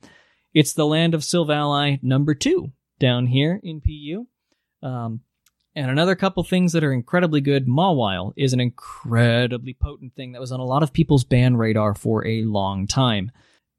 It's 0.53 0.73
the 0.73 0.87
land 0.87 1.15
of 1.15 1.23
Silvally 1.23 2.03
number 2.03 2.35
two 2.35 2.73
down 2.99 3.27
here 3.27 3.61
in 3.63 3.81
PU. 3.81 4.27
Um, 4.87 5.21
and 5.77 5.91
another 5.91 6.15
couple 6.15 6.45
things 6.45 6.73
that 6.73 6.85
are 6.85 6.93
incredibly 6.93 7.41
good, 7.41 7.67
Mawile 7.67 8.33
is 8.37 8.53
an 8.53 8.61
incredibly 8.61 9.75
potent 9.75 10.15
thing 10.15 10.33
that 10.33 10.41
was 10.41 10.53
on 10.53 10.61
a 10.61 10.65
lot 10.65 10.85
of 10.85 10.93
people's 10.93 11.25
ban 11.25 11.57
radar 11.57 11.95
for 11.95 12.25
a 12.27 12.45
long 12.45 12.87
time. 12.87 13.33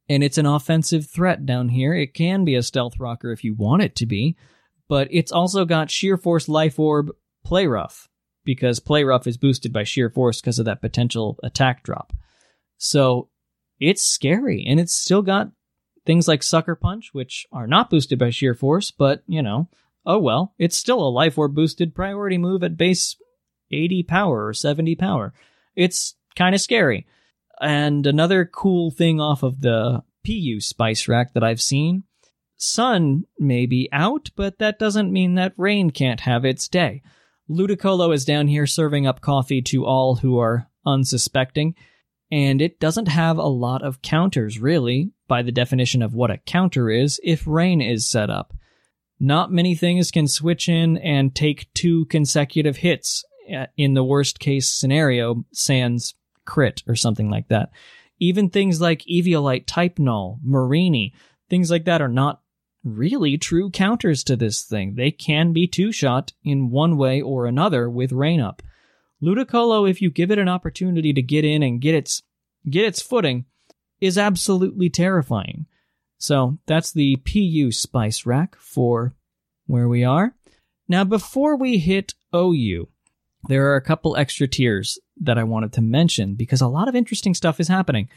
And 0.09 0.24
it's 0.24 0.38
an 0.38 0.45
offensive 0.45 1.07
threat 1.07 1.45
down 1.45 1.70
here. 1.70 1.93
It 1.93 2.13
can 2.13 2.43
be 2.43 2.55
a 2.55 2.63
stealth 2.63 2.99
rocker 2.99 3.32
if 3.32 3.43
you 3.43 3.55
want 3.55 3.82
it 3.82 3.95
to 3.95 4.05
be, 4.05 4.36
but 4.89 5.07
it's 5.09 5.32
also 5.32 5.66
got 5.66 5.89
Sheer 5.89 6.18
Force 6.18 6.49
Life 6.49 6.78
Orb 6.78 7.11
Play 7.45 7.66
Rough, 7.66 8.09
because 8.43 8.80
Play 8.80 9.03
Rough 9.03 9.26
is 9.26 9.38
boosted 9.38 9.72
by 9.72 9.84
Sheer 9.84 10.09
Force 10.09 10.41
because 10.41 10.59
of 10.59 10.66
that 10.66 10.82
potential 10.82 11.39
attack 11.43 11.82
drop. 11.82 12.13
So 12.86 13.29
it's 13.79 14.03
scary, 14.03 14.63
and 14.67 14.79
it's 14.79 14.93
still 14.93 15.21
got 15.21 15.51
things 16.05 16.27
like 16.27 16.43
Sucker 16.43 16.75
Punch, 16.75 17.09
which 17.13 17.47
are 17.51 17.67
not 17.67 17.89
boosted 17.89 18.19
by 18.19 18.29
Sheer 18.29 18.53
Force, 18.53 18.91
but, 18.91 19.23
you 19.25 19.41
know, 19.41 19.69
oh 20.05 20.19
well, 20.19 20.53
it's 20.59 20.77
still 20.77 21.01
a 21.01 21.09
life 21.09 21.38
orb 21.38 21.55
boosted 21.55 21.95
priority 21.95 22.38
move 22.38 22.63
at 22.63 22.77
base 22.77 23.15
80 23.71 24.03
power 24.03 24.45
or 24.45 24.53
70 24.53 24.95
power. 24.95 25.33
It's 25.75 26.15
kind 26.36 26.53
of 26.53 26.61
scary. 26.61 27.07
And 27.59 28.05
another 28.05 28.45
cool 28.45 28.91
thing 28.91 29.19
off 29.19 29.41
of 29.41 29.61
the 29.61 30.03
PU 30.25 30.59
spice 30.59 31.07
rack 31.07 31.33
that 31.33 31.43
I've 31.43 31.61
seen 31.61 32.03
Sun 32.57 33.23
may 33.39 33.65
be 33.65 33.89
out, 33.91 34.29
but 34.36 34.59
that 34.59 34.79
doesn't 34.79 35.11
mean 35.11 35.36
that 35.36 35.53
Rain 35.57 35.89
can't 35.89 36.21
have 36.21 36.45
its 36.45 36.67
day. 36.67 37.01
Ludicolo 37.49 38.13
is 38.13 38.25
down 38.25 38.47
here 38.47 38.67
serving 38.67 39.05
up 39.05 39.21
coffee 39.21 39.61
to 39.63 39.86
all 39.86 40.15
who 40.17 40.38
are 40.38 40.69
unsuspecting, 40.86 41.75
and 42.36 42.61
it 42.61 42.81
doesn't 42.81 43.07
have 43.07 43.38
a 43.38 43.43
lot 43.43 43.81
of 43.81 44.01
counters, 44.01 44.59
really, 44.59 45.11
by 45.25 45.41
the 45.41 45.53
definition 45.53 46.01
of 46.01 46.13
what 46.13 46.29
a 46.29 46.38
counter 46.39 46.89
is, 46.89 47.17
if 47.23 47.47
Rain 47.47 47.79
is 47.79 48.05
set 48.05 48.29
up. 48.29 48.53
Not 49.21 49.53
many 49.53 49.73
things 49.73 50.11
can 50.11 50.27
switch 50.27 50.67
in 50.67 50.97
and 50.97 51.33
take 51.33 51.73
two 51.73 52.03
consecutive 52.07 52.75
hits 52.75 53.23
uh, 53.55 53.67
in 53.77 53.93
the 53.93 54.03
worst 54.03 54.41
case 54.41 54.67
scenario, 54.67 55.45
sans 55.53 56.13
crit 56.43 56.83
or 56.86 56.97
something 56.97 57.29
like 57.29 57.47
that. 57.47 57.69
Even 58.19 58.49
things 58.49 58.81
like 58.81 59.05
Eviolite 59.09 59.65
Type 59.65 59.97
Null, 59.97 60.41
Mareanie, 60.45 61.13
things 61.49 61.71
like 61.71 61.86
that 61.86 62.01
are 62.01 62.09
not 62.09 62.41
really 62.83 63.38
true 63.38 63.69
counters 63.69 64.25
to 64.25 64.36
this 64.36 64.61
thing. 64.63 64.95
They 64.95 65.09
can 65.09 65.53
be 65.53 65.67
two 65.67 65.93
shot 65.93 66.33
in 66.43 66.69
one 66.69 66.97
way 66.97 67.21
or 67.21 67.45
another 67.45 67.89
with 67.89 68.11
Rain 68.11 68.41
Up. 68.41 68.61
Ludicolo, 69.24 69.89
if 69.89 70.01
you 70.01 70.09
give 70.09 70.32
it 70.32 70.39
an 70.39 70.49
opportunity 70.49 71.13
to 71.13 71.22
get 71.22 71.45
in 71.45 71.63
and 71.63 71.82
get 71.82 71.95
its 71.95 72.22
get 72.70 72.86
its 72.86 73.01
footing, 73.01 73.45
is 74.01 74.18
absolutely 74.18 74.89
terrifying. 74.89 75.66
So 76.18 76.57
that's 76.66 76.91
the 76.91 77.18
PU 77.18 77.72
spice 77.72 78.26
rack 78.26 78.55
for 78.57 79.13
where 79.68 79.88
we 79.88 80.03
are. 80.03 80.36
Now, 80.88 81.03
before 81.03 81.55
we 81.55 81.78
hit 81.78 82.13
OU, 82.36 82.88
there 83.47 83.72
are 83.72 83.76
a 83.76 83.82
couple 83.82 84.16
extra 84.16 84.47
tiers 84.47 84.99
that 85.22 85.38
I 85.38 85.43
wanted 85.43 85.74
to 85.74 85.82
mention 85.82 86.36
because 86.36 86.61
a 86.61 86.68
lot 86.68 86.88
of 86.88 86.95
interesting 86.95 87.34
stuff 87.34 87.59
is 87.59 87.68
happening. 87.68 88.09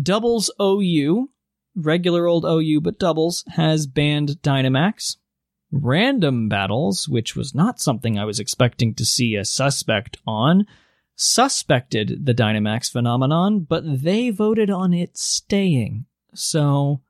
Doubles 0.00 0.50
OU, 0.60 1.30
regular 1.76 2.26
old 2.26 2.44
OU, 2.44 2.80
but 2.80 2.98
doubles, 2.98 3.44
has 3.48 3.86
banned 3.86 4.40
Dynamax. 4.42 5.16
Random 5.70 6.48
battles, 6.48 7.08
which 7.08 7.36
was 7.36 7.54
not 7.54 7.78
something 7.80 8.18
I 8.18 8.24
was 8.24 8.40
expecting 8.40 8.94
to 8.94 9.04
see 9.04 9.34
a 9.34 9.44
suspect 9.44 10.16
on, 10.26 10.66
suspected 11.14 12.24
the 12.24 12.34
Dynamax 12.34 12.90
phenomenon, 12.90 13.60
but 13.60 13.82
they 13.84 14.30
voted 14.30 14.70
on 14.70 14.94
it 14.94 15.18
staying. 15.18 16.06
So 16.32 17.02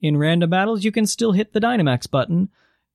in 0.00 0.16
random 0.16 0.50
battles, 0.50 0.84
you 0.84 0.92
can 0.92 1.06
still 1.06 1.32
hit 1.32 1.52
the 1.52 1.60
Dynamax 1.60 2.10
button. 2.10 2.50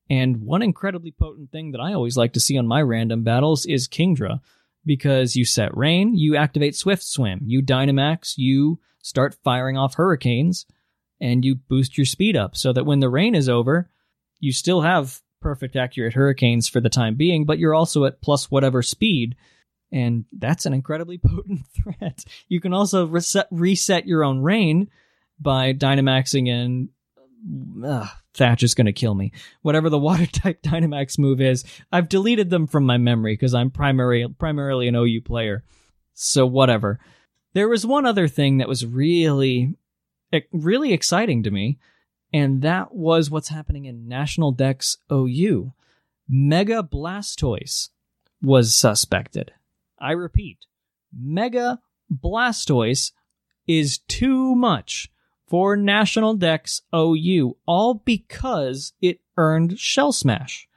And 0.10 0.42
one 0.42 0.62
incredibly 0.62 1.12
potent 1.12 1.52
thing 1.52 1.72
that 1.72 1.82
I 1.82 1.94
always 1.94 2.18
like 2.18 2.34
to 2.34 2.40
see 2.40 2.58
on 2.58 2.68
my 2.68 2.82
random 2.82 3.24
battles 3.24 3.66
is 3.66 3.88
Kingdra, 3.88 4.40
because 4.86 5.36
you 5.36 5.44
set 5.44 5.76
rain, 5.76 6.16
you 6.16 6.36
activate 6.36 6.76
Swift 6.76 7.04
Swim, 7.04 7.42
you 7.46 7.62
Dynamax, 7.62 8.34
you 8.38 8.80
start 9.02 9.36
firing 9.44 9.78
off 9.78 9.96
hurricanes, 9.96 10.66
and 11.20 11.44
you 11.44 11.56
boost 11.56 11.98
your 11.98 12.06
speed 12.06 12.38
up 12.38 12.56
so 12.56 12.72
that 12.74 12.86
when 12.86 13.00
the 13.02 13.10
rain 13.10 13.36
is 13.36 13.50
over, 13.50 13.90
you 14.40 14.52
still 14.52 14.82
have 14.82 15.22
perfect 15.42 15.76
accurate 15.76 16.14
hurricanes 16.14 16.68
for 16.68 16.82
the 16.82 16.90
time 16.90 17.16
being, 17.16 17.46
but 17.46 17.60
you're 17.60 17.76
also 17.76 18.06
at 18.06 18.22
plus 18.22 18.52
whatever 18.52 18.82
speed. 18.82 19.36
And 19.92 20.26
that's 20.32 20.66
an 20.66 20.74
incredibly 20.74 21.18
potent 21.26 21.62
threat. 21.76 22.24
You 22.48 22.60
can 22.62 22.74
also 22.74 23.08
reset, 23.08 23.48
reset 23.52 24.08
your 24.08 24.24
own 24.24 24.42
rain 24.42 24.90
by 25.40 25.74
Dynamaxing 25.74 26.48
in 26.48 26.90
Ugh, 27.86 28.08
Thatch 28.34 28.64
is 28.64 28.74
going 28.74 28.86
to 28.86 28.94
kill 28.94 29.16
me. 29.16 29.32
Whatever 29.62 29.90
the 29.90 30.00
water 30.00 30.26
type 30.26 30.62
Dynamax 30.62 31.18
move 31.18 31.42
is, 31.42 31.64
I've 31.92 32.10
deleted 32.10 32.50
them 32.50 32.68
from 32.68 32.86
my 32.86 32.98
memory 32.98 33.34
because 33.34 33.54
I'm 33.54 33.72
primary, 33.72 34.28
primarily 34.38 34.88
an 34.88 34.96
OU 34.96 35.22
player. 35.22 35.64
So 36.14 36.46
whatever. 36.46 37.00
There 37.54 37.70
was 37.70 37.86
one 37.86 38.06
other 38.06 38.28
thing 38.28 38.58
that 38.58 38.68
was 38.68 38.86
really, 38.86 39.76
really 40.52 40.94
exciting 40.94 41.44
to 41.44 41.52
me, 41.52 41.80
and 42.34 42.62
that 42.62 42.94
was 42.94 43.30
what's 43.30 43.50
happening 43.50 43.86
in 43.86 44.08
National 44.08 44.52
Dex 44.52 44.98
OU. 45.12 45.74
Mega 46.28 46.84
Blastoise 46.84 47.90
was 48.42 48.74
suspected. 48.74 49.52
I 50.00 50.12
repeat, 50.12 50.60
Mega 51.12 51.80
Blastoise 52.14 53.12
is 53.68 54.00
too 54.08 54.56
much 54.56 55.10
for 55.48 55.76
National 55.76 56.36
Dex 56.36 56.84
OU, 56.96 57.58
all 57.66 57.96
because 57.96 58.94
it 59.02 59.20
earned 59.36 59.80
Shell 59.80 60.12
Smash. 60.12 60.68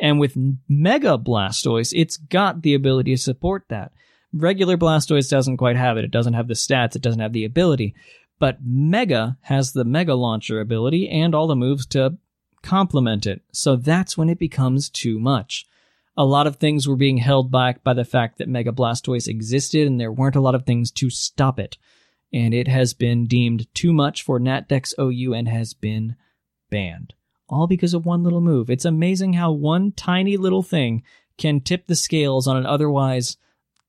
And 0.00 0.18
with 0.18 0.36
Mega 0.68 1.18
Blastoise, 1.18 1.92
it's 1.94 2.16
got 2.16 2.62
the 2.62 2.74
ability 2.74 3.14
to 3.14 3.20
support 3.20 3.64
that. 3.68 3.92
Regular 4.32 4.78
Blastoise 4.78 5.28
doesn't 5.28 5.58
quite 5.58 5.76
have 5.76 5.98
it. 5.98 6.04
It 6.04 6.10
doesn't 6.10 6.32
have 6.32 6.48
the 6.48 6.54
stats, 6.54 6.96
it 6.96 7.02
doesn't 7.02 7.20
have 7.20 7.34
the 7.34 7.44
ability. 7.44 7.94
But 8.42 8.58
Mega 8.60 9.38
has 9.42 9.70
the 9.70 9.84
Mega 9.84 10.16
Launcher 10.16 10.60
ability 10.60 11.08
and 11.08 11.32
all 11.32 11.46
the 11.46 11.54
moves 11.54 11.86
to 11.86 12.18
complement 12.60 13.24
it. 13.24 13.42
So 13.52 13.76
that's 13.76 14.18
when 14.18 14.28
it 14.28 14.40
becomes 14.40 14.90
too 14.90 15.20
much. 15.20 15.64
A 16.16 16.24
lot 16.24 16.48
of 16.48 16.56
things 16.56 16.88
were 16.88 16.96
being 16.96 17.18
held 17.18 17.52
back 17.52 17.84
by 17.84 17.94
the 17.94 18.04
fact 18.04 18.38
that 18.38 18.48
Mega 18.48 18.72
Blastoise 18.72 19.28
existed 19.28 19.86
and 19.86 20.00
there 20.00 20.10
weren't 20.10 20.34
a 20.34 20.40
lot 20.40 20.56
of 20.56 20.66
things 20.66 20.90
to 20.90 21.08
stop 21.08 21.60
it 21.60 21.78
and 22.32 22.52
it 22.52 22.66
has 22.66 22.94
been 22.94 23.26
deemed 23.26 23.72
too 23.76 23.92
much 23.92 24.24
for 24.24 24.40
NatDex 24.40 24.92
OU 24.98 25.34
and 25.34 25.46
has 25.46 25.72
been 25.72 26.16
banned. 26.68 27.14
All 27.48 27.68
because 27.68 27.94
of 27.94 28.06
one 28.06 28.24
little 28.24 28.40
move. 28.40 28.68
It's 28.68 28.84
amazing 28.84 29.34
how 29.34 29.52
one 29.52 29.92
tiny 29.92 30.36
little 30.36 30.64
thing 30.64 31.04
can 31.38 31.60
tip 31.60 31.86
the 31.86 31.94
scales 31.94 32.48
on 32.48 32.56
an 32.56 32.66
otherwise 32.66 33.36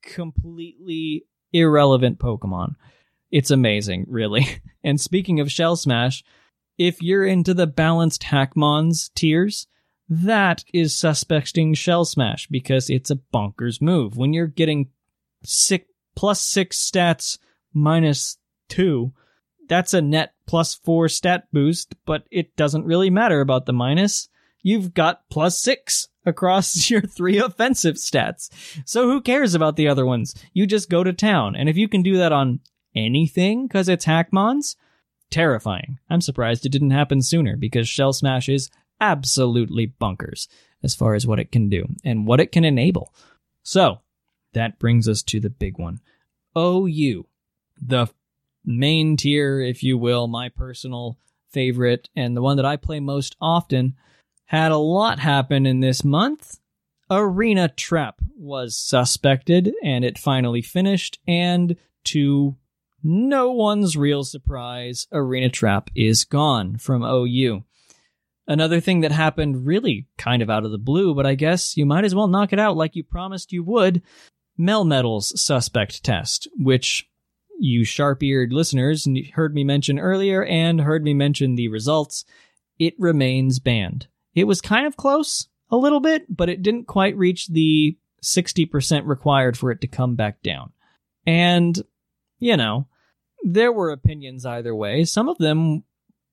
completely 0.03 1.25
irrelevant 1.51 2.19
Pokemon. 2.19 2.75
It's 3.33 3.49
amazing, 3.49 4.05
really. 4.07 4.47
And 4.85 4.99
speaking 4.99 5.39
of 5.39 5.49
Shell 5.49 5.77
Smash, 5.77 6.25
if 6.77 7.01
you're 7.01 7.25
into 7.25 7.53
the 7.53 7.65
balanced 7.65 8.23
Hackmons 8.23 9.09
tiers, 9.15 9.65
that 10.09 10.65
is 10.73 10.97
suspecting 10.97 11.73
Shell 11.73 12.03
Smash 12.03 12.47
because 12.47 12.89
it's 12.89 13.09
a 13.09 13.19
bonkers 13.33 13.81
move. 13.81 14.17
When 14.17 14.33
you're 14.33 14.47
getting 14.47 14.89
six 15.45 15.85
plus 16.17 16.41
six 16.41 16.77
stats 16.77 17.37
minus 17.73 18.37
two, 18.67 19.13
that's 19.69 19.93
a 19.93 20.01
net 20.01 20.33
plus 20.47 20.75
four 20.75 21.07
stat 21.07 21.47
boost, 21.53 21.95
but 22.05 22.27
it 22.29 22.57
doesn't 22.57 22.85
really 22.85 23.09
matter 23.09 23.39
about 23.39 23.65
the 23.65 23.71
minus. 23.71 24.27
You've 24.61 24.93
got 24.93 25.29
plus 25.29 25.61
six 25.61 26.09
across 26.25 26.89
your 26.89 27.01
three 27.01 27.37
offensive 27.37 27.95
stats. 27.95 28.49
So 28.85 29.07
who 29.07 29.21
cares 29.21 29.55
about 29.55 29.77
the 29.77 29.87
other 29.87 30.05
ones? 30.05 30.35
You 30.51 30.67
just 30.67 30.89
go 30.89 31.05
to 31.05 31.13
town. 31.13 31.55
And 31.55 31.69
if 31.69 31.77
you 31.77 31.87
can 31.87 32.03
do 32.03 32.17
that 32.17 32.33
on 32.33 32.59
anything 32.95 33.67
because 33.67 33.89
it's 33.89 34.05
Hackmons, 34.05 34.75
terrifying. 35.29 35.99
I'm 36.09 36.21
surprised 36.21 36.65
it 36.65 36.71
didn't 36.71 36.91
happen 36.91 37.21
sooner 37.21 37.57
because 37.57 37.89
Shell 37.89 38.13
Smash 38.13 38.49
is 38.49 38.69
absolutely 39.01 39.85
bunkers 39.85 40.47
as 40.83 40.95
far 40.95 41.13
as 41.15 41.25
what 41.25 41.39
it 41.39 41.51
can 41.51 41.69
do 41.69 41.87
and 42.03 42.27
what 42.27 42.39
it 42.39 42.51
can 42.51 42.63
enable. 42.65 43.13
So 43.63 43.99
that 44.53 44.79
brings 44.79 45.07
us 45.07 45.23
to 45.23 45.39
the 45.39 45.49
big 45.49 45.77
one. 45.77 46.01
OU, 46.57 47.25
the 47.81 48.07
main 48.65 49.17
tier, 49.17 49.59
if 49.59 49.83
you 49.83 49.97
will, 49.97 50.27
my 50.27 50.49
personal 50.49 51.17
favorite 51.49 52.09
and 52.15 52.35
the 52.35 52.41
one 52.41 52.57
that 52.57 52.65
I 52.65 52.77
play 52.77 52.99
most 52.99 53.35
often, 53.41 53.95
had 54.45 54.71
a 54.71 54.77
lot 54.77 55.19
happen 55.19 55.65
in 55.65 55.79
this 55.79 56.03
month. 56.03 56.59
Arena 57.09 57.67
Trap 57.67 58.15
was 58.37 58.77
suspected 58.77 59.73
and 59.83 60.03
it 60.05 60.17
finally 60.17 60.61
finished, 60.61 61.19
and 61.27 61.75
to 62.05 62.55
no 63.03 63.51
one's 63.51 63.97
real 63.97 64.23
surprise, 64.23 65.07
Arena 65.11 65.49
Trap 65.49 65.89
is 65.95 66.25
gone 66.25 66.77
from 66.77 67.03
OU. 67.03 67.63
Another 68.47 68.79
thing 68.79 69.01
that 69.01 69.11
happened 69.11 69.65
really 69.65 70.07
kind 70.17 70.41
of 70.41 70.49
out 70.49 70.65
of 70.65 70.71
the 70.71 70.77
blue, 70.77 71.15
but 71.15 71.25
I 71.25 71.35
guess 71.35 71.77
you 71.77 71.85
might 71.85 72.03
as 72.03 72.15
well 72.15 72.27
knock 72.27 72.53
it 72.53 72.59
out 72.59 72.75
like 72.75 72.95
you 72.95 73.03
promised 73.03 73.53
you 73.53 73.63
would. 73.63 74.01
Melmetal's 74.59 75.41
suspect 75.41 76.03
test, 76.03 76.47
which 76.57 77.09
you 77.59 77.85
sharp 77.85 78.21
eared 78.21 78.51
listeners 78.51 79.07
heard 79.33 79.53
me 79.53 79.63
mention 79.63 79.97
earlier 79.99 80.43
and 80.43 80.81
heard 80.81 81.03
me 81.03 81.13
mention 81.13 81.55
the 81.55 81.69
results, 81.69 82.25
it 82.79 82.93
remains 82.99 83.59
banned. 83.59 84.07
It 84.35 84.45
was 84.45 84.61
kind 84.61 84.85
of 84.85 84.97
close, 84.97 85.47
a 85.69 85.77
little 85.77 85.99
bit, 85.99 86.25
but 86.29 86.49
it 86.49 86.61
didn't 86.61 86.85
quite 86.85 87.17
reach 87.17 87.47
the 87.47 87.97
60% 88.23 89.07
required 89.07 89.57
for 89.57 89.71
it 89.71 89.81
to 89.81 89.87
come 89.87 90.15
back 90.15 90.41
down. 90.41 90.71
And, 91.25 91.81
you 92.39 92.57
know, 92.57 92.87
there 93.43 93.71
were 93.71 93.91
opinions 93.91 94.45
either 94.45 94.73
way. 94.73 95.03
Some 95.05 95.29
of 95.29 95.37
them 95.37 95.83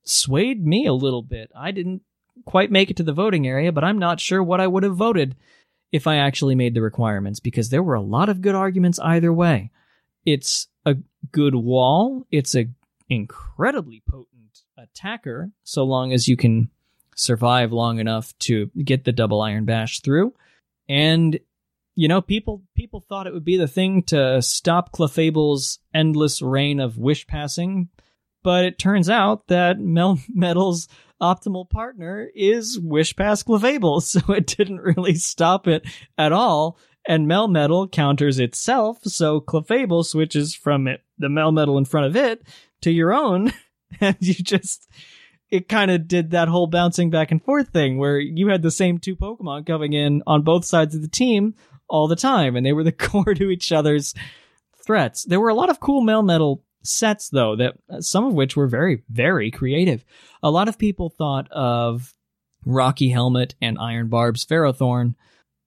swayed 0.03 0.65
me 0.65 0.85
a 0.85 0.93
little 0.93 1.21
bit. 1.21 1.51
I 1.55 1.71
didn't 1.71 2.01
quite 2.45 2.71
make 2.71 2.89
it 2.89 2.97
to 2.97 3.03
the 3.03 3.13
voting 3.13 3.47
area, 3.47 3.71
but 3.71 3.83
I'm 3.83 3.99
not 3.99 4.19
sure 4.19 4.41
what 4.41 4.61
I 4.61 4.67
would 4.67 4.83
have 4.83 4.95
voted 4.95 5.35
if 5.91 6.07
I 6.07 6.17
actually 6.17 6.55
made 6.55 6.73
the 6.73 6.81
requirements 6.81 7.39
because 7.39 7.69
there 7.69 7.83
were 7.83 7.95
a 7.95 8.01
lot 8.01 8.29
of 8.29 8.41
good 8.41 8.55
arguments 8.55 8.99
either 8.99 9.31
way. 9.31 9.71
It's 10.25 10.67
a 10.85 10.95
good 11.31 11.55
wall. 11.55 12.25
It's 12.31 12.55
an 12.55 12.75
incredibly 13.09 14.01
potent 14.09 14.61
attacker 14.77 15.51
so 15.63 15.83
long 15.83 16.13
as 16.13 16.27
you 16.27 16.37
can 16.37 16.69
survive 17.15 17.71
long 17.71 17.99
enough 17.99 18.37
to 18.39 18.71
get 18.83 19.03
the 19.03 19.11
double 19.11 19.41
iron 19.41 19.65
bash 19.65 19.99
through. 19.99 20.33
And 20.87 21.39
you 21.95 22.07
know, 22.07 22.21
people 22.21 22.63
people 22.75 23.01
thought 23.01 23.27
it 23.27 23.33
would 23.33 23.45
be 23.45 23.57
the 23.57 23.67
thing 23.67 24.03
to 24.03 24.41
stop 24.41 24.91
Clefable's 24.91 25.79
endless 25.93 26.41
reign 26.41 26.79
of 26.79 26.97
wish 26.97 27.27
passing, 27.27 27.89
but 28.43 28.65
it 28.65 28.79
turns 28.79 29.09
out 29.09 29.47
that 29.47 29.79
Mel 29.79 30.19
Metal's 30.35 30.87
optimal 31.21 31.69
partner 31.69 32.27
is 32.35 32.79
Wish 32.79 33.15
Pass 33.15 33.43
Clefable, 33.43 34.01
so 34.01 34.33
it 34.33 34.47
didn't 34.47 34.79
really 34.79 35.15
stop 35.15 35.67
it 35.67 35.85
at 36.17 36.31
all. 36.31 36.77
And 37.07 37.27
Melmetal 37.27 37.91
counters 37.91 38.37
itself, 38.37 38.99
so 39.03 39.41
Clefable 39.41 40.05
switches 40.05 40.53
from 40.53 40.87
it, 40.87 41.01
the 41.17 41.29
Melmetal 41.29 41.79
in 41.79 41.85
front 41.85 42.05
of 42.05 42.15
it 42.15 42.43
to 42.81 42.91
your 42.91 43.11
own, 43.11 43.53
and 43.99 44.17
you 44.19 44.35
just 44.35 44.87
it 45.49 45.67
kind 45.67 45.91
of 45.91 46.07
did 46.07 46.31
that 46.31 46.47
whole 46.47 46.67
bouncing 46.67 47.09
back 47.09 47.31
and 47.31 47.43
forth 47.43 47.69
thing 47.69 47.97
where 47.97 48.19
you 48.19 48.47
had 48.47 48.61
the 48.61 48.71
same 48.71 48.97
two 48.97 49.15
Pokemon 49.15 49.65
coming 49.65 49.93
in 49.93 50.23
on 50.25 50.43
both 50.43 50.63
sides 50.63 50.95
of 50.95 51.01
the 51.01 51.09
team 51.09 51.55
all 51.91 52.07
the 52.07 52.15
time, 52.15 52.55
and 52.55 52.65
they 52.65 52.73
were 52.73 52.83
the 52.83 52.91
core 52.91 53.33
to 53.33 53.49
each 53.49 53.71
other's 53.71 54.15
threats. 54.83 55.23
There 55.23 55.39
were 55.39 55.49
a 55.49 55.55
lot 55.55 55.69
of 55.69 55.79
cool 55.79 56.01
Melmetal 56.03 56.61
sets, 56.83 57.29
though, 57.29 57.55
that 57.57 57.75
uh, 57.89 58.01
some 58.01 58.25
of 58.25 58.33
which 58.33 58.55
were 58.55 58.67
very, 58.67 59.03
very 59.09 59.51
creative. 59.51 60.03
A 60.41 60.49
lot 60.49 60.67
of 60.67 60.79
people 60.79 61.09
thought 61.09 61.51
of 61.51 62.15
Rocky 62.65 63.09
Helmet 63.09 63.55
and 63.61 63.77
Iron 63.77 64.07
Barb's 64.07 64.45
Ferrothorn 64.45 65.15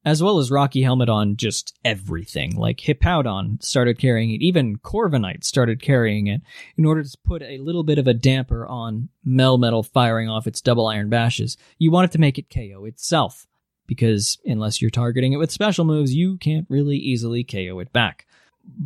as 0.05 0.23
well 0.23 0.39
as 0.39 0.51
Rocky 0.51 0.83
Helmet 0.83 1.09
on 1.09 1.37
just 1.37 1.79
everything. 1.85 2.55
Like 2.57 2.79
Hippowdon 2.79 3.63
started 3.63 3.99
carrying 3.99 4.31
it, 4.31 4.43
even 4.43 4.77
Corviknight 4.77 5.45
started 5.45 5.81
carrying 5.81 6.27
it 6.27 6.43
in 6.77 6.85
order 6.85 7.03
to 7.03 7.19
put 7.25 7.43
a 7.43 7.59
little 7.59 7.85
bit 7.85 7.99
of 7.99 8.07
a 8.07 8.15
damper 8.15 8.67
on 8.67 9.09
Melmetal 9.27 9.87
firing 9.87 10.29
off 10.29 10.47
its 10.47 10.61
double 10.61 10.87
iron 10.87 11.09
bashes. 11.09 11.57
You 11.79 11.91
wanted 11.91 12.13
to 12.13 12.21
make 12.21 12.39
it 12.39 12.51
KO 12.53 12.85
itself, 12.85 13.47
because 13.87 14.39
unless 14.45 14.81
you're 14.81 14.91
targeting 14.91 15.33
it 15.33 15.39
with 15.39 15.51
special 15.51 15.85
moves, 15.85 16.15
you 16.15 16.37
can't 16.39 16.67
really 16.69 16.97
easily 16.97 17.45
KO 17.45 17.79
it 17.81 17.93
back. 17.93 18.27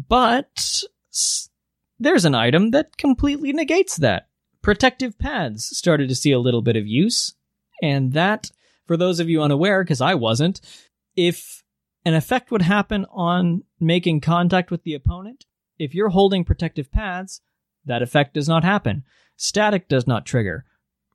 But 0.09 0.83
there's 1.99 2.25
an 2.25 2.35
item 2.35 2.71
that 2.73 2.97
completely 2.97 3.53
negates 3.53 3.97
that. 3.97 4.29
Protective 4.63 5.19
pads 5.19 5.65
started 5.77 6.09
to 6.09 6.15
see 6.15 6.33
a 6.33 6.41
little 6.41 6.63
bit 6.63 6.77
of 6.77 6.87
use, 6.87 7.35
and 7.83 8.13
that, 8.13 8.51
for 8.87 8.97
those 8.97 9.21
of 9.21 9.29
you 9.29 9.41
unaware, 9.43 9.85
because 9.85 10.01
I 10.01 10.15
wasn't, 10.15 10.61
if 11.17 11.63
an 12.05 12.15
effect 12.15 12.51
would 12.51 12.63
happen 12.63 13.07
on 13.11 13.63
making 13.81 14.21
contact 14.21 14.71
with 14.71 14.83
the 14.83 14.95
opponent, 14.95 15.47
if 15.79 15.95
you're 15.95 16.09
holding 16.09 16.45
protective 16.45 16.91
pads, 16.91 17.41
that 17.85 18.03
effect 18.03 18.35
does 18.35 18.49
not 18.49 18.65
happen. 18.65 19.05
Static 19.37 19.89
does 19.89 20.07
not 20.07 20.27
trigger. 20.27 20.65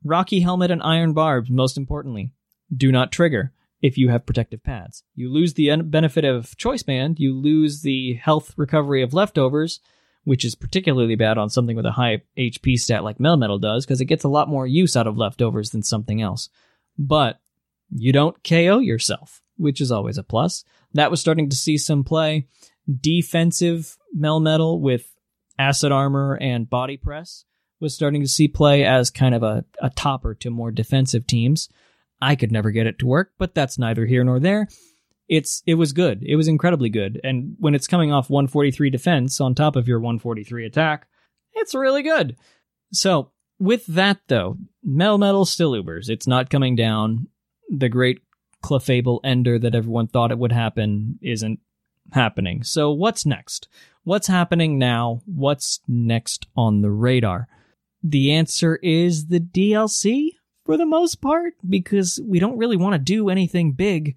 Rocky 0.03 0.39
Helmet 0.39 0.71
and 0.71 0.81
Iron 0.81 1.13
Barbs, 1.13 1.49
most 1.49 1.77
importantly, 1.77 2.31
do 2.75 2.91
not 2.91 3.11
trigger 3.11 3.51
if 3.83 3.99
you 3.99 4.09
have 4.09 4.25
protective 4.25 4.63
pads. 4.63 5.03
You 5.13 5.31
lose 5.31 5.53
the 5.53 5.75
benefit 5.83 6.25
of 6.25 6.57
Choice 6.57 6.81
Band, 6.81 7.19
you 7.19 7.35
lose 7.39 7.83
the 7.83 8.15
health 8.15 8.53
recovery 8.57 9.03
of 9.03 9.13
leftovers, 9.13 9.79
which 10.23 10.43
is 10.43 10.55
particularly 10.55 11.15
bad 11.15 11.37
on 11.37 11.51
something 11.51 11.75
with 11.75 11.85
a 11.85 11.91
high 11.91 12.23
HP 12.35 12.77
stat 12.77 13.03
like 13.03 13.19
Melmetal 13.19 13.61
does, 13.61 13.85
because 13.85 14.01
it 14.01 14.05
gets 14.05 14.23
a 14.23 14.29
lot 14.29 14.49
more 14.49 14.65
use 14.65 14.97
out 14.97 15.05
of 15.05 15.17
leftovers 15.17 15.69
than 15.69 15.83
something 15.83 16.19
else. 16.19 16.49
But 16.97 17.39
you 17.95 18.11
don't 18.11 18.43
KO 18.43 18.79
yourself 18.79 19.43
which 19.57 19.81
is 19.81 19.91
always 19.91 20.17
a 20.17 20.23
plus. 20.23 20.63
That 20.93 21.11
was 21.11 21.19
starting 21.19 21.49
to 21.49 21.55
see 21.55 21.77
some 21.77 22.03
play. 22.03 22.47
Defensive 23.01 23.97
Melmetal 24.17 24.79
with 24.79 25.15
acid 25.57 25.91
armor 25.91 26.37
and 26.41 26.69
body 26.69 26.97
press 26.97 27.45
was 27.79 27.93
starting 27.93 28.21
to 28.21 28.27
see 28.27 28.47
play 28.47 28.83
as 28.83 29.09
kind 29.09 29.35
of 29.35 29.43
a, 29.43 29.65
a 29.81 29.89
topper 29.89 30.33
to 30.35 30.49
more 30.49 30.71
defensive 30.71 31.27
teams. 31.27 31.69
I 32.21 32.35
could 32.35 32.51
never 32.51 32.71
get 32.71 32.87
it 32.87 32.99
to 32.99 33.05
work, 33.05 33.31
but 33.37 33.53
that's 33.53 33.77
neither 33.77 34.05
here 34.05 34.23
nor 34.23 34.39
there. 34.39 34.67
It's 35.27 35.63
it 35.65 35.75
was 35.75 35.93
good. 35.93 36.23
It 36.23 36.35
was 36.35 36.47
incredibly 36.47 36.89
good. 36.89 37.19
And 37.23 37.55
when 37.59 37.75
it's 37.75 37.87
coming 37.87 38.11
off 38.11 38.29
143 38.29 38.89
defense 38.89 39.39
on 39.41 39.55
top 39.55 39.75
of 39.75 39.87
your 39.87 39.99
143 39.99 40.65
attack, 40.65 41.07
it's 41.53 41.75
really 41.75 42.03
good. 42.03 42.35
So, 42.91 43.31
with 43.59 43.85
that 43.87 44.19
though, 44.27 44.57
Melmetal 44.87 45.47
still 45.47 45.71
ubers. 45.71 46.09
It's 46.09 46.27
not 46.27 46.49
coming 46.49 46.75
down. 46.75 47.27
The 47.69 47.89
great 47.89 48.19
Clefable 48.63 49.19
Ender 49.23 49.59
that 49.59 49.75
everyone 49.75 50.07
thought 50.07 50.31
it 50.31 50.39
would 50.39 50.51
happen 50.51 51.19
isn't 51.21 51.59
happening. 52.11 52.63
So 52.63 52.91
what's 52.91 53.25
next? 53.25 53.67
What's 54.03 54.27
happening 54.27 54.77
now? 54.77 55.21
What's 55.25 55.79
next 55.87 56.47
on 56.55 56.81
the 56.81 56.91
radar? 56.91 57.47
The 58.03 58.33
answer 58.33 58.77
is 58.77 59.27
the 59.27 59.39
DLC 59.39 60.31
for 60.65 60.77
the 60.77 60.85
most 60.85 61.21
part 61.21 61.53
because 61.67 62.19
we 62.25 62.39
don't 62.39 62.57
really 62.57 62.77
want 62.77 62.93
to 62.93 62.99
do 62.99 63.29
anything 63.29 63.73
big 63.73 64.15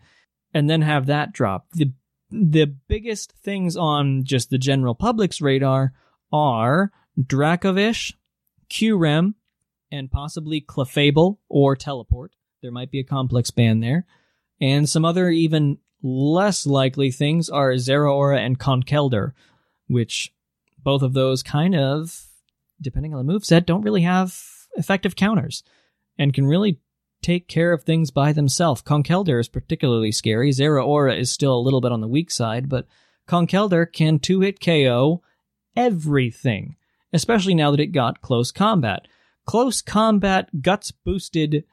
and 0.55 0.71
then 0.71 0.83
have 0.83 1.07
that 1.07 1.33
drop. 1.33 1.67
The 1.73 1.93
the 2.31 2.67
biggest 2.67 3.33
things 3.33 3.77
on 3.77 4.25
just 4.25 4.51
the 4.51 4.59
general 4.59 4.95
public's 4.95 5.41
radar 5.41 5.93
are 6.33 6.91
Dracovish, 7.21 8.15
Kyurem, 8.69 9.35
and 9.93 10.11
possibly 10.11 10.61
Clefable 10.61 11.39
or 11.49 11.77
Teleport. 11.77 12.33
There 12.63 12.73
might 12.73 12.91
be 12.91 12.99
a 12.99 13.05
complex 13.05 13.51
ban 13.53 13.79
there. 13.79 14.07
And 14.61 14.89
some 14.89 15.05
other 15.05 15.29
even 15.31 15.79
less 16.03 16.67
likely 16.67 17.13
things 17.13 17.49
are 17.49 17.73
Zeraora 17.75 18.39
and 18.39 18.59
Conkeldurr, 18.59 19.33
which 19.87 20.33
both 20.83 21.03
of 21.03 21.13
those 21.13 21.43
kind 21.45 21.77
of, 21.77 22.27
depending 22.81 23.15
on 23.15 23.25
the 23.25 23.33
moveset, 23.33 23.67
don't 23.67 23.83
really 23.83 24.03
have 24.03 24.37
effective 24.77 25.15
counters 25.15 25.63
and 26.19 26.35
can 26.35 26.47
really 26.47 26.81
take 27.23 27.49
care 27.49 27.73
of 27.73 27.83
things 27.83 28.11
by 28.11 28.33
themselves. 28.33 28.83
Conkeldurr 28.83 29.41
is 29.41 29.49
particularly 29.49 30.13
scary. 30.13 30.51
Zeraora 30.51 31.19
is 31.19 31.31
still 31.31 31.57
a 31.57 31.61
little 31.61 31.81
bit 31.81 31.93
on 31.93 32.01
the 32.01 32.09
weak 32.09 32.31
side, 32.31 32.69
but 32.69 32.87
Conkeldurr 33.29 33.93
can 33.93 34.19
two 34.19 34.41
hit 34.41 34.61
KO 34.61 35.23
everything, 35.77 36.77
especially 37.13 37.55
now 37.55 37.71
that 37.71 37.81
it 37.81 37.89
got 37.89 38.23
close 38.23 38.53
combat. 38.53 39.07
Close 39.45 39.83
combat 39.83 40.63
guts 40.63 40.91
boosted 40.91 41.65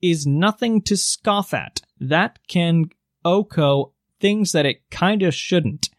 is 0.00 0.26
nothing 0.26 0.82
to 0.82 0.96
scoff 0.96 1.52
at. 1.52 1.80
That 1.98 2.38
can 2.48 2.86
OHKO 3.24 3.92
things 4.20 4.52
that 4.52 4.66
it 4.66 4.88
kind 4.90 5.22
of 5.22 5.34
shouldn't. 5.34 5.90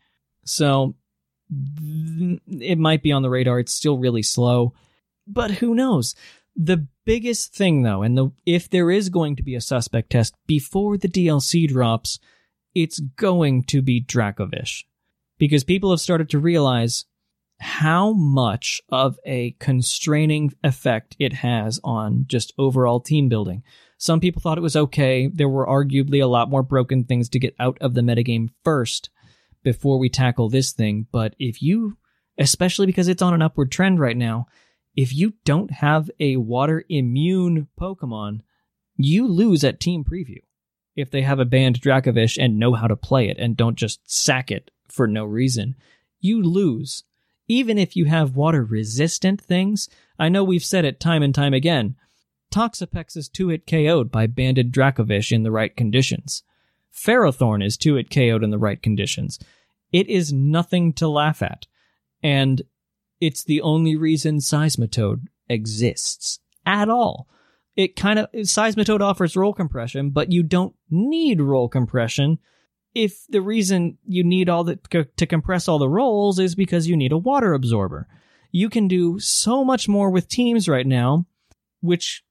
So 0.46 0.96
it 1.50 2.78
might 2.78 3.04
be 3.04 3.12
on 3.12 3.22
the 3.22 3.30
radar. 3.30 3.60
It's 3.60 3.74
still 3.74 3.98
really 3.98 4.24
slow. 4.24 4.74
but 5.28 5.52
who 5.52 5.76
knows? 5.76 6.16
The 6.62 6.88
biggest 7.06 7.56
thing 7.56 7.84
though, 7.84 8.04
and 8.04 8.18
the 8.18 8.32
if 8.46 8.70
there 8.70 8.92
is 8.92 9.08
going 9.08 9.38
to 9.38 9.44
be 9.44 9.56
a 9.56 9.62
suspect 9.62 10.10
test 10.10 10.36
before 10.46 10.98
the 10.98 11.08
DLC 11.08 11.66
drops, 11.66 12.20
it's 12.76 13.00
going 13.00 13.64
to 13.64 13.82
be 13.82 14.04
Dracovish. 14.04 14.84
Because 15.38 15.64
people 15.64 15.90
have 15.92 16.02
started 16.02 16.30
to 16.32 16.38
realize 16.38 17.06
how 17.62 18.12
much 18.12 18.82
of 18.90 19.18
a 19.26 19.52
constraining 19.60 20.54
effect 20.62 21.16
it 21.18 21.32
has 21.32 21.80
on 21.82 22.26
just 22.28 22.54
overall 22.58 23.00
team 23.00 23.30
building. 23.30 23.64
Some 23.98 24.20
people 24.20 24.42
thought 24.42 24.58
it 24.58 24.62
was 24.62 24.76
okay. 24.76 25.28
There 25.28 25.48
were 25.48 25.66
arguably 25.66 26.22
a 26.22 26.28
lot 26.28 26.50
more 26.50 26.64
broken 26.64 27.06
things 27.06 27.30
to 27.30 27.40
get 27.40 27.56
out 27.58 27.78
of 27.80 27.94
the 27.94 28.02
metagame 28.02 28.50
first 28.66 29.10
before 29.64 29.98
we 29.98 30.10
tackle 30.10 30.50
this 30.50 30.74
thing. 30.74 31.08
But 31.10 31.36
if 31.40 31.62
you, 31.62 31.98
especially 32.38 32.86
because 32.86 33.08
it's 33.08 33.22
on 33.22 33.34
an 33.34 33.42
upward 33.42 33.72
trend 33.72 34.00
right 34.02 34.18
now, 34.18 34.48
if 35.00 35.16
you 35.16 35.32
don't 35.46 35.72
have 35.72 36.12
a 36.20 36.36
water 36.36 36.84
immune 36.90 37.70
Pokemon, 37.80 38.42
you 38.98 39.26
lose 39.30 39.64
at 39.64 39.80
team 39.80 40.04
preview. 40.04 40.42
If 40.94 41.10
they 41.10 41.22
have 41.22 41.40
a 41.40 41.46
banned 41.46 41.80
Dracovish 41.80 42.36
and 42.38 42.60
know 42.60 42.74
how 42.74 42.88
to 42.88 42.98
play 42.98 43.30
it 43.30 43.38
and 43.38 43.56
don't 43.56 43.78
just 43.78 44.02
sack 44.12 44.52
it 44.52 44.72
for 44.90 45.08
no 45.08 45.24
reason, 45.24 45.76
you 46.20 46.44
lose. 46.44 47.06
Even 47.48 47.78
if 47.78 47.96
you 47.96 48.06
have 48.06 48.36
water 48.36 48.62
resistant 48.62 49.40
things, 49.40 49.88
I 50.20 50.28
know 50.28 50.44
we've 50.44 50.66
said 50.66 50.84
it 50.84 51.00
time 51.00 51.24
and 51.24 51.34
time 51.34 51.54
again. 51.54 51.96
Toxapex 52.52 53.16
is 53.16 53.30
2 53.30 53.48
hit 53.48 53.66
KO'd 53.66 54.12
by 54.12 54.28
banded 54.28 54.70
Dracovish 54.70 55.32
in 55.32 55.44
the 55.44 55.52
right 55.52 55.78
conditions. 55.78 56.44
Ferrothorn 56.94 57.64
is 57.64 57.78
2 57.78 57.96
hit 57.96 58.10
KO'd 58.10 58.44
in 58.44 58.50
the 58.50 58.60
right 58.60 58.84
conditions. 58.84 59.40
It 59.94 60.10
is 60.10 60.34
nothing 60.34 60.92
to 60.96 61.08
laugh 61.08 61.42
at. 61.42 61.68
And 62.22 62.64
it's 63.20 63.44
the 63.44 63.62
only 63.62 63.96
reason 63.96 64.38
Seismitoad 64.38 65.28
exists 65.48 66.40
at 66.66 66.90
all. 66.90 67.28
It 67.76 67.96
kind 67.96 68.20
of, 68.20 68.32
Seismitoad 68.34 69.02
offers 69.02 69.36
role 69.36 69.54
compression, 69.54 70.10
but 70.10 70.32
you 70.32 70.44
don't 70.44 70.76
need 70.90 71.42
role 71.42 71.70
compression 71.70 72.40
if 72.96 73.26
the 73.30 73.42
reason 73.42 73.98
you 74.06 74.24
need 74.24 74.50
all 74.50 74.64
the, 74.64 74.78
to 75.18 75.26
compress 75.28 75.68
all 75.68 75.80
the 75.80 75.90
roles 75.90 76.40
is 76.40 76.56
because 76.56 76.88
you 76.88 76.98
need 76.98 77.12
a 77.12 77.18
water 77.18 77.54
absorber. 77.54 78.08
You 78.52 78.70
can 78.70 78.88
do 78.88 79.20
so 79.20 79.64
much 79.64 79.88
more 79.88 80.10
with 80.10 80.28
teams 80.28 80.68
right 80.68 80.88
now, 80.88 81.26
which 81.82 82.24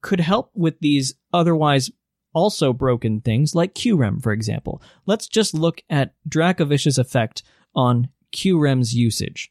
could 0.00 0.20
help 0.20 0.50
with 0.54 0.80
these 0.80 1.14
otherwise 1.32 1.90
also 2.32 2.72
broken 2.72 3.20
things 3.20 3.54
like 3.54 3.74
Kyurem, 3.74 4.22
for 4.22 4.32
example. 4.32 4.82
Let's 5.06 5.26
just 5.26 5.54
look 5.54 5.82
at 5.88 6.14
Dracovish's 6.28 6.98
effect 6.98 7.42
on 7.74 8.08
Kyurem's 8.32 8.94
usage. 8.94 9.50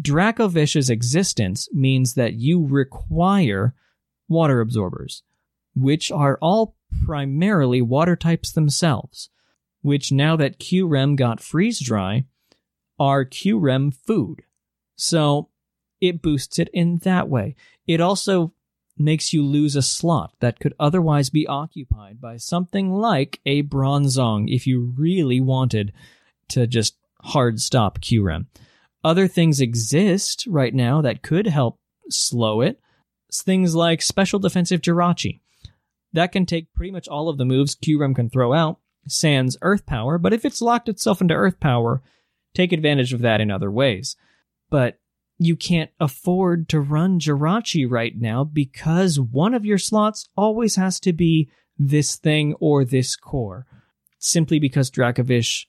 Dracovish's 0.00 0.90
existence 0.90 1.68
means 1.72 2.14
that 2.14 2.34
you 2.34 2.66
require 2.66 3.74
water 4.28 4.60
absorbers, 4.60 5.22
which 5.74 6.10
are 6.12 6.38
all 6.40 6.76
primarily 7.04 7.82
water 7.82 8.16
types 8.16 8.52
themselves, 8.52 9.30
which 9.82 10.12
now 10.12 10.36
that 10.36 10.58
Kyurem 10.58 11.16
got 11.16 11.40
freeze 11.40 11.80
dry, 11.80 12.24
are 12.98 13.24
Kyurem 13.24 13.94
food. 13.94 14.42
So 14.96 15.48
it 16.00 16.22
boosts 16.22 16.58
it 16.58 16.68
in 16.72 16.98
that 16.98 17.28
way. 17.28 17.56
It 17.86 18.00
also 18.00 18.52
makes 18.96 19.32
you 19.32 19.44
lose 19.44 19.76
a 19.76 19.82
slot 19.82 20.34
that 20.40 20.58
could 20.58 20.74
otherwise 20.78 21.30
be 21.30 21.46
occupied 21.46 22.20
by 22.20 22.36
something 22.36 22.92
like 22.92 23.40
a 23.46 23.62
Bronzong 23.62 24.46
if 24.48 24.66
you 24.66 24.92
really 24.96 25.40
wanted 25.40 25.92
to 26.48 26.66
just 26.66 26.96
hard 27.20 27.60
stop 27.60 28.00
Kyurem. 28.00 28.46
Other 29.04 29.28
things 29.28 29.60
exist 29.60 30.46
right 30.48 30.74
now 30.74 31.00
that 31.02 31.22
could 31.22 31.46
help 31.46 31.76
slow 32.10 32.60
it. 32.60 32.80
Things 33.32 33.74
like 33.74 34.02
Special 34.02 34.38
Defensive 34.38 34.80
Jirachi. 34.80 35.40
That 36.12 36.32
can 36.32 36.46
take 36.46 36.72
pretty 36.72 36.90
much 36.90 37.06
all 37.06 37.28
of 37.28 37.38
the 37.38 37.44
moves 37.44 37.76
Kyurem 37.76 38.14
can 38.14 38.30
throw 38.30 38.52
out, 38.54 38.78
sans 39.06 39.56
Earth 39.62 39.86
Power, 39.86 40.18
but 40.18 40.32
if 40.32 40.44
it's 40.44 40.62
locked 40.62 40.88
itself 40.88 41.20
into 41.20 41.34
Earth 41.34 41.60
Power, 41.60 42.02
take 42.54 42.72
advantage 42.72 43.12
of 43.12 43.20
that 43.20 43.40
in 43.40 43.50
other 43.50 43.70
ways. 43.70 44.16
But 44.70 44.98
you 45.38 45.54
can't 45.54 45.90
afford 46.00 46.68
to 46.70 46.80
run 46.80 47.20
Jirachi 47.20 47.88
right 47.88 48.14
now 48.16 48.42
because 48.42 49.20
one 49.20 49.54
of 49.54 49.64
your 49.64 49.78
slots 49.78 50.28
always 50.36 50.76
has 50.76 50.98
to 51.00 51.12
be 51.12 51.48
this 51.78 52.16
thing 52.16 52.54
or 52.58 52.84
this 52.84 53.14
core, 53.14 53.66
simply 54.18 54.58
because 54.58 54.90
Dracovish 54.90 55.66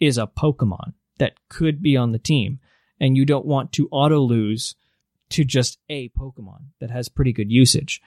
is 0.00 0.18
a 0.18 0.26
Pokemon 0.26 0.94
that 1.18 1.34
could 1.48 1.80
be 1.82 1.96
on 1.96 2.10
the 2.10 2.18
team, 2.18 2.58
and 3.02 3.16
you 3.16 3.26
don't 3.26 3.44
want 3.44 3.72
to 3.72 3.88
auto 3.90 4.20
lose 4.20 4.76
to 5.30 5.44
just 5.44 5.78
a 5.90 6.08
Pokemon 6.10 6.66
that 6.80 6.90
has 6.90 7.08
pretty 7.08 7.32
good 7.32 7.50
usage. 7.50 8.00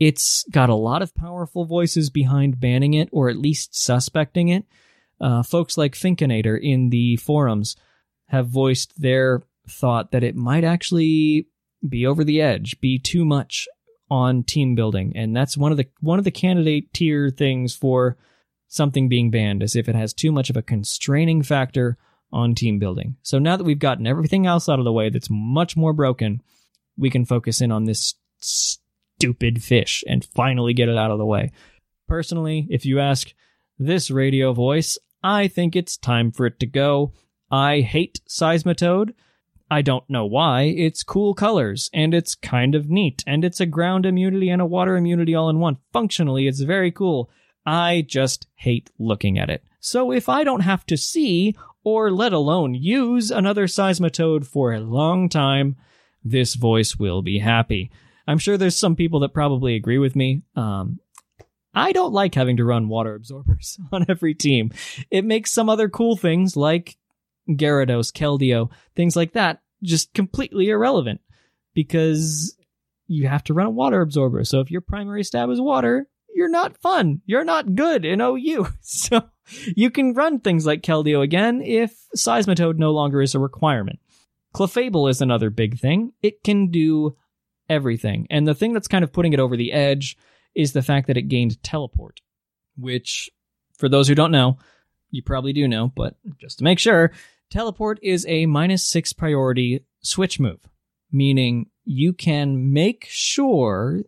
It's 0.00 0.44
got 0.50 0.70
a 0.70 0.74
lot 0.74 1.02
of 1.02 1.14
powerful 1.14 1.66
voices 1.66 2.08
behind 2.08 2.58
banning 2.58 2.94
it, 2.94 3.10
or 3.12 3.28
at 3.28 3.36
least 3.36 3.76
suspecting 3.76 4.48
it. 4.48 4.64
Uh, 5.20 5.42
folks 5.42 5.76
like 5.76 5.94
Finkinator 5.94 6.58
in 6.60 6.88
the 6.88 7.16
forums 7.16 7.76
have 8.28 8.48
voiced 8.48 8.98
their 9.00 9.42
thought 9.68 10.12
that 10.12 10.24
it 10.24 10.34
might 10.34 10.64
actually 10.64 11.48
be 11.86 12.06
over 12.06 12.24
the 12.24 12.40
edge, 12.40 12.80
be 12.80 12.98
too 12.98 13.24
much 13.24 13.68
on 14.10 14.44
team 14.44 14.74
building, 14.74 15.12
and 15.14 15.36
that's 15.36 15.58
one 15.58 15.72
of 15.72 15.76
the 15.76 15.86
one 16.00 16.18
of 16.18 16.24
the 16.24 16.30
candidate 16.30 16.94
tier 16.94 17.28
things 17.28 17.74
for 17.74 18.16
something 18.68 19.08
being 19.08 19.30
banned, 19.30 19.62
as 19.62 19.76
if 19.76 19.88
it 19.88 19.94
has 19.94 20.14
too 20.14 20.32
much 20.32 20.48
of 20.48 20.56
a 20.56 20.62
constraining 20.62 21.42
factor 21.42 21.98
on 22.32 22.54
team 22.54 22.78
building. 22.78 23.16
So 23.22 23.38
now 23.38 23.56
that 23.56 23.64
we've 23.64 23.78
gotten 23.78 24.06
everything 24.06 24.46
else 24.46 24.68
out 24.68 24.78
of 24.78 24.84
the 24.84 24.92
way 24.92 25.08
that's 25.08 25.28
much 25.30 25.76
more 25.76 25.92
broken, 25.92 26.42
we 26.96 27.10
can 27.10 27.24
focus 27.24 27.60
in 27.60 27.72
on 27.72 27.84
this 27.84 28.14
stupid 28.38 29.62
fish 29.62 30.04
and 30.06 30.24
finally 30.24 30.74
get 30.74 30.88
it 30.88 30.96
out 30.96 31.10
of 31.10 31.18
the 31.18 31.26
way. 31.26 31.52
Personally, 32.06 32.66
if 32.70 32.84
you 32.84 33.00
ask 33.00 33.32
this 33.78 34.10
radio 34.10 34.52
voice, 34.52 34.98
I 35.22 35.48
think 35.48 35.74
it's 35.74 35.96
time 35.96 36.30
for 36.32 36.46
it 36.46 36.60
to 36.60 36.66
go. 36.66 37.12
I 37.50 37.80
hate 37.80 38.20
Seismitoad. 38.28 39.14
I 39.70 39.82
don't 39.82 40.08
know 40.08 40.24
why. 40.24 40.62
It's 40.62 41.02
cool 41.02 41.34
colors, 41.34 41.90
and 41.92 42.14
it's 42.14 42.34
kind 42.34 42.74
of 42.74 42.88
neat, 42.88 43.22
and 43.26 43.44
it's 43.44 43.60
a 43.60 43.66
ground 43.66 44.06
immunity 44.06 44.48
and 44.48 44.62
a 44.62 44.66
water 44.66 44.96
immunity 44.96 45.34
all 45.34 45.50
in 45.50 45.58
one. 45.58 45.76
Functionally, 45.92 46.46
it's 46.46 46.60
very 46.60 46.90
cool. 46.90 47.30
I 47.66 48.04
just 48.06 48.46
hate 48.54 48.90
looking 48.98 49.38
at 49.38 49.50
it. 49.50 49.62
So 49.80 50.10
if 50.10 50.28
I 50.28 50.42
don't 50.42 50.60
have 50.60 50.86
to 50.86 50.96
see, 50.96 51.54
or 51.88 52.10
let 52.10 52.34
alone 52.34 52.74
use 52.74 53.30
another 53.30 53.66
Seismitoad 53.66 54.44
for 54.46 54.74
a 54.74 54.80
long 54.80 55.30
time, 55.30 55.74
this 56.22 56.54
voice 56.54 56.96
will 56.96 57.22
be 57.22 57.38
happy. 57.38 57.90
I'm 58.26 58.36
sure 58.36 58.58
there's 58.58 58.76
some 58.76 58.94
people 58.94 59.20
that 59.20 59.32
probably 59.32 59.74
agree 59.74 59.96
with 59.96 60.14
me. 60.14 60.42
Um, 60.54 61.00
I 61.72 61.92
don't 61.92 62.12
like 62.12 62.34
having 62.34 62.58
to 62.58 62.64
run 62.66 62.90
water 62.90 63.14
absorbers 63.14 63.78
on 63.92 64.04
every 64.06 64.34
team. 64.34 64.70
It 65.10 65.24
makes 65.24 65.50
some 65.50 65.70
other 65.70 65.88
cool 65.88 66.14
things 66.14 66.58
like 66.58 66.98
Gyarados, 67.48 68.12
Keldeo, 68.12 68.70
things 68.94 69.16
like 69.16 69.32
that, 69.32 69.62
just 69.82 70.12
completely 70.12 70.68
irrelevant 70.68 71.22
because 71.72 72.54
you 73.06 73.28
have 73.28 73.44
to 73.44 73.54
run 73.54 73.66
a 73.66 73.70
water 73.70 74.02
absorber. 74.02 74.44
So 74.44 74.60
if 74.60 74.70
your 74.70 74.82
primary 74.82 75.24
stab 75.24 75.48
is 75.48 75.58
water, 75.60 76.06
you're 76.38 76.48
not 76.48 76.80
fun. 76.80 77.20
You're 77.26 77.44
not 77.44 77.74
good 77.74 78.04
in 78.04 78.20
OU. 78.20 78.68
So 78.80 79.28
you 79.74 79.90
can 79.90 80.14
run 80.14 80.38
things 80.38 80.66
like 80.66 80.82
Keldeo 80.82 81.22
again 81.22 81.62
if 81.62 81.96
Seismitoad 82.16 82.76
no 82.76 82.92
longer 82.92 83.20
is 83.20 83.34
a 83.34 83.40
requirement. 83.40 83.98
Clefable 84.54 85.10
is 85.10 85.20
another 85.20 85.50
big 85.50 85.78
thing. 85.78 86.12
It 86.22 86.44
can 86.44 86.70
do 86.70 87.16
everything. 87.68 88.26
And 88.30 88.46
the 88.46 88.54
thing 88.54 88.72
that's 88.72 88.88
kind 88.88 89.02
of 89.02 89.12
putting 89.12 89.32
it 89.32 89.40
over 89.40 89.56
the 89.56 89.72
edge 89.72 90.16
is 90.54 90.72
the 90.72 90.82
fact 90.82 91.08
that 91.08 91.16
it 91.16 91.22
gained 91.22 91.62
teleport, 91.62 92.20
which, 92.76 93.30
for 93.76 93.88
those 93.88 94.06
who 94.06 94.14
don't 94.14 94.30
know, 94.30 94.58
you 95.10 95.22
probably 95.22 95.52
do 95.52 95.66
know, 95.66 95.90
but 95.96 96.14
just 96.38 96.58
to 96.58 96.64
make 96.64 96.78
sure, 96.78 97.10
Teleport 97.50 97.98
is 98.02 98.26
a 98.28 98.46
minus 98.46 98.84
six 98.84 99.12
priority 99.12 99.84
switch 100.02 100.38
move, 100.38 100.60
meaning 101.10 101.70
you 101.84 102.12
can 102.12 102.72
make 102.72 103.06
sure 103.08 104.02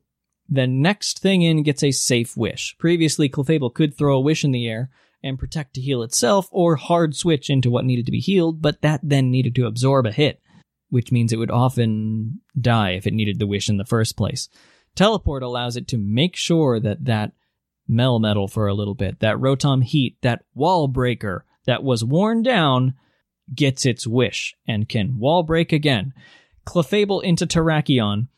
the 0.51 0.67
next 0.67 1.21
thing 1.21 1.43
in 1.43 1.63
gets 1.63 1.83
a 1.83 1.93
safe 1.93 2.37
wish. 2.37 2.77
Previously, 2.79 3.29
Clefable 3.29 3.73
could 3.73 3.97
throw 3.97 4.17
a 4.17 4.21
wish 4.21 4.45
in 4.45 4.51
the 4.51 4.69
air 4.69 4.91
and 5.23 5.39
protect 5.39 5.75
to 5.75 5.81
heal 5.81 6.03
itself, 6.03 6.49
or 6.51 6.77
hard 6.77 7.15
switch 7.15 7.51
into 7.51 7.71
what 7.71 7.85
needed 7.85 8.07
to 8.07 8.13
be 8.13 8.21
healed, 8.21 8.61
but 8.61 8.81
that 8.83 9.01
then 9.03 9.31
needed 9.31 9.55
to 9.55 9.67
absorb 9.67 10.07
a 10.07 10.13
hit, 10.13 10.41
which 10.89 11.13
means 11.13 11.33
it 11.33 11.37
would 11.37 11.51
often 11.51 12.41
die 12.59 12.91
if 12.91 13.07
it 13.07 13.13
needed 13.13 13.39
the 13.39 13.47
wish 13.47 13.69
in 13.69 13.77
the 13.77 13.85
first 13.85 14.17
place. 14.17 14.49
Teleport 14.95 15.43
allows 15.43 15.77
it 15.77 15.87
to 15.89 15.99
make 15.99 16.37
sure 16.37 16.81
that 16.81 17.05
that 17.05 17.33
Melmetal 17.89 18.51
for 18.51 18.67
a 18.67 18.75
little 18.75 18.95
bit, 18.95 19.21
that 19.21 19.37
Rotom 19.37 19.85
Heat, 19.85 20.17
that 20.23 20.45
Wall 20.55 20.89
Breaker 20.89 21.45
that 21.67 21.83
was 21.83 22.05
worn 22.05 22.43
down 22.43 22.95
gets 23.55 23.85
its 23.85 24.07
wish 24.07 24.55
and 24.67 24.89
can 24.89 25.19
wall 25.19 25.43
break 25.43 25.73
again. 25.73 26.13
Clefable 26.67 27.23
into 27.23 27.47
Terrakion 27.47 28.29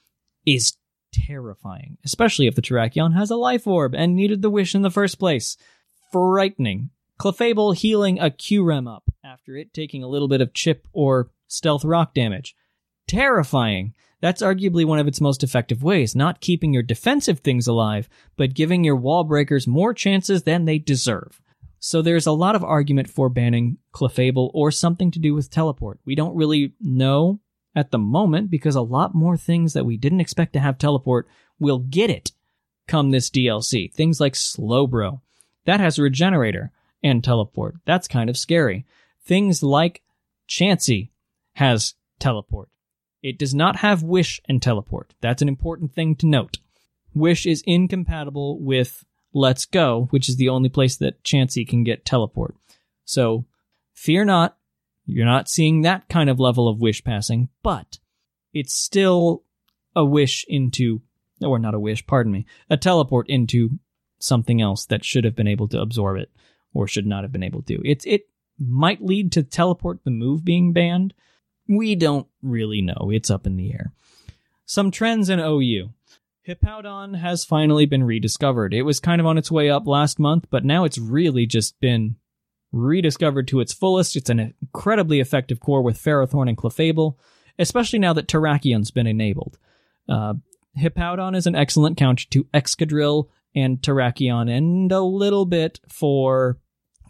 is 0.46 0.74
terrifying, 1.12 1.98
especially 2.04 2.46
if 2.46 2.54
the 2.54 2.62
Terrakion 2.62 3.14
has 3.14 3.30
a 3.30 3.36
life 3.36 3.66
orb 3.66 3.94
and 3.94 4.16
needed 4.16 4.42
the 4.42 4.50
wish 4.50 4.74
in 4.74 4.82
the 4.82 4.90
first 4.90 5.18
place. 5.18 5.56
Frightening. 6.10 6.90
Clefable 7.20 7.76
healing 7.76 8.18
a 8.18 8.30
Kyurem 8.30 8.92
up 8.92 9.04
after 9.24 9.56
it 9.56 9.72
taking 9.72 10.02
a 10.02 10.08
little 10.08 10.28
bit 10.28 10.40
of 10.40 10.54
chip 10.54 10.88
or 10.92 11.30
stealth 11.46 11.84
rock 11.84 12.14
damage. 12.14 12.56
terrifying. 13.06 13.94
That's 14.20 14.42
arguably 14.42 14.84
one 14.84 14.98
of 14.98 15.06
its 15.06 15.20
most 15.20 15.42
effective 15.42 15.82
ways, 15.82 16.14
not 16.14 16.40
keeping 16.40 16.72
your 16.72 16.82
defensive 16.82 17.40
things 17.40 17.66
alive, 17.66 18.08
but 18.36 18.54
giving 18.54 18.84
your 18.84 18.96
wall 18.96 19.24
breakers 19.24 19.66
more 19.66 19.92
chances 19.92 20.44
than 20.44 20.64
they 20.64 20.78
deserve. 20.78 21.40
So 21.78 22.00
there's 22.00 22.26
a 22.26 22.32
lot 22.32 22.54
of 22.54 22.62
argument 22.62 23.10
for 23.10 23.28
banning 23.28 23.78
Clefable 23.92 24.50
or 24.54 24.70
something 24.70 25.10
to 25.10 25.18
do 25.18 25.34
with 25.34 25.50
teleport. 25.50 25.98
We 26.06 26.14
don't 26.14 26.36
really 26.36 26.74
know 26.80 27.40
at 27.74 27.90
the 27.90 27.98
moment 27.98 28.50
because 28.50 28.74
a 28.74 28.82
lot 28.82 29.14
more 29.14 29.36
things 29.36 29.72
that 29.72 29.86
we 29.86 29.96
didn't 29.96 30.20
expect 30.20 30.52
to 30.52 30.60
have 30.60 30.78
teleport 30.78 31.28
will 31.58 31.78
get 31.78 32.10
it 32.10 32.32
come 32.86 33.10
this 33.10 33.30
DLC. 33.30 33.92
Things 33.92 34.20
like 34.20 34.34
Slowbro. 34.34 35.20
That 35.64 35.80
has 35.80 35.98
a 35.98 36.02
regenerator 36.02 36.72
and 37.02 37.22
teleport. 37.22 37.76
That's 37.84 38.08
kind 38.08 38.28
of 38.28 38.36
scary. 38.36 38.84
Things 39.24 39.62
like 39.62 40.02
Chansey 40.48 41.10
has 41.54 41.94
teleport. 42.18 42.68
It 43.22 43.38
does 43.38 43.54
not 43.54 43.76
have 43.76 44.02
Wish 44.02 44.40
and 44.48 44.60
teleport. 44.60 45.14
That's 45.20 45.42
an 45.42 45.48
important 45.48 45.94
thing 45.94 46.16
to 46.16 46.26
note. 46.26 46.58
Wish 47.14 47.46
is 47.46 47.62
incompatible 47.66 48.58
with 48.60 49.04
Let's 49.32 49.64
Go, 49.64 50.08
which 50.10 50.28
is 50.28 50.36
the 50.36 50.48
only 50.48 50.68
place 50.68 50.96
that 50.96 51.22
Chansey 51.22 51.66
can 51.66 51.84
get 51.84 52.04
teleport. 52.04 52.56
So 53.04 53.46
fear 53.94 54.24
not, 54.24 54.56
you're 55.06 55.26
not 55.26 55.48
seeing 55.48 55.82
that 55.82 56.08
kind 56.08 56.30
of 56.30 56.40
level 56.40 56.68
of 56.68 56.80
wish 56.80 57.02
passing, 57.02 57.48
but 57.62 57.98
it's 58.52 58.74
still 58.74 59.44
a 59.94 60.04
wish 60.04 60.44
into, 60.48 61.02
or 61.40 61.58
not 61.58 61.74
a 61.74 61.80
wish, 61.80 62.06
pardon 62.06 62.32
me, 62.32 62.46
a 62.70 62.76
teleport 62.76 63.28
into 63.28 63.78
something 64.18 64.60
else 64.60 64.86
that 64.86 65.04
should 65.04 65.24
have 65.24 65.34
been 65.34 65.48
able 65.48 65.68
to 65.68 65.80
absorb 65.80 66.18
it 66.18 66.30
or 66.72 66.86
should 66.86 67.06
not 67.06 67.24
have 67.24 67.32
been 67.32 67.42
able 67.42 67.62
to. 67.62 67.80
It, 67.84 68.04
it 68.06 68.22
might 68.58 69.02
lead 69.02 69.32
to 69.32 69.42
teleport 69.42 70.04
the 70.04 70.10
move 70.10 70.44
being 70.44 70.72
banned. 70.72 71.14
We 71.68 71.94
don't 71.94 72.28
really 72.42 72.82
know. 72.82 73.10
It's 73.12 73.30
up 73.30 73.46
in 73.46 73.56
the 73.56 73.72
air. 73.72 73.92
Some 74.64 74.90
trends 74.90 75.28
in 75.28 75.40
OU. 75.40 75.90
Hippowdon 76.48 77.18
has 77.18 77.44
finally 77.44 77.86
been 77.86 78.04
rediscovered. 78.04 78.74
It 78.74 78.82
was 78.82 79.00
kind 79.00 79.20
of 79.20 79.26
on 79.26 79.38
its 79.38 79.50
way 79.50 79.70
up 79.70 79.86
last 79.86 80.18
month, 80.18 80.46
but 80.50 80.64
now 80.64 80.84
it's 80.84 80.98
really 80.98 81.46
just 81.46 81.78
been 81.78 82.16
rediscovered 82.72 83.46
to 83.48 83.60
its 83.60 83.72
fullest. 83.72 84.16
It's 84.16 84.30
an 84.30 84.54
incredibly 84.62 85.20
effective 85.20 85.60
core 85.60 85.82
with 85.82 86.02
Ferrothorn 86.02 86.48
and 86.48 86.56
Clefable, 86.56 87.16
especially 87.58 87.98
now 87.98 88.12
that 88.14 88.26
Terrakion's 88.26 88.90
been 88.90 89.06
enabled. 89.06 89.58
Uh, 90.08 90.34
Hippowdon 90.78 91.36
is 91.36 91.46
an 91.46 91.54
excellent 91.54 91.96
counter 91.96 92.26
to 92.30 92.44
Excadrill 92.54 93.28
and 93.54 93.80
Terrakion, 93.82 94.50
and 94.50 94.90
a 94.90 95.00
little 95.00 95.44
bit 95.44 95.80
for 95.88 96.58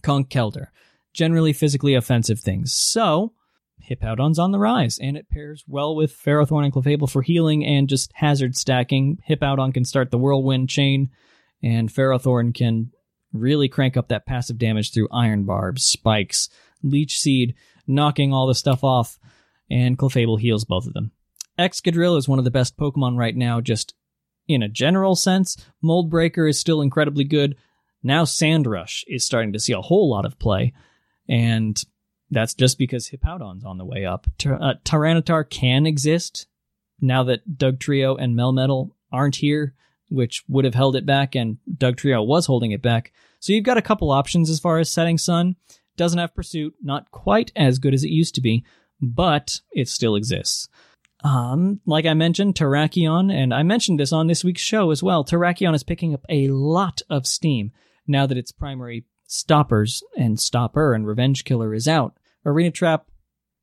Conkeldurr. 0.02 0.66
Generally 1.14 1.52
physically 1.52 1.94
offensive 1.94 2.40
things. 2.40 2.72
So, 2.72 3.32
Hippowdon's 3.88 4.38
on 4.38 4.50
the 4.50 4.58
rise, 4.58 4.98
and 4.98 5.16
it 5.16 5.28
pairs 5.28 5.64
well 5.68 5.94
with 5.94 6.16
Ferrothorn 6.16 6.64
and 6.64 6.72
Clefable 6.72 7.10
for 7.10 7.22
healing 7.22 7.64
and 7.64 7.88
just 7.88 8.10
hazard 8.14 8.56
stacking. 8.56 9.18
Hippowdon 9.28 9.74
can 9.74 9.84
start 9.84 10.10
the 10.10 10.18
Whirlwind 10.18 10.68
chain, 10.68 11.10
and 11.62 11.88
Ferrothorn 11.88 12.54
can 12.54 12.90
really 13.32 13.68
crank 13.68 13.96
up 13.96 14.08
that 14.08 14.26
passive 14.26 14.58
damage 14.58 14.92
through 14.92 15.08
Iron 15.10 15.44
Barbs, 15.44 15.84
Spikes, 15.84 16.48
Leech 16.82 17.18
Seed, 17.18 17.54
knocking 17.86 18.32
all 18.32 18.46
the 18.46 18.54
stuff 18.54 18.84
off, 18.84 19.18
and 19.70 19.98
Clefable 19.98 20.40
heals 20.40 20.64
both 20.64 20.86
of 20.86 20.94
them. 20.94 21.12
Excadrill 21.58 22.16
is 22.16 22.28
one 22.28 22.38
of 22.38 22.44
the 22.44 22.50
best 22.50 22.76
Pokemon 22.76 23.16
right 23.16 23.36
now, 23.36 23.60
just 23.60 23.94
in 24.48 24.62
a 24.62 24.68
general 24.68 25.14
sense. 25.14 25.56
Mold 25.80 26.10
Breaker 26.10 26.46
is 26.46 26.58
still 26.58 26.80
incredibly 26.80 27.24
good. 27.24 27.56
Now 28.02 28.24
Sandrush 28.24 29.04
is 29.06 29.24
starting 29.24 29.52
to 29.52 29.60
see 29.60 29.72
a 29.72 29.80
whole 29.80 30.10
lot 30.10 30.24
of 30.24 30.38
play, 30.38 30.72
and 31.28 31.80
that's 32.30 32.54
just 32.54 32.78
because 32.78 33.08
Hippowdon's 33.08 33.64
on 33.64 33.78
the 33.78 33.84
way 33.84 34.04
up. 34.04 34.26
Uh, 34.44 34.74
Tyranitar 34.84 35.48
can 35.48 35.86
exist 35.86 36.46
now 37.00 37.22
that 37.24 37.58
Dugtrio 37.58 38.16
and 38.18 38.36
Melmetal 38.36 38.90
aren't 39.12 39.36
here 39.36 39.74
which 40.12 40.44
would 40.48 40.64
have 40.64 40.74
held 40.74 40.96
it 40.96 41.06
back, 41.06 41.34
and 41.34 41.58
Dugtrio 41.76 42.24
was 42.24 42.46
holding 42.46 42.72
it 42.72 42.82
back. 42.82 43.12
So 43.40 43.52
you've 43.52 43.64
got 43.64 43.78
a 43.78 43.82
couple 43.82 44.10
options 44.10 44.50
as 44.50 44.60
far 44.60 44.78
as 44.78 44.92
setting 44.92 45.18
sun. 45.18 45.56
Doesn't 45.96 46.18
have 46.18 46.34
pursuit, 46.34 46.74
not 46.82 47.10
quite 47.10 47.52
as 47.56 47.78
good 47.78 47.94
as 47.94 48.04
it 48.04 48.10
used 48.10 48.34
to 48.36 48.40
be, 48.40 48.64
but 49.00 49.60
it 49.72 49.88
still 49.88 50.14
exists. 50.14 50.68
Um, 51.24 51.80
like 51.86 52.06
I 52.06 52.14
mentioned, 52.14 52.54
Terrakion, 52.54 53.32
and 53.32 53.54
I 53.54 53.62
mentioned 53.62 54.00
this 54.00 54.12
on 54.12 54.26
this 54.26 54.44
week's 54.44 54.62
show 54.62 54.90
as 54.90 55.02
well. 55.02 55.24
Terrakion 55.24 55.74
is 55.74 55.84
picking 55.84 56.14
up 56.14 56.24
a 56.28 56.48
lot 56.48 57.02
of 57.08 57.26
steam 57.26 57.72
now 58.06 58.26
that 58.26 58.38
its 58.38 58.52
primary 58.52 59.04
stoppers 59.26 60.02
and 60.16 60.38
stopper 60.38 60.94
and 60.94 61.06
revenge 61.06 61.44
killer 61.44 61.74
is 61.74 61.86
out. 61.86 62.16
Arena 62.44 62.70
Trap 62.70 63.06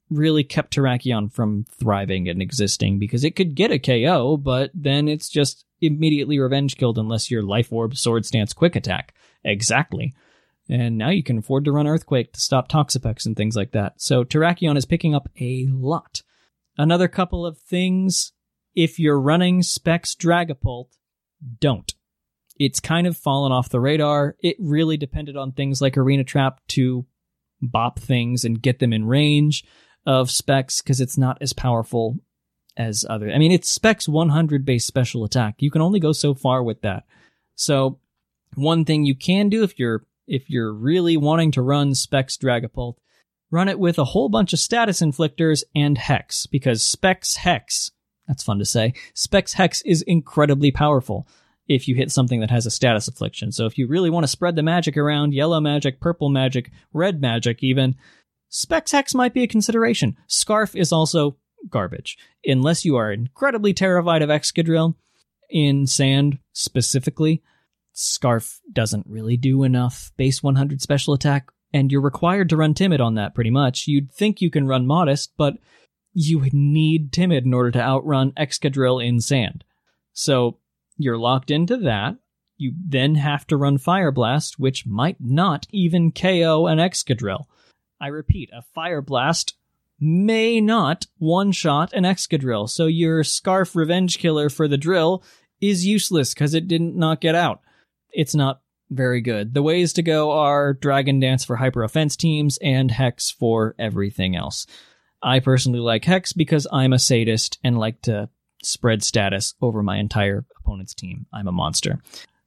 really 0.10 0.44
kept 0.44 0.76
Terrakion 0.76 1.32
from 1.32 1.66
thriving 1.80 2.28
and 2.28 2.42
existing 2.42 3.00
because 3.00 3.24
it 3.24 3.36
could 3.36 3.56
get 3.56 3.72
a 3.72 3.80
KO, 3.80 4.38
but 4.38 4.72
then 4.74 5.08
it's 5.08 5.30
just 5.30 5.66
immediately 5.82 6.40
revenge 6.40 6.78
killed 6.78 6.98
unless 6.98 7.30
you're 7.30 7.44
Life 7.44 7.72
Orb, 7.72 7.96
Swords 7.96 8.32
Dance, 8.32 8.54
Quick 8.54 8.76
Attack. 8.76 9.14
Exactly. 9.44 10.14
And 10.70 10.98
now 10.98 11.10
you 11.10 11.24
can 11.24 11.40
afford 11.40 11.66
to 11.66 11.72
run 11.72 11.88
Earthquake 11.88 12.34
to 12.34 12.40
stop 12.40 12.70
Toxapex 12.70 13.26
and 13.26 13.36
things 13.36 13.56
like 13.56 13.72
that. 13.72 14.02
So 14.02 14.24
Terrakion 14.24 14.78
is 14.78 14.86
picking 14.86 15.16
up 15.16 15.30
a 15.40 15.68
lot. 15.72 16.22
Another 16.78 17.08
couple 17.08 17.46
of 17.46 17.58
things. 17.58 18.34
If 18.76 19.00
you're 19.00 19.20
running 19.20 19.64
Specs 19.64 20.16
Dragapult, 20.16 20.90
don't. 21.60 21.94
It's 22.58 22.80
kind 22.80 23.08
of 23.08 23.18
fallen 23.18 23.52
off 23.52 23.70
the 23.70 23.80
radar. 23.80 24.36
It 24.42 24.58
really 24.60 24.98
depended 24.98 25.38
on 25.38 25.52
things 25.52 25.82
like 25.82 25.98
Arena 25.98 26.24
Trap 26.24 26.60
to 26.70 27.06
bop 27.62 28.00
things 28.00 28.46
and 28.46 28.62
get 28.62 28.80
them 28.80 28.94
in 28.94 29.06
range 29.06 29.66
of 30.06 30.32
Specs 30.32 30.82
because 30.82 31.02
it's 31.02 31.18
not 31.18 31.38
as 31.42 31.54
powerful 31.54 32.18
as 32.80 33.06
other. 33.10 33.30
I 33.32 33.38
mean, 33.38 33.52
it's 33.52 33.70
specs 33.70 34.08
100 34.08 34.66
base 34.66 34.86
special 34.86 35.24
attack. 35.24 35.56
You 35.60 35.70
can 35.70 35.82
only 35.82 36.00
go 36.00 36.14
so 36.14 36.34
far 36.34 36.64
with 36.64 36.82
that. 36.82 37.04
So 37.56 38.00
one 38.56 38.86
thing 38.86 39.06
you 39.06 39.16
can 39.16 39.50
do 39.50 39.64
if 39.64 39.78
you're 39.78 40.06
if 40.28 40.50
you're 40.50 40.72
really 40.72 41.18
wanting 41.18 41.52
to 41.52 41.62
run 41.62 41.96
specs 41.96 42.38
Dragapult, 42.38 42.96
run 43.52 43.68
it 43.68 43.80
with 43.80 43.98
a 43.98 44.06
whole 44.06 44.30
bunch 44.30 44.54
of 44.54 44.60
status 44.60 45.02
inflictors 45.02 45.64
and 45.76 45.98
hex 45.98 46.46
because 46.46 46.84
specs 46.84 47.38
hex. 47.38 47.92
That's 48.28 48.44
fun 48.44 48.60
to 48.60 48.66
say. 48.66 48.94
Specs 49.16 49.54
hex 49.54 49.82
is 49.82 50.04
incredibly 50.04 50.72
powerful 50.72 51.28
if 51.68 51.88
you 51.88 51.96
hit 51.96 52.12
something 52.12 52.40
that 52.40 52.52
has 52.52 52.66
a 52.66 52.72
status 52.72 53.08
affliction. 53.08 53.52
So 53.52 53.66
if 53.66 53.78
you 53.78 53.88
really 53.88 54.10
want 54.12 54.24
to 54.24 54.28
spread 54.28 54.56
the 54.56 54.64
magic 54.64 54.96
around, 54.96 55.34
yellow 55.34 55.60
magic, 55.60 56.00
purple 56.00 56.30
magic, 56.30 56.72
red 56.94 57.20
magic 57.20 57.64
even, 57.64 57.96
Specs 58.50 58.92
Hex 58.92 59.14
might 59.14 59.34
be 59.34 59.44
a 59.44 59.48
consideration. 59.48 60.18
Scarf 60.28 60.76
is 60.76 60.92
also 60.92 61.38
garbage. 61.70 62.18
Unless 62.46 62.84
you 62.84 62.96
are 62.96 63.12
incredibly 63.12 63.74
terrified 63.74 64.22
of 64.22 64.30
Excadrill 64.30 64.96
in 65.50 65.86
sand 65.88 66.40
specifically, 66.54 67.44
Scarf 67.94 68.60
doesn't 68.72 69.06
really 69.08 69.38
do 69.38 69.64
enough 69.64 70.12
base 70.18 70.42
100 70.42 70.82
special 70.82 71.14
attack, 71.14 71.50
and 71.74 71.92
you're 71.92 72.02
required 72.02 72.50
to 72.50 72.58
run 72.58 72.74
Timid 72.74 73.02
on 73.02 73.16
that 73.16 73.36
pretty 73.36 73.52
much. 73.52 73.88
You'd 73.88 74.12
think 74.12 74.42
you 74.42 74.50
can 74.50 74.68
run 74.68 74.88
Modest, 74.88 75.32
but 75.38 75.56
you 76.14 76.40
would 76.40 76.54
need 76.54 77.12
Timid 77.12 77.46
in 77.46 77.54
order 77.54 77.72
to 77.72 77.82
outrun 77.82 78.32
Excadrill 78.32 79.06
in 79.06 79.20
sand. 79.20 79.64
So 80.14 80.58
you're 80.98 81.18
locked 81.18 81.52
into 81.52 81.78
that. 81.78 82.16
You 82.58 82.74
then 82.88 83.16
have 83.16 83.46
to 83.48 83.58
run 83.58 83.78
Fire 83.78 84.12
Blast, 84.12 84.60
which 84.60 84.86
might 84.86 85.18
not 85.20 85.68
even 85.72 86.12
KO 86.12 86.68
an 86.68 86.78
Excadrill. 86.78 87.46
I 88.00 88.08
repeat, 88.08 88.50
a 88.54 88.62
Fire 88.74 89.02
Blast 89.02 89.56
may 90.00 90.62
not 90.62 91.08
one 91.18 91.52
shot 91.52 91.92
an 91.94 92.04
Excadrill, 92.04 92.70
so 92.70 92.86
your 92.86 93.24
Scarf 93.24 93.76
Revenge 93.76 94.18
Killer 94.18 94.50
for 94.50 94.68
the 94.68 94.78
drill 94.78 95.24
is 95.60 95.86
useless 95.86 96.34
because 96.34 96.54
it 96.54 96.68
didn't 96.68 96.96
knock 96.96 97.26
it 97.26 97.36
out. 97.36 97.62
It's 98.12 98.34
not 98.34 98.62
very 98.90 99.22
good. 99.22 99.54
The 99.54 99.62
ways 99.62 99.94
to 99.94 100.02
go 100.02 100.32
are 100.32 100.74
Dragon 100.74 101.20
Dance 101.20 101.46
for 101.46 101.58
hyper 101.58 101.84
offense 101.84 102.16
teams 102.16 102.58
and 102.62 102.90
Hex 102.90 103.30
for 103.30 103.76
everything 103.78 104.36
else. 104.36 104.66
I 105.22 105.40
personally 105.40 105.80
like 105.80 106.06
Hex 106.06 106.34
because 106.34 106.66
I'm 106.72 106.94
a 106.94 107.00
sadist 107.00 107.60
and 107.64 107.78
like 107.78 108.02
to 108.04 108.30
spread 108.64 109.04
status 109.04 109.54
over 109.62 109.84
my 109.84 109.98
entire 109.98 110.46
opponent's 110.60 110.94
team. 110.94 111.26
I'm 111.34 111.48
a 111.48 111.52
monster. 111.52 112.02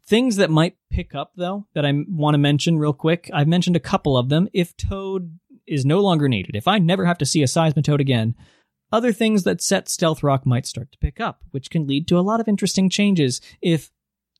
Things 0.06 0.36
that 0.36 0.50
might 0.50 0.76
pick 0.90 1.14
up, 1.14 1.32
though, 1.36 1.66
that 1.74 1.86
I 1.86 1.92
want 2.08 2.34
to 2.34 2.38
mention 2.38 2.78
real 2.78 2.92
quick. 2.92 3.30
I've 3.32 3.48
mentioned 3.48 3.76
a 3.76 3.80
couple 3.80 4.16
of 4.16 4.28
them. 4.28 4.48
If 4.52 4.76
Toad 4.76 5.38
is 5.66 5.84
no 5.84 6.00
longer 6.00 6.28
needed, 6.28 6.56
if 6.56 6.68
I 6.68 6.78
never 6.78 7.06
have 7.06 7.18
to 7.18 7.26
see 7.26 7.42
a 7.42 7.46
Seismitoad 7.46 8.00
again, 8.00 8.34
other 8.92 9.12
things 9.12 9.44
that 9.44 9.62
set 9.62 9.88
Stealth 9.88 10.22
Rock 10.22 10.44
might 10.44 10.66
start 10.66 10.92
to 10.92 10.98
pick 10.98 11.18
up, 11.20 11.42
which 11.50 11.70
can 11.70 11.86
lead 11.86 12.06
to 12.08 12.18
a 12.18 12.20
lot 12.20 12.40
of 12.40 12.48
interesting 12.48 12.90
changes 12.90 13.40
if 13.62 13.90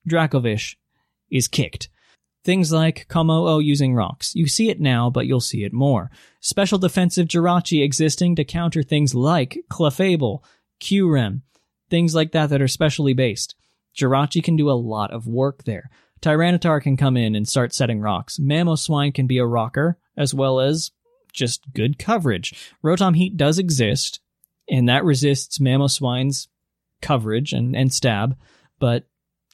Dracovish 0.09 0.77
is 1.31 1.49
kicked. 1.49 1.89
Things 2.45 2.73
like 2.73 3.07
Kommo-o 3.09 3.47
oh, 3.47 3.59
using 3.61 3.95
rocks. 3.95 4.35
You 4.35 4.49
see 4.49 4.69
it 4.69 4.81
now, 4.81 5.09
but 5.09 5.27
you'll 5.27 5.41
see 5.41 5.63
it 5.65 5.73
more. 5.73 6.11
Special 6.41 6.79
defensive 6.79 7.29
Jirachi 7.29 7.85
existing 7.85 8.37
to 8.37 8.45
counter 8.45 8.83
things 8.83 9.15
like 9.15 9.59
Clefable, 9.71 10.41
Kyurem, 10.81 11.43
things 11.89 12.15
like 12.15 12.33
that 12.33 12.51
that 12.51 12.61
are 12.61 12.69
specially 12.69 13.15
based. 13.15 13.55
Jirachi 13.97 14.43
can 14.43 14.57
do 14.57 14.71
a 14.71 14.73
lot 14.73 15.13
of 15.13 15.27
work 15.27 15.65
there. 15.65 15.89
Tyranitar 16.21 16.83
can 16.83 16.97
come 16.97 17.17
in 17.17 17.35
and 17.35 17.49
start 17.49 17.73
setting 17.73 18.01
rocks. 18.01 18.39
Mamoswine 18.39 19.15
can 19.15 19.27
be 19.27 19.39
a 19.39 19.47
rocker, 19.47 19.99
as 20.17 20.35
well 20.35 20.61
as 20.61 20.91
just 21.33 21.73
good 21.75 21.99
coverage. 21.99 22.55
Rotom 22.85 23.17
Heat 23.17 23.37
does 23.37 23.59
exist, 23.59 24.21
and 24.69 24.89
that 24.89 25.05
resists 25.05 25.59
Mamoswine's 25.59 26.49
coverage 27.01 27.53
and, 27.53 27.75
and 27.77 27.93
stab, 27.93 28.37
but 28.79 29.05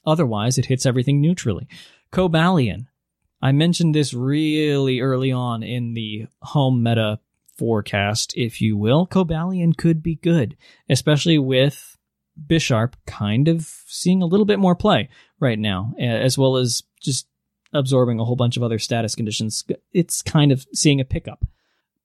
otherwise 0.05 0.57
it 0.57 0.67
hits 0.67 0.85
everything 0.85 1.21
neutrally. 1.21 1.67
Cobalion. 2.11 2.87
I 3.41 3.51
mentioned 3.51 3.95
this 3.95 4.13
really 4.13 4.99
early 4.99 5.31
on 5.31 5.63
in 5.63 5.93
the 5.93 6.27
home 6.41 6.83
meta 6.83 7.19
forecast, 7.57 8.33
if 8.35 8.61
you 8.61 8.77
will. 8.77 9.07
Cobalion 9.07 9.75
could 9.75 10.01
be 10.03 10.15
good, 10.15 10.57
especially 10.89 11.37
with 11.37 11.97
Bisharp 12.47 12.93
kind 13.05 13.47
of 13.47 13.69
seeing 13.85 14.21
a 14.21 14.25
little 14.25 14.45
bit 14.45 14.59
more 14.59 14.75
play 14.75 15.09
right 15.39 15.59
now, 15.59 15.93
as 15.99 16.37
well 16.37 16.57
as 16.57 16.83
just 17.01 17.27
absorbing 17.73 18.19
a 18.19 18.25
whole 18.25 18.35
bunch 18.35 18.57
of 18.57 18.63
other 18.63 18.79
status 18.79 19.15
conditions. 19.15 19.63
It's 19.93 20.21
kind 20.21 20.51
of 20.51 20.65
seeing 20.73 20.99
a 20.99 21.05
pickup. 21.05 21.45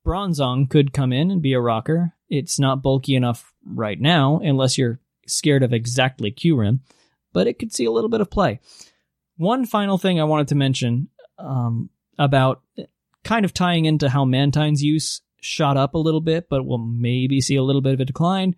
Bronzong 0.04 0.68
could 0.68 0.92
come 0.92 1.12
in 1.12 1.30
and 1.30 1.40
be 1.42 1.52
a 1.52 1.60
rocker. 1.60 2.14
It's 2.28 2.58
not 2.58 2.82
bulky 2.82 3.14
enough 3.14 3.52
right 3.64 4.00
now, 4.00 4.40
unless 4.42 4.76
you're 4.76 5.00
scared 5.26 5.62
of 5.62 5.72
exactly 5.72 6.30
Kyurem, 6.30 6.80
but 7.32 7.46
it 7.46 7.58
could 7.58 7.72
see 7.72 7.84
a 7.84 7.90
little 7.90 8.10
bit 8.10 8.20
of 8.20 8.30
play. 8.30 8.60
One 9.36 9.64
final 9.66 9.98
thing 9.98 10.20
I 10.20 10.24
wanted 10.24 10.48
to 10.48 10.54
mention 10.54 11.08
um, 11.38 11.90
about 12.18 12.62
kind 13.24 13.44
of 13.44 13.54
tying 13.54 13.86
into 13.86 14.08
how 14.08 14.24
Mantine's 14.24 14.82
use 14.82 15.22
shot 15.40 15.76
up 15.76 15.94
a 15.94 15.98
little 15.98 16.20
bit, 16.20 16.48
but 16.48 16.64
will 16.64 16.78
maybe 16.78 17.40
see 17.40 17.56
a 17.56 17.62
little 17.62 17.82
bit 17.82 17.94
of 17.94 18.00
a 18.00 18.04
decline. 18.04 18.56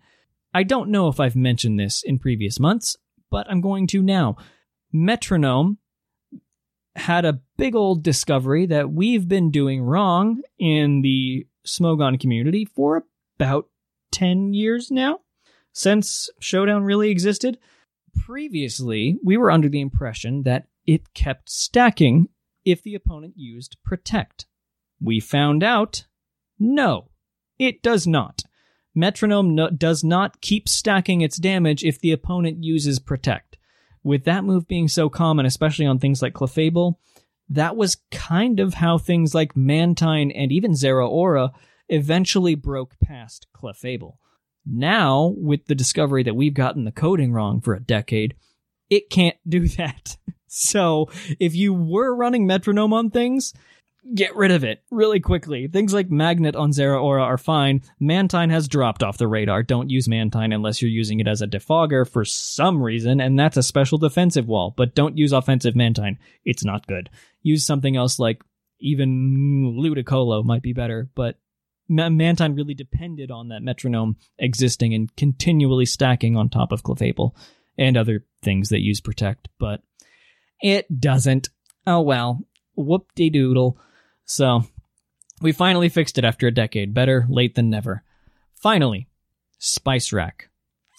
I 0.52 0.62
don't 0.62 0.90
know 0.90 1.08
if 1.08 1.20
I've 1.20 1.36
mentioned 1.36 1.78
this 1.78 2.02
in 2.02 2.18
previous 2.18 2.58
months, 2.60 2.96
but 3.30 3.46
I'm 3.50 3.60
going 3.60 3.86
to 3.88 4.02
now. 4.02 4.36
Metronome 4.92 5.78
had 6.96 7.24
a 7.24 7.40
big 7.56 7.74
old 7.74 8.02
discovery 8.02 8.66
that 8.66 8.90
we've 8.90 9.28
been 9.28 9.50
doing 9.50 9.82
wrong 9.82 10.42
in 10.58 11.02
the 11.02 11.46
Smogon 11.66 12.18
community 12.18 12.64
for 12.64 13.04
about 13.38 13.66
10 14.12 14.54
years 14.54 14.90
now, 14.90 15.20
since 15.72 16.30
Showdown 16.40 16.84
really 16.84 17.10
existed. 17.10 17.58
Previously, 18.24 19.18
we 19.22 19.36
were 19.36 19.50
under 19.50 19.68
the 19.68 19.80
impression 19.80 20.42
that 20.44 20.68
it 20.86 21.12
kept 21.12 21.50
stacking 21.50 22.28
if 22.64 22.82
the 22.82 22.94
opponent 22.94 23.34
used 23.36 23.76
Protect. 23.84 24.46
We 25.00 25.20
found 25.20 25.62
out 25.62 26.06
no, 26.58 27.10
it 27.58 27.82
does 27.82 28.06
not. 28.06 28.42
Metronome 28.94 29.54
no- 29.54 29.68
does 29.68 30.02
not 30.02 30.40
keep 30.40 30.68
stacking 30.68 31.20
its 31.20 31.36
damage 31.36 31.84
if 31.84 32.00
the 32.00 32.12
opponent 32.12 32.64
uses 32.64 32.98
Protect. 32.98 33.45
With 34.06 34.22
that 34.26 34.44
move 34.44 34.68
being 34.68 34.86
so 34.86 35.08
common, 35.08 35.46
especially 35.46 35.84
on 35.84 35.98
things 35.98 36.22
like 36.22 36.32
Clefable, 36.32 36.94
that 37.48 37.74
was 37.74 37.96
kind 38.12 38.60
of 38.60 38.74
how 38.74 38.98
things 38.98 39.34
like 39.34 39.56
Mantine 39.56 40.30
and 40.30 40.52
even 40.52 40.74
Zeraora 40.74 41.50
eventually 41.88 42.54
broke 42.54 43.00
past 43.00 43.48
Clefable. 43.52 44.18
Now, 44.64 45.34
with 45.36 45.66
the 45.66 45.74
discovery 45.74 46.22
that 46.22 46.36
we've 46.36 46.54
gotten 46.54 46.84
the 46.84 46.92
coding 46.92 47.32
wrong 47.32 47.60
for 47.60 47.74
a 47.74 47.82
decade, 47.82 48.36
it 48.88 49.10
can't 49.10 49.38
do 49.44 49.66
that. 49.76 50.16
so, 50.46 51.08
if 51.40 51.56
you 51.56 51.74
were 51.74 52.14
running 52.14 52.46
metronome 52.46 52.92
on 52.92 53.10
things, 53.10 53.54
get 54.14 54.36
rid 54.36 54.50
of 54.50 54.64
it 54.64 54.82
really 54.90 55.20
quickly. 55.20 55.68
Things 55.68 55.92
like 55.92 56.10
Magnet 56.10 56.56
on 56.56 56.70
Zeraora 56.70 57.22
are 57.22 57.38
fine. 57.38 57.82
Mantine 58.00 58.50
has 58.50 58.68
dropped 58.68 59.02
off 59.02 59.18
the 59.18 59.28
radar. 59.28 59.62
Don't 59.62 59.90
use 59.90 60.08
Mantine 60.08 60.52
unless 60.52 60.80
you're 60.80 60.90
using 60.90 61.20
it 61.20 61.28
as 61.28 61.42
a 61.42 61.46
defogger 61.46 62.08
for 62.08 62.24
some 62.24 62.82
reason, 62.82 63.20
and 63.20 63.38
that's 63.38 63.56
a 63.56 63.62
special 63.62 63.98
defensive 63.98 64.46
wall. 64.46 64.74
But 64.76 64.94
don't 64.94 65.18
use 65.18 65.32
offensive 65.32 65.74
Mantine. 65.74 66.18
It's 66.44 66.64
not 66.64 66.86
good. 66.86 67.10
Use 67.42 67.66
something 67.66 67.96
else 67.96 68.18
like 68.18 68.42
even 68.80 69.74
Ludicolo 69.78 70.44
might 70.44 70.62
be 70.62 70.72
better, 70.72 71.08
but 71.14 71.38
Mantine 71.88 72.54
really 72.54 72.74
depended 72.74 73.30
on 73.30 73.48
that 73.48 73.62
metronome 73.62 74.16
existing 74.38 74.94
and 74.94 75.14
continually 75.16 75.86
stacking 75.86 76.36
on 76.36 76.48
top 76.48 76.72
of 76.72 76.82
Clefable 76.82 77.32
and 77.78 77.96
other 77.96 78.24
things 78.42 78.70
that 78.70 78.82
use 78.82 79.00
Protect, 79.00 79.48
but 79.58 79.82
it 80.60 81.00
doesn't. 81.00 81.48
Oh 81.86 82.00
well. 82.00 82.40
Whoop 82.74 83.12
de 83.14 83.30
doodle. 83.30 83.78
So, 84.26 84.64
we 85.40 85.52
finally 85.52 85.88
fixed 85.88 86.18
it 86.18 86.24
after 86.24 86.46
a 86.46 86.54
decade. 86.54 86.94
Better 86.94 87.26
late 87.28 87.54
than 87.54 87.70
never. 87.70 88.02
Finally, 88.54 89.08
Spice 89.58 90.12
Rack. 90.12 90.48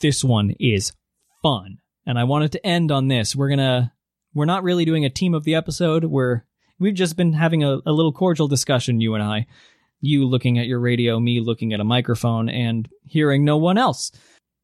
This 0.01 0.23
one 0.23 0.51
is 0.59 0.93
fun. 1.41 1.80
And 2.05 2.17
I 2.19 2.23
wanted 2.23 2.51
to 2.53 2.65
end 2.65 2.91
on 2.91 3.07
this. 3.07 3.36
We're 3.36 3.49
gonna, 3.49 3.93
we're 4.34 4.45
not 4.45 4.63
really 4.63 4.86
doing 4.86 5.05
a 5.05 5.09
team 5.09 5.34
of 5.34 5.43
the 5.43 5.55
episode. 5.55 6.05
We're, 6.05 6.43
we've 6.80 6.93
just 6.93 7.17
been 7.17 7.34
having 7.34 7.63
a, 7.63 7.80
a 7.86 7.91
little 7.91 8.13
cordial 8.13 8.47
discussion, 8.47 9.01
you 9.01 9.15
and 9.15 9.23
I. 9.23 9.47
You 9.99 10.25
looking 10.25 10.59
at 10.59 10.67
your 10.67 10.80
radio, 10.80 11.19
me 11.19 11.39
looking 11.39 11.73
at 11.73 11.80
a 11.80 11.84
microphone, 11.84 12.49
and 12.49 12.88
hearing 13.05 13.43
no 13.43 13.57
one 13.57 13.80
else. 13.80 14.11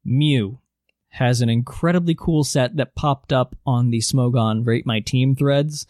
Mew 0.04 0.60
has 1.08 1.40
an 1.40 1.48
incredibly 1.48 2.14
cool 2.14 2.44
set 2.44 2.76
that 2.76 2.94
popped 2.94 3.32
up 3.32 3.56
on 3.66 3.90
the 3.90 3.98
Smogon 3.98 4.64
Rate 4.64 4.86
My 4.86 5.00
Team 5.00 5.34
threads, 5.34 5.86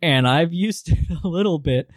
and 0.00 0.28
I've 0.28 0.52
used 0.52 0.88
it 0.92 1.18
a 1.24 1.28
little 1.28 1.58
bit 1.58 1.90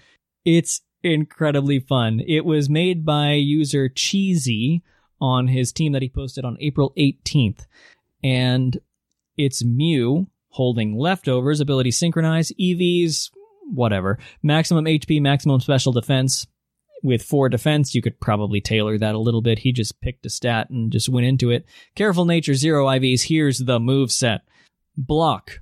it's 0.47 0.79
incredibly 1.03 1.77
fun. 1.77 2.21
It 2.25 2.45
was 2.45 2.69
made 2.69 3.05
by 3.05 3.33
user 3.33 3.89
Cheesy 3.89 4.81
on 5.19 5.49
his 5.49 5.73
team 5.73 5.91
that 5.91 6.01
he 6.01 6.07
posted 6.07 6.45
on 6.45 6.55
April 6.61 6.93
18th. 6.97 7.65
And 8.23 8.79
it's 9.35 9.61
Mew 9.61 10.27
holding 10.47 10.97
leftovers, 10.97 11.59
ability 11.59 11.91
synchronize, 11.91 12.53
EVs, 12.57 13.29
whatever. 13.73 14.19
Maximum 14.41 14.85
HP, 14.85 15.21
maximum 15.21 15.59
special 15.59 15.91
defense. 15.91 16.47
With 17.03 17.21
four 17.21 17.49
defense, 17.49 17.93
you 17.93 18.01
could 18.01 18.21
probably 18.21 18.61
tailor 18.61 18.97
that 18.97 19.15
a 19.15 19.19
little 19.19 19.41
bit. 19.41 19.59
He 19.59 19.73
just 19.73 19.99
picked 19.99 20.25
a 20.25 20.29
stat 20.29 20.69
and 20.69 20.93
just 20.93 21.09
went 21.09 21.27
into 21.27 21.51
it. 21.51 21.65
Careful 21.93 22.23
nature, 22.23 22.53
zero 22.53 22.85
IVs. 22.85 23.27
Here's 23.27 23.59
the 23.59 23.81
move 23.81 24.13
set. 24.13 24.41
Block. 24.95 25.59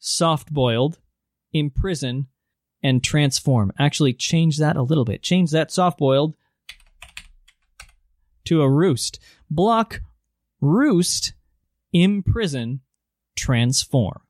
Soft 0.00 0.52
boiled. 0.52 0.98
Imprison 1.54 2.26
and 2.86 3.02
transform. 3.02 3.72
Actually, 3.80 4.12
change 4.12 4.58
that 4.58 4.76
a 4.76 4.82
little 4.82 5.04
bit. 5.04 5.20
Change 5.20 5.50
that 5.50 5.72
soft 5.72 5.98
boiled 5.98 6.36
to 8.44 8.62
a 8.62 8.70
roost. 8.70 9.18
Block, 9.50 10.00
roost, 10.60 11.34
imprison, 11.92 12.80
transform. 13.34 14.20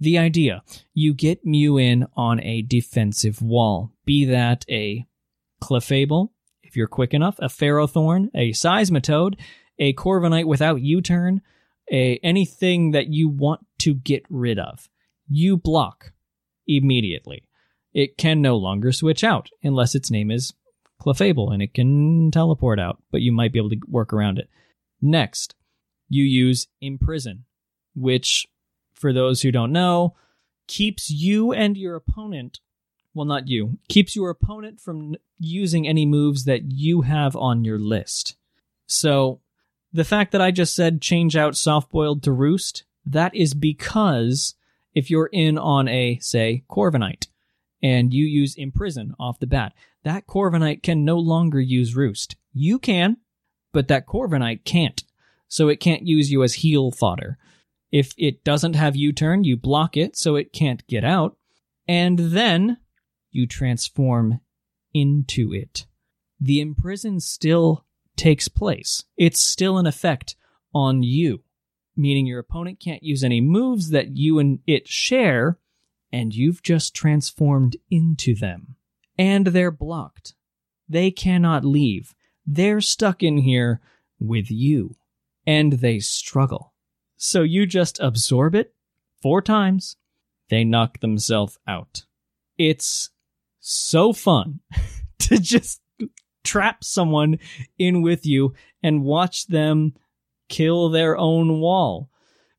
The 0.00 0.18
idea 0.18 0.64
you 0.92 1.14
get 1.14 1.46
Mew 1.46 1.78
in 1.78 2.08
on 2.16 2.42
a 2.42 2.62
defensive 2.62 3.40
wall, 3.40 3.92
be 4.04 4.24
that 4.24 4.64
a 4.68 5.06
Clefable, 5.62 6.30
if 6.64 6.76
you're 6.76 6.88
quick 6.88 7.14
enough, 7.14 7.38
a 7.38 7.46
Ferrothorn, 7.46 8.28
a 8.34 8.50
Seismitoad, 8.50 9.38
a 9.78 9.92
Corviknight 9.92 10.46
without 10.46 10.80
U 10.80 11.00
turn, 11.00 11.42
a 11.92 12.18
anything 12.24 12.90
that 12.90 13.06
you 13.06 13.28
want 13.28 13.64
to 13.78 13.94
get 13.94 14.24
rid 14.28 14.58
of. 14.58 14.88
You 15.28 15.56
block 15.56 16.12
immediately 16.66 17.44
it 17.92 18.16
can 18.16 18.40
no 18.40 18.56
longer 18.56 18.92
switch 18.92 19.24
out 19.24 19.50
unless 19.62 19.94
its 19.94 20.10
name 20.10 20.30
is 20.30 20.52
Clefable 21.00 21.52
and 21.52 21.62
it 21.62 21.74
can 21.74 22.30
teleport 22.30 22.78
out, 22.78 23.02
but 23.10 23.22
you 23.22 23.32
might 23.32 23.52
be 23.52 23.58
able 23.58 23.70
to 23.70 23.80
work 23.88 24.12
around 24.12 24.38
it. 24.38 24.48
Next, 25.00 25.54
you 26.08 26.24
use 26.24 26.68
Imprison, 26.82 27.44
which, 27.94 28.46
for 28.92 29.12
those 29.12 29.42
who 29.42 29.50
don't 29.50 29.72
know, 29.72 30.14
keeps 30.66 31.10
you 31.10 31.52
and 31.52 31.76
your 31.76 31.96
opponent, 31.96 32.60
well, 33.14 33.26
not 33.26 33.48
you, 33.48 33.78
keeps 33.88 34.14
your 34.14 34.30
opponent 34.30 34.80
from 34.80 35.16
using 35.38 35.88
any 35.88 36.04
moves 36.04 36.44
that 36.44 36.70
you 36.70 37.02
have 37.02 37.34
on 37.34 37.64
your 37.64 37.78
list. 37.78 38.36
So, 38.86 39.40
the 39.92 40.04
fact 40.04 40.32
that 40.32 40.40
I 40.40 40.52
just 40.52 40.76
said 40.76 41.00
change 41.00 41.36
out 41.36 41.56
soft 41.56 41.90
boiled 41.90 42.22
to 42.22 42.32
roost, 42.32 42.84
that 43.04 43.34
is 43.34 43.54
because 43.54 44.54
if 44.94 45.10
you're 45.10 45.30
in 45.32 45.58
on 45.58 45.88
a, 45.88 46.18
say, 46.20 46.62
Corviknight, 46.70 47.26
and 47.82 48.12
you 48.12 48.24
use 48.24 48.56
Imprison 48.56 49.14
off 49.18 49.38
the 49.38 49.46
bat, 49.46 49.72
that 50.04 50.26
Corviknight 50.26 50.82
can 50.82 51.04
no 51.04 51.18
longer 51.18 51.60
use 51.60 51.96
Roost. 51.96 52.36
You 52.52 52.78
can, 52.78 53.18
but 53.72 53.88
that 53.88 54.06
Corviknight 54.06 54.64
can't. 54.64 55.02
So 55.48 55.68
it 55.68 55.80
can't 55.80 56.06
use 56.06 56.30
you 56.30 56.42
as 56.42 56.54
heal 56.54 56.90
fodder. 56.90 57.38
If 57.90 58.14
it 58.16 58.44
doesn't 58.44 58.74
have 58.74 58.94
U 58.96 59.12
turn, 59.12 59.44
you 59.44 59.56
block 59.56 59.96
it 59.96 60.16
so 60.16 60.36
it 60.36 60.52
can't 60.52 60.86
get 60.86 61.04
out, 61.04 61.36
and 61.88 62.18
then 62.18 62.78
you 63.30 63.46
transform 63.46 64.40
into 64.94 65.52
it. 65.52 65.86
The 66.40 66.60
imprison 66.60 67.20
still 67.20 67.84
takes 68.16 68.48
place. 68.48 69.04
It's 69.16 69.40
still 69.40 69.78
an 69.78 69.86
effect 69.86 70.36
on 70.74 71.02
you, 71.02 71.42
meaning 71.96 72.26
your 72.26 72.38
opponent 72.38 72.80
can't 72.80 73.02
use 73.02 73.24
any 73.24 73.40
moves 73.40 73.90
that 73.90 74.16
you 74.16 74.38
and 74.38 74.60
it 74.66 74.88
share 74.88 75.58
and 76.12 76.34
you've 76.34 76.62
just 76.62 76.94
transformed 76.94 77.76
into 77.90 78.34
them. 78.34 78.76
And 79.18 79.48
they're 79.48 79.70
blocked. 79.70 80.34
They 80.88 81.10
cannot 81.10 81.64
leave. 81.64 82.14
They're 82.46 82.80
stuck 82.80 83.22
in 83.22 83.38
here 83.38 83.80
with 84.18 84.50
you. 84.50 84.96
And 85.46 85.74
they 85.74 85.98
struggle. 85.98 86.74
So 87.16 87.42
you 87.42 87.66
just 87.66 88.00
absorb 88.00 88.54
it 88.54 88.74
four 89.22 89.42
times. 89.42 89.96
They 90.48 90.64
knock 90.64 91.00
themselves 91.00 91.58
out. 91.66 92.04
It's 92.58 93.10
so 93.60 94.12
fun 94.12 94.60
to 95.20 95.38
just 95.38 95.80
trap 96.44 96.82
someone 96.82 97.38
in 97.78 98.02
with 98.02 98.26
you 98.26 98.54
and 98.82 99.04
watch 99.04 99.46
them 99.46 99.94
kill 100.48 100.88
their 100.88 101.16
own 101.16 101.60
wall. 101.60 102.09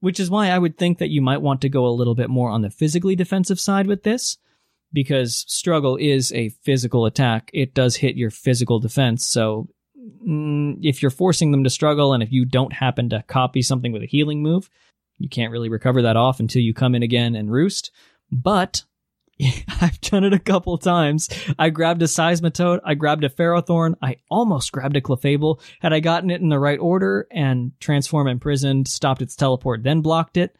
Which 0.01 0.19
is 0.19 0.29
why 0.29 0.49
I 0.49 0.59
would 0.59 0.77
think 0.77 0.97
that 0.97 1.09
you 1.09 1.21
might 1.21 1.41
want 1.41 1.61
to 1.61 1.69
go 1.69 1.85
a 1.85 1.89
little 1.89 2.15
bit 2.15 2.29
more 2.29 2.49
on 2.49 2.61
the 2.61 2.69
physically 2.69 3.15
defensive 3.15 3.59
side 3.59 3.87
with 3.87 4.03
this, 4.03 4.37
because 4.91 5.45
struggle 5.47 5.95
is 5.95 6.33
a 6.33 6.49
physical 6.49 7.05
attack. 7.05 7.49
It 7.53 7.73
does 7.73 7.95
hit 7.95 8.17
your 8.17 8.29
physical 8.29 8.79
defense. 8.79 9.25
So 9.25 9.69
mm, 10.27 10.77
if 10.81 11.01
you're 11.01 11.11
forcing 11.11 11.51
them 11.51 11.63
to 11.63 11.69
struggle 11.69 12.13
and 12.13 12.21
if 12.21 12.31
you 12.31 12.45
don't 12.45 12.73
happen 12.73 13.09
to 13.09 13.23
copy 13.27 13.61
something 13.61 13.91
with 13.91 14.03
a 14.03 14.07
healing 14.07 14.41
move, 14.41 14.69
you 15.17 15.29
can't 15.29 15.51
really 15.51 15.69
recover 15.69 16.01
that 16.01 16.17
off 16.17 16.39
until 16.39 16.61
you 16.61 16.73
come 16.73 16.95
in 16.95 17.03
again 17.03 17.35
and 17.35 17.51
roost. 17.51 17.91
But 18.31 18.83
I've 19.81 19.99
done 20.01 20.23
it 20.23 20.33
a 20.33 20.39
couple 20.39 20.77
times. 20.77 21.29
I 21.57 21.69
grabbed 21.69 22.01
a 22.01 22.05
Seismitoad, 22.05 22.81
I 22.83 22.93
grabbed 22.93 23.23
a 23.23 23.29
Ferrothorn, 23.29 23.95
I 24.01 24.17
almost 24.29 24.71
grabbed 24.71 24.97
a 24.97 25.01
Clefable. 25.01 25.61
Had 25.79 25.93
I 25.93 25.99
gotten 25.99 26.29
it 26.29 26.41
in 26.41 26.49
the 26.49 26.59
right 26.59 26.79
order 26.79 27.27
and 27.31 27.71
Transform 27.79 28.27
Imprisoned, 28.27 28.87
stopped 28.87 29.21
its 29.21 29.35
teleport, 29.35 29.83
then 29.83 30.01
blocked 30.01 30.37
it, 30.37 30.55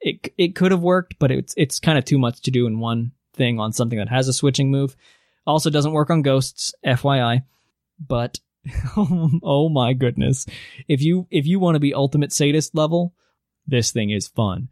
it 0.00 0.32
it 0.36 0.54
could 0.54 0.72
have 0.72 0.82
worked, 0.82 1.18
but 1.18 1.30
it's 1.30 1.54
it's 1.56 1.80
kind 1.80 1.98
of 1.98 2.04
too 2.04 2.18
much 2.18 2.42
to 2.42 2.50
do 2.50 2.66
in 2.66 2.78
one 2.78 3.12
thing 3.34 3.58
on 3.58 3.72
something 3.72 3.98
that 3.98 4.08
has 4.08 4.28
a 4.28 4.32
switching 4.32 4.70
move. 4.70 4.96
Also 5.46 5.70
doesn't 5.70 5.92
work 5.92 6.10
on 6.10 6.22
ghosts, 6.22 6.74
FYI. 6.84 7.42
But 8.04 8.40
oh 8.96 9.68
my 9.68 9.92
goodness. 9.92 10.46
If 10.88 11.02
you 11.02 11.26
if 11.30 11.46
you 11.46 11.58
want 11.58 11.76
to 11.76 11.80
be 11.80 11.94
ultimate 11.94 12.32
sadist 12.32 12.74
level, 12.74 13.14
this 13.66 13.90
thing 13.90 14.10
is 14.10 14.28
fun. 14.28 14.68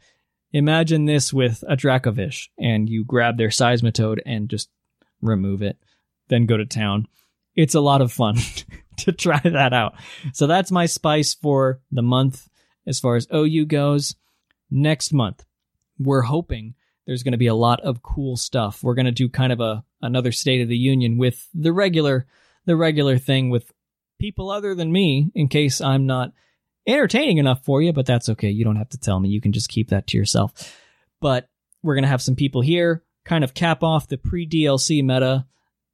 Imagine 0.55 1.07
this 1.07 1.33
with 1.33 1.65
a 1.67 1.77
Dracovish, 1.77 2.47
and 2.57 2.89
you 2.89 3.05
grab 3.05 3.37
their 3.37 3.49
Seismitoad 3.49 4.21
and 4.25 4.49
just 4.49 4.71
remove 5.21 5.63
it, 5.63 5.77
then 6.29 6.47
go 6.47 6.57
to 6.57 6.65
town. 6.65 7.09
It's 7.57 7.75
a 7.75 7.81
lot 7.81 8.01
of 8.01 8.13
fun 8.13 8.37
to 8.99 9.11
try 9.11 9.41
that 9.41 9.73
out. 9.73 9.95
So 10.33 10.47
that's 10.47 10.71
my 10.71 10.87
spice 10.87 11.35
for 11.35 11.81
the 11.91 12.03
month 12.03 12.49
as 12.87 13.01
far 13.01 13.17
as 13.17 13.27
OU 13.35 13.67
goes. 13.67 14.15
Next 14.71 15.13
month, 15.13 15.45
we're 15.99 16.23
hoping 16.23 16.75
there's 17.05 17.25
going 17.25 17.33
to 17.33 17.39
be 17.39 17.49
a 17.49 17.55
lot 17.57 17.81
of 17.81 18.05
cool 18.05 18.37
stuff. 18.37 18.85
We're 18.85 18.95
going 18.95 19.07
to 19.07 19.13
do 19.13 19.29
kind 19.29 19.53
of 19.53 19.59
a 19.59 19.85
another 20.01 20.31
State 20.31 20.61
of 20.61 20.69
the 20.69 20.77
Union 20.77 21.19
with 21.19 21.49
the 21.53 21.73
regular 21.73 22.27
the 22.65 22.77
regular 22.77 23.19
thing 23.19 23.51
with 23.51 23.73
people 24.21 24.51
other 24.51 24.77
than 24.77 24.93
me 24.93 25.33
in 25.35 25.49
case 25.49 25.81
I'm 25.81 26.07
not 26.07 26.31
entertaining 26.87 27.39
enough 27.39 27.65
for 27.65 27.83
you, 27.83 27.93
but 27.93 28.07
that's 28.07 28.29
okay. 28.31 28.51
You 28.51 28.65
don't 28.65 28.77
have 28.77 28.91
to 28.91 28.99
tell 28.99 29.21
me. 29.21 29.29
You 29.29 29.41
can 29.41 29.53
just 29.53 29.69
keep 29.69 29.89
that 29.91 30.07
to 30.09 30.17
yourself. 30.17 30.77
But 31.21 31.49
we're 31.83 31.95
going 31.95 32.05
to 32.05 32.09
have 32.09 32.23
some 32.23 32.37
people 32.37 32.61
here 32.61 33.05
kind 33.25 33.45
of 33.45 33.55
cap 33.55 33.83
off 33.83 34.09
the 34.09 34.19
pre 34.19 34.47
DLC 34.47 35.03
meta. 35.03 35.47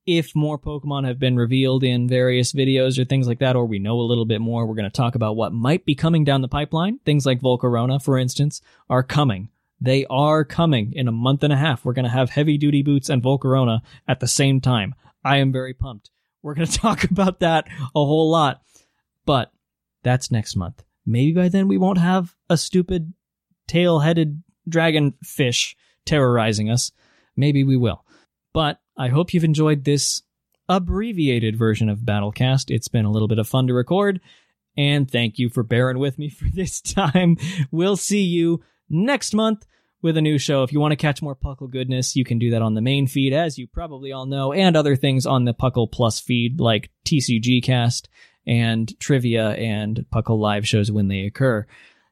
If 0.07 0.35
more 0.35 0.59
Pokemon 0.59 1.07
have 1.07 1.19
been 1.19 1.37
revealed 1.37 1.85
in 1.85 2.09
various 2.09 2.53
videos 2.53 2.99
or 2.99 3.05
things 3.05 3.29
like 3.29 3.39
that, 3.41 3.55
or 3.55 3.67
we 3.67 3.79
know 3.79 4.01
a 4.01 4.03
little 4.03 4.25
bit 4.25 4.41
more, 4.41 4.67
we're 4.67 4.75
going 4.75 4.85
to 4.85 4.91
talk 4.91 5.15
about 5.15 5.37
what 5.37 5.53
might 5.53 5.85
be 5.85 5.95
coming 5.95 6.25
down 6.25 6.41
the 6.41 6.49
pipeline. 6.49 6.99
Things 7.05 7.27
like 7.27 7.41
Volcarona, 7.41 8.03
for 8.03 8.19
instance, 8.19 8.61
are 8.89 9.03
coming. 9.03 9.51
They 9.81 10.07
are 10.11 10.45
coming 10.45 10.93
in 10.95 11.07
a 11.07 11.13
month 11.13 11.45
and 11.45 11.53
a 11.53 11.57
half. 11.57 11.85
We're 11.85 11.93
going 11.93 12.07
to 12.07 12.11
have 12.11 12.31
heavy 12.31 12.59
duty 12.59 12.83
boots 12.83 13.09
and 13.09 13.23
Volcarona 13.23 13.83
at 14.09 14.21
the 14.21 14.27
same 14.27 14.61
time. 14.61 14.95
I 15.25 15.37
am 15.37 15.53
very 15.53 15.75
pumped. 15.75 16.11
We're 16.43 16.55
going 16.55 16.67
to 16.69 16.79
talk 16.79 17.05
about 17.05 17.41
that 17.41 17.69
a 17.69 18.05
whole 18.05 18.31
lot. 18.31 18.63
But 19.27 19.53
that's 20.03 20.31
next 20.31 20.57
month. 20.57 20.83
Maybe 21.07 21.33
by 21.33 21.49
then 21.49 21.69
we 21.69 21.79
won't 21.79 21.99
have 21.99 22.35
a 22.49 22.57
stupid 22.57 23.13
tail 23.67 24.01
headed 24.01 24.43
dragon 24.69 25.15
fish 25.23 25.77
terrorizing 26.05 26.71
us. 26.71 26.93
Maybe 27.37 27.65
we 27.65 27.77
will. 27.77 28.05
But 28.53 28.81
I 28.97 29.09
hope 29.09 29.33
you've 29.33 29.45
enjoyed 29.45 29.85
this 29.85 30.23
abbreviated 30.69 31.57
version 31.57 31.89
of 31.89 32.01
Battlecast. 32.01 32.71
It's 32.71 32.89
been 32.89 33.05
a 33.05 33.11
little 33.11 33.29
bit 33.29 33.39
of 33.39 33.49
fun 33.49 33.67
to 33.67 33.75
record. 33.75 34.21
And 34.77 35.11
thank 35.11 35.39
you 35.39 35.49
for 35.49 35.63
bearing 35.63 35.99
with 35.99 36.19
me 36.19 36.29
for 36.31 36.47
this 36.53 36.81
time. 36.81 37.37
We'll 37.71 37.97
see 37.97 38.23
you 38.23 38.63
next 38.89 39.35
month 39.35 39.67
with 40.03 40.17
a 40.17 40.23
new 40.23 40.39
show. 40.39 40.63
If 40.63 40.73
you 40.73 40.81
want 40.81 40.93
to 40.93 40.97
catch 40.97 41.23
more 41.23 41.37
Puckle 41.37 41.71
goodness, 41.71 42.17
you 42.17 42.25
can 42.25 42.39
do 42.39 42.51
that 42.51 42.63
on 42.63 42.75
the 42.75 42.81
main 42.81 43.07
feed, 43.07 43.33
as 43.33 43.59
you 43.59 43.67
probably 43.67 44.13
all 44.13 44.27
know, 44.27 44.53
and 44.53 44.77
other 44.77 44.97
things 44.97 45.27
on 45.27 45.45
the 45.45 45.55
Puckle 45.55 45.91
Plus 45.91 46.21
feed 46.21 46.61
like 46.61 46.91
TCG 47.05 47.63
Cast 47.63 48.09
and 48.47 48.99
trivia 48.99 49.51
and 49.51 50.05
Puckle 50.13 50.39
live 50.39 50.67
shows 50.67 50.91
when 50.91 51.09
they 51.09 51.21
occur. 51.21 51.67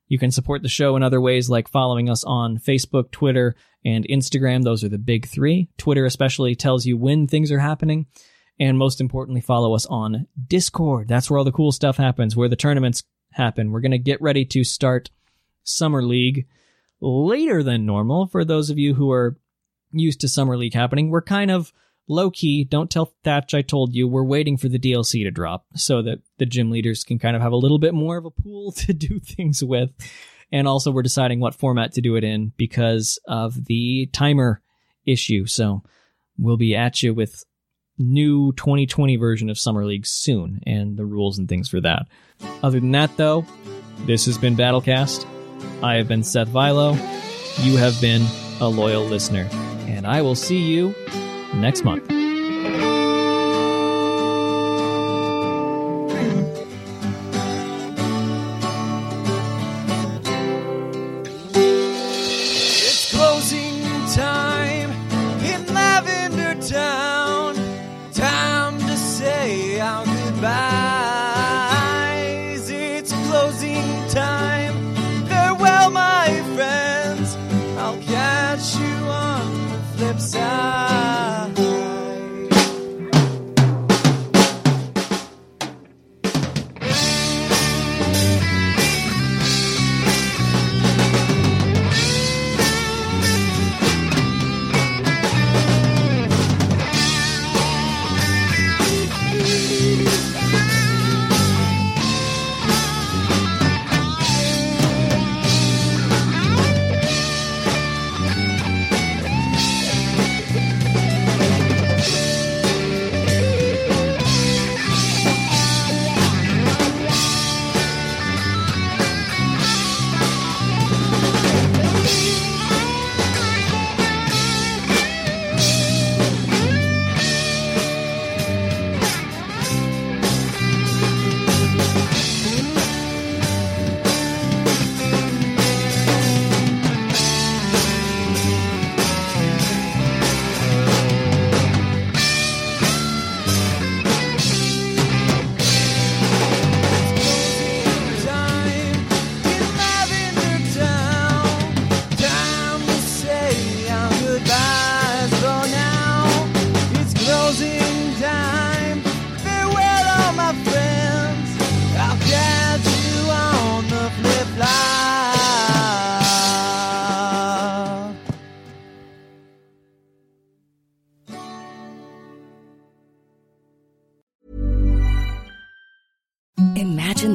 You 0.09 0.18
can 0.18 0.31
support 0.31 0.62
the 0.62 0.68
show 0.68 0.97
in 0.97 1.03
other 1.03 1.20
ways 1.20 1.51
like 1.51 1.68
following 1.68 2.09
us 2.09 2.24
on 2.24 2.59
Facebook, 2.59 3.11
Twitter, 3.11 3.55
and 3.85 4.07
Instagram. 4.09 4.62
Those 4.62 4.83
are 4.83 4.89
the 4.89 4.99
big 4.99 5.26
three. 5.26 5.68
Twitter 5.76 6.05
especially 6.05 6.55
tells 6.55 6.87
you 6.87 6.97
when 6.97 7.26
things 7.26 7.53
are 7.53 7.59
happening. 7.59 8.07
And 8.59 8.79
most 8.79 9.01
importantly, 9.01 9.41
follow 9.41 9.74
us 9.74 9.87
on 9.87 10.26
Discord. 10.49 11.09
That's 11.09 11.31
where 11.31 11.39
all 11.39 11.45
the 11.45 11.53
cool 11.53 11.72
stuff 11.72 11.97
happens, 11.97 12.35
where 12.35 12.49
the 12.49 12.57
tournaments 12.57 13.05
happen. 13.33 13.70
We're 13.70 13.81
going 13.81 13.93
to 13.93 13.99
get 13.99 14.20
ready 14.20 14.45
to 14.47 14.64
start 14.64 15.11
Summer 15.62 16.03
League 16.03 16.47
later 17.01 17.62
than 17.62 17.87
normal. 17.87 18.26
For 18.26 18.45
those 18.45 18.70
of 18.70 18.79
you 18.79 18.95
who 18.95 19.12
are 19.12 19.39
used 19.93 20.20
to 20.22 20.29
Summer 20.29 20.57
League 20.57 20.74
happening, 20.74 21.11
we're 21.11 21.22
kind 21.22 21.51
of 21.51 21.72
low 22.09 22.30
key, 22.30 22.64
don't 22.64 22.90
tell 22.90 23.14
Thatch 23.22 23.54
I 23.54 23.62
told 23.62 23.94
you, 23.94 24.09
we're 24.09 24.24
waiting 24.24 24.56
for 24.56 24.68
the 24.68 24.78
DLC 24.78 25.24
to 25.24 25.30
drop 25.30 25.66
so 25.74 26.02
that 26.02 26.20
the 26.38 26.46
gym 26.46 26.70
leaders 26.70 27.04
can 27.04 27.18
kind 27.18 27.36
of 27.36 27.42
have 27.42 27.52
a 27.52 27.56
little 27.56 27.78
bit 27.78 27.94
more 27.94 28.16
of 28.16 28.24
a 28.24 28.30
pool 28.30 28.72
to 28.76 28.92
do 28.92 29.20
things 29.20 29.62
with. 29.62 29.90
And 30.50 30.66
also, 30.66 30.90
we're 30.90 31.02
deciding 31.02 31.40
what 31.40 31.54
format 31.54 31.92
to 31.92 32.00
do 32.00 32.16
it 32.16 32.24
in 32.24 32.52
because 32.56 33.20
of 33.28 33.66
the 33.66 34.09
timer 34.12 34.62
issue. 35.04 35.44
So, 35.46 35.82
we'll 36.38 36.56
be 36.56 36.74
at 36.74 37.02
you 37.02 37.12
with 37.12 37.44
new 37.98 38.52
2020 38.52 39.16
version 39.16 39.50
of 39.50 39.59
Summer 39.59 39.84
League 39.84 40.06
soon 40.06 40.61
and 40.66 40.96
the 40.96 41.04
rules 41.04 41.38
and 41.38 41.48
things 41.48 41.68
for 41.68 41.80
that. 41.80 42.06
Other 42.62 42.80
than 42.80 42.92
that, 42.92 43.16
though, 43.16 43.44
this 44.06 44.24
has 44.26 44.38
been 44.38 44.56
Battlecast. 44.56 45.26
I 45.82 45.96
have 45.96 46.09
been 46.09 46.22
Seth 46.22 46.48
Vilo. 46.48 46.94
You 47.62 47.76
have 47.76 48.00
been 48.00 48.24
a 48.61 48.68
loyal 48.68 49.04
listener. 49.04 49.48
And 49.88 50.06
I 50.06 50.22
will 50.22 50.36
see 50.36 50.59
you 50.59 50.94
next 51.55 51.84
month. 51.84 52.97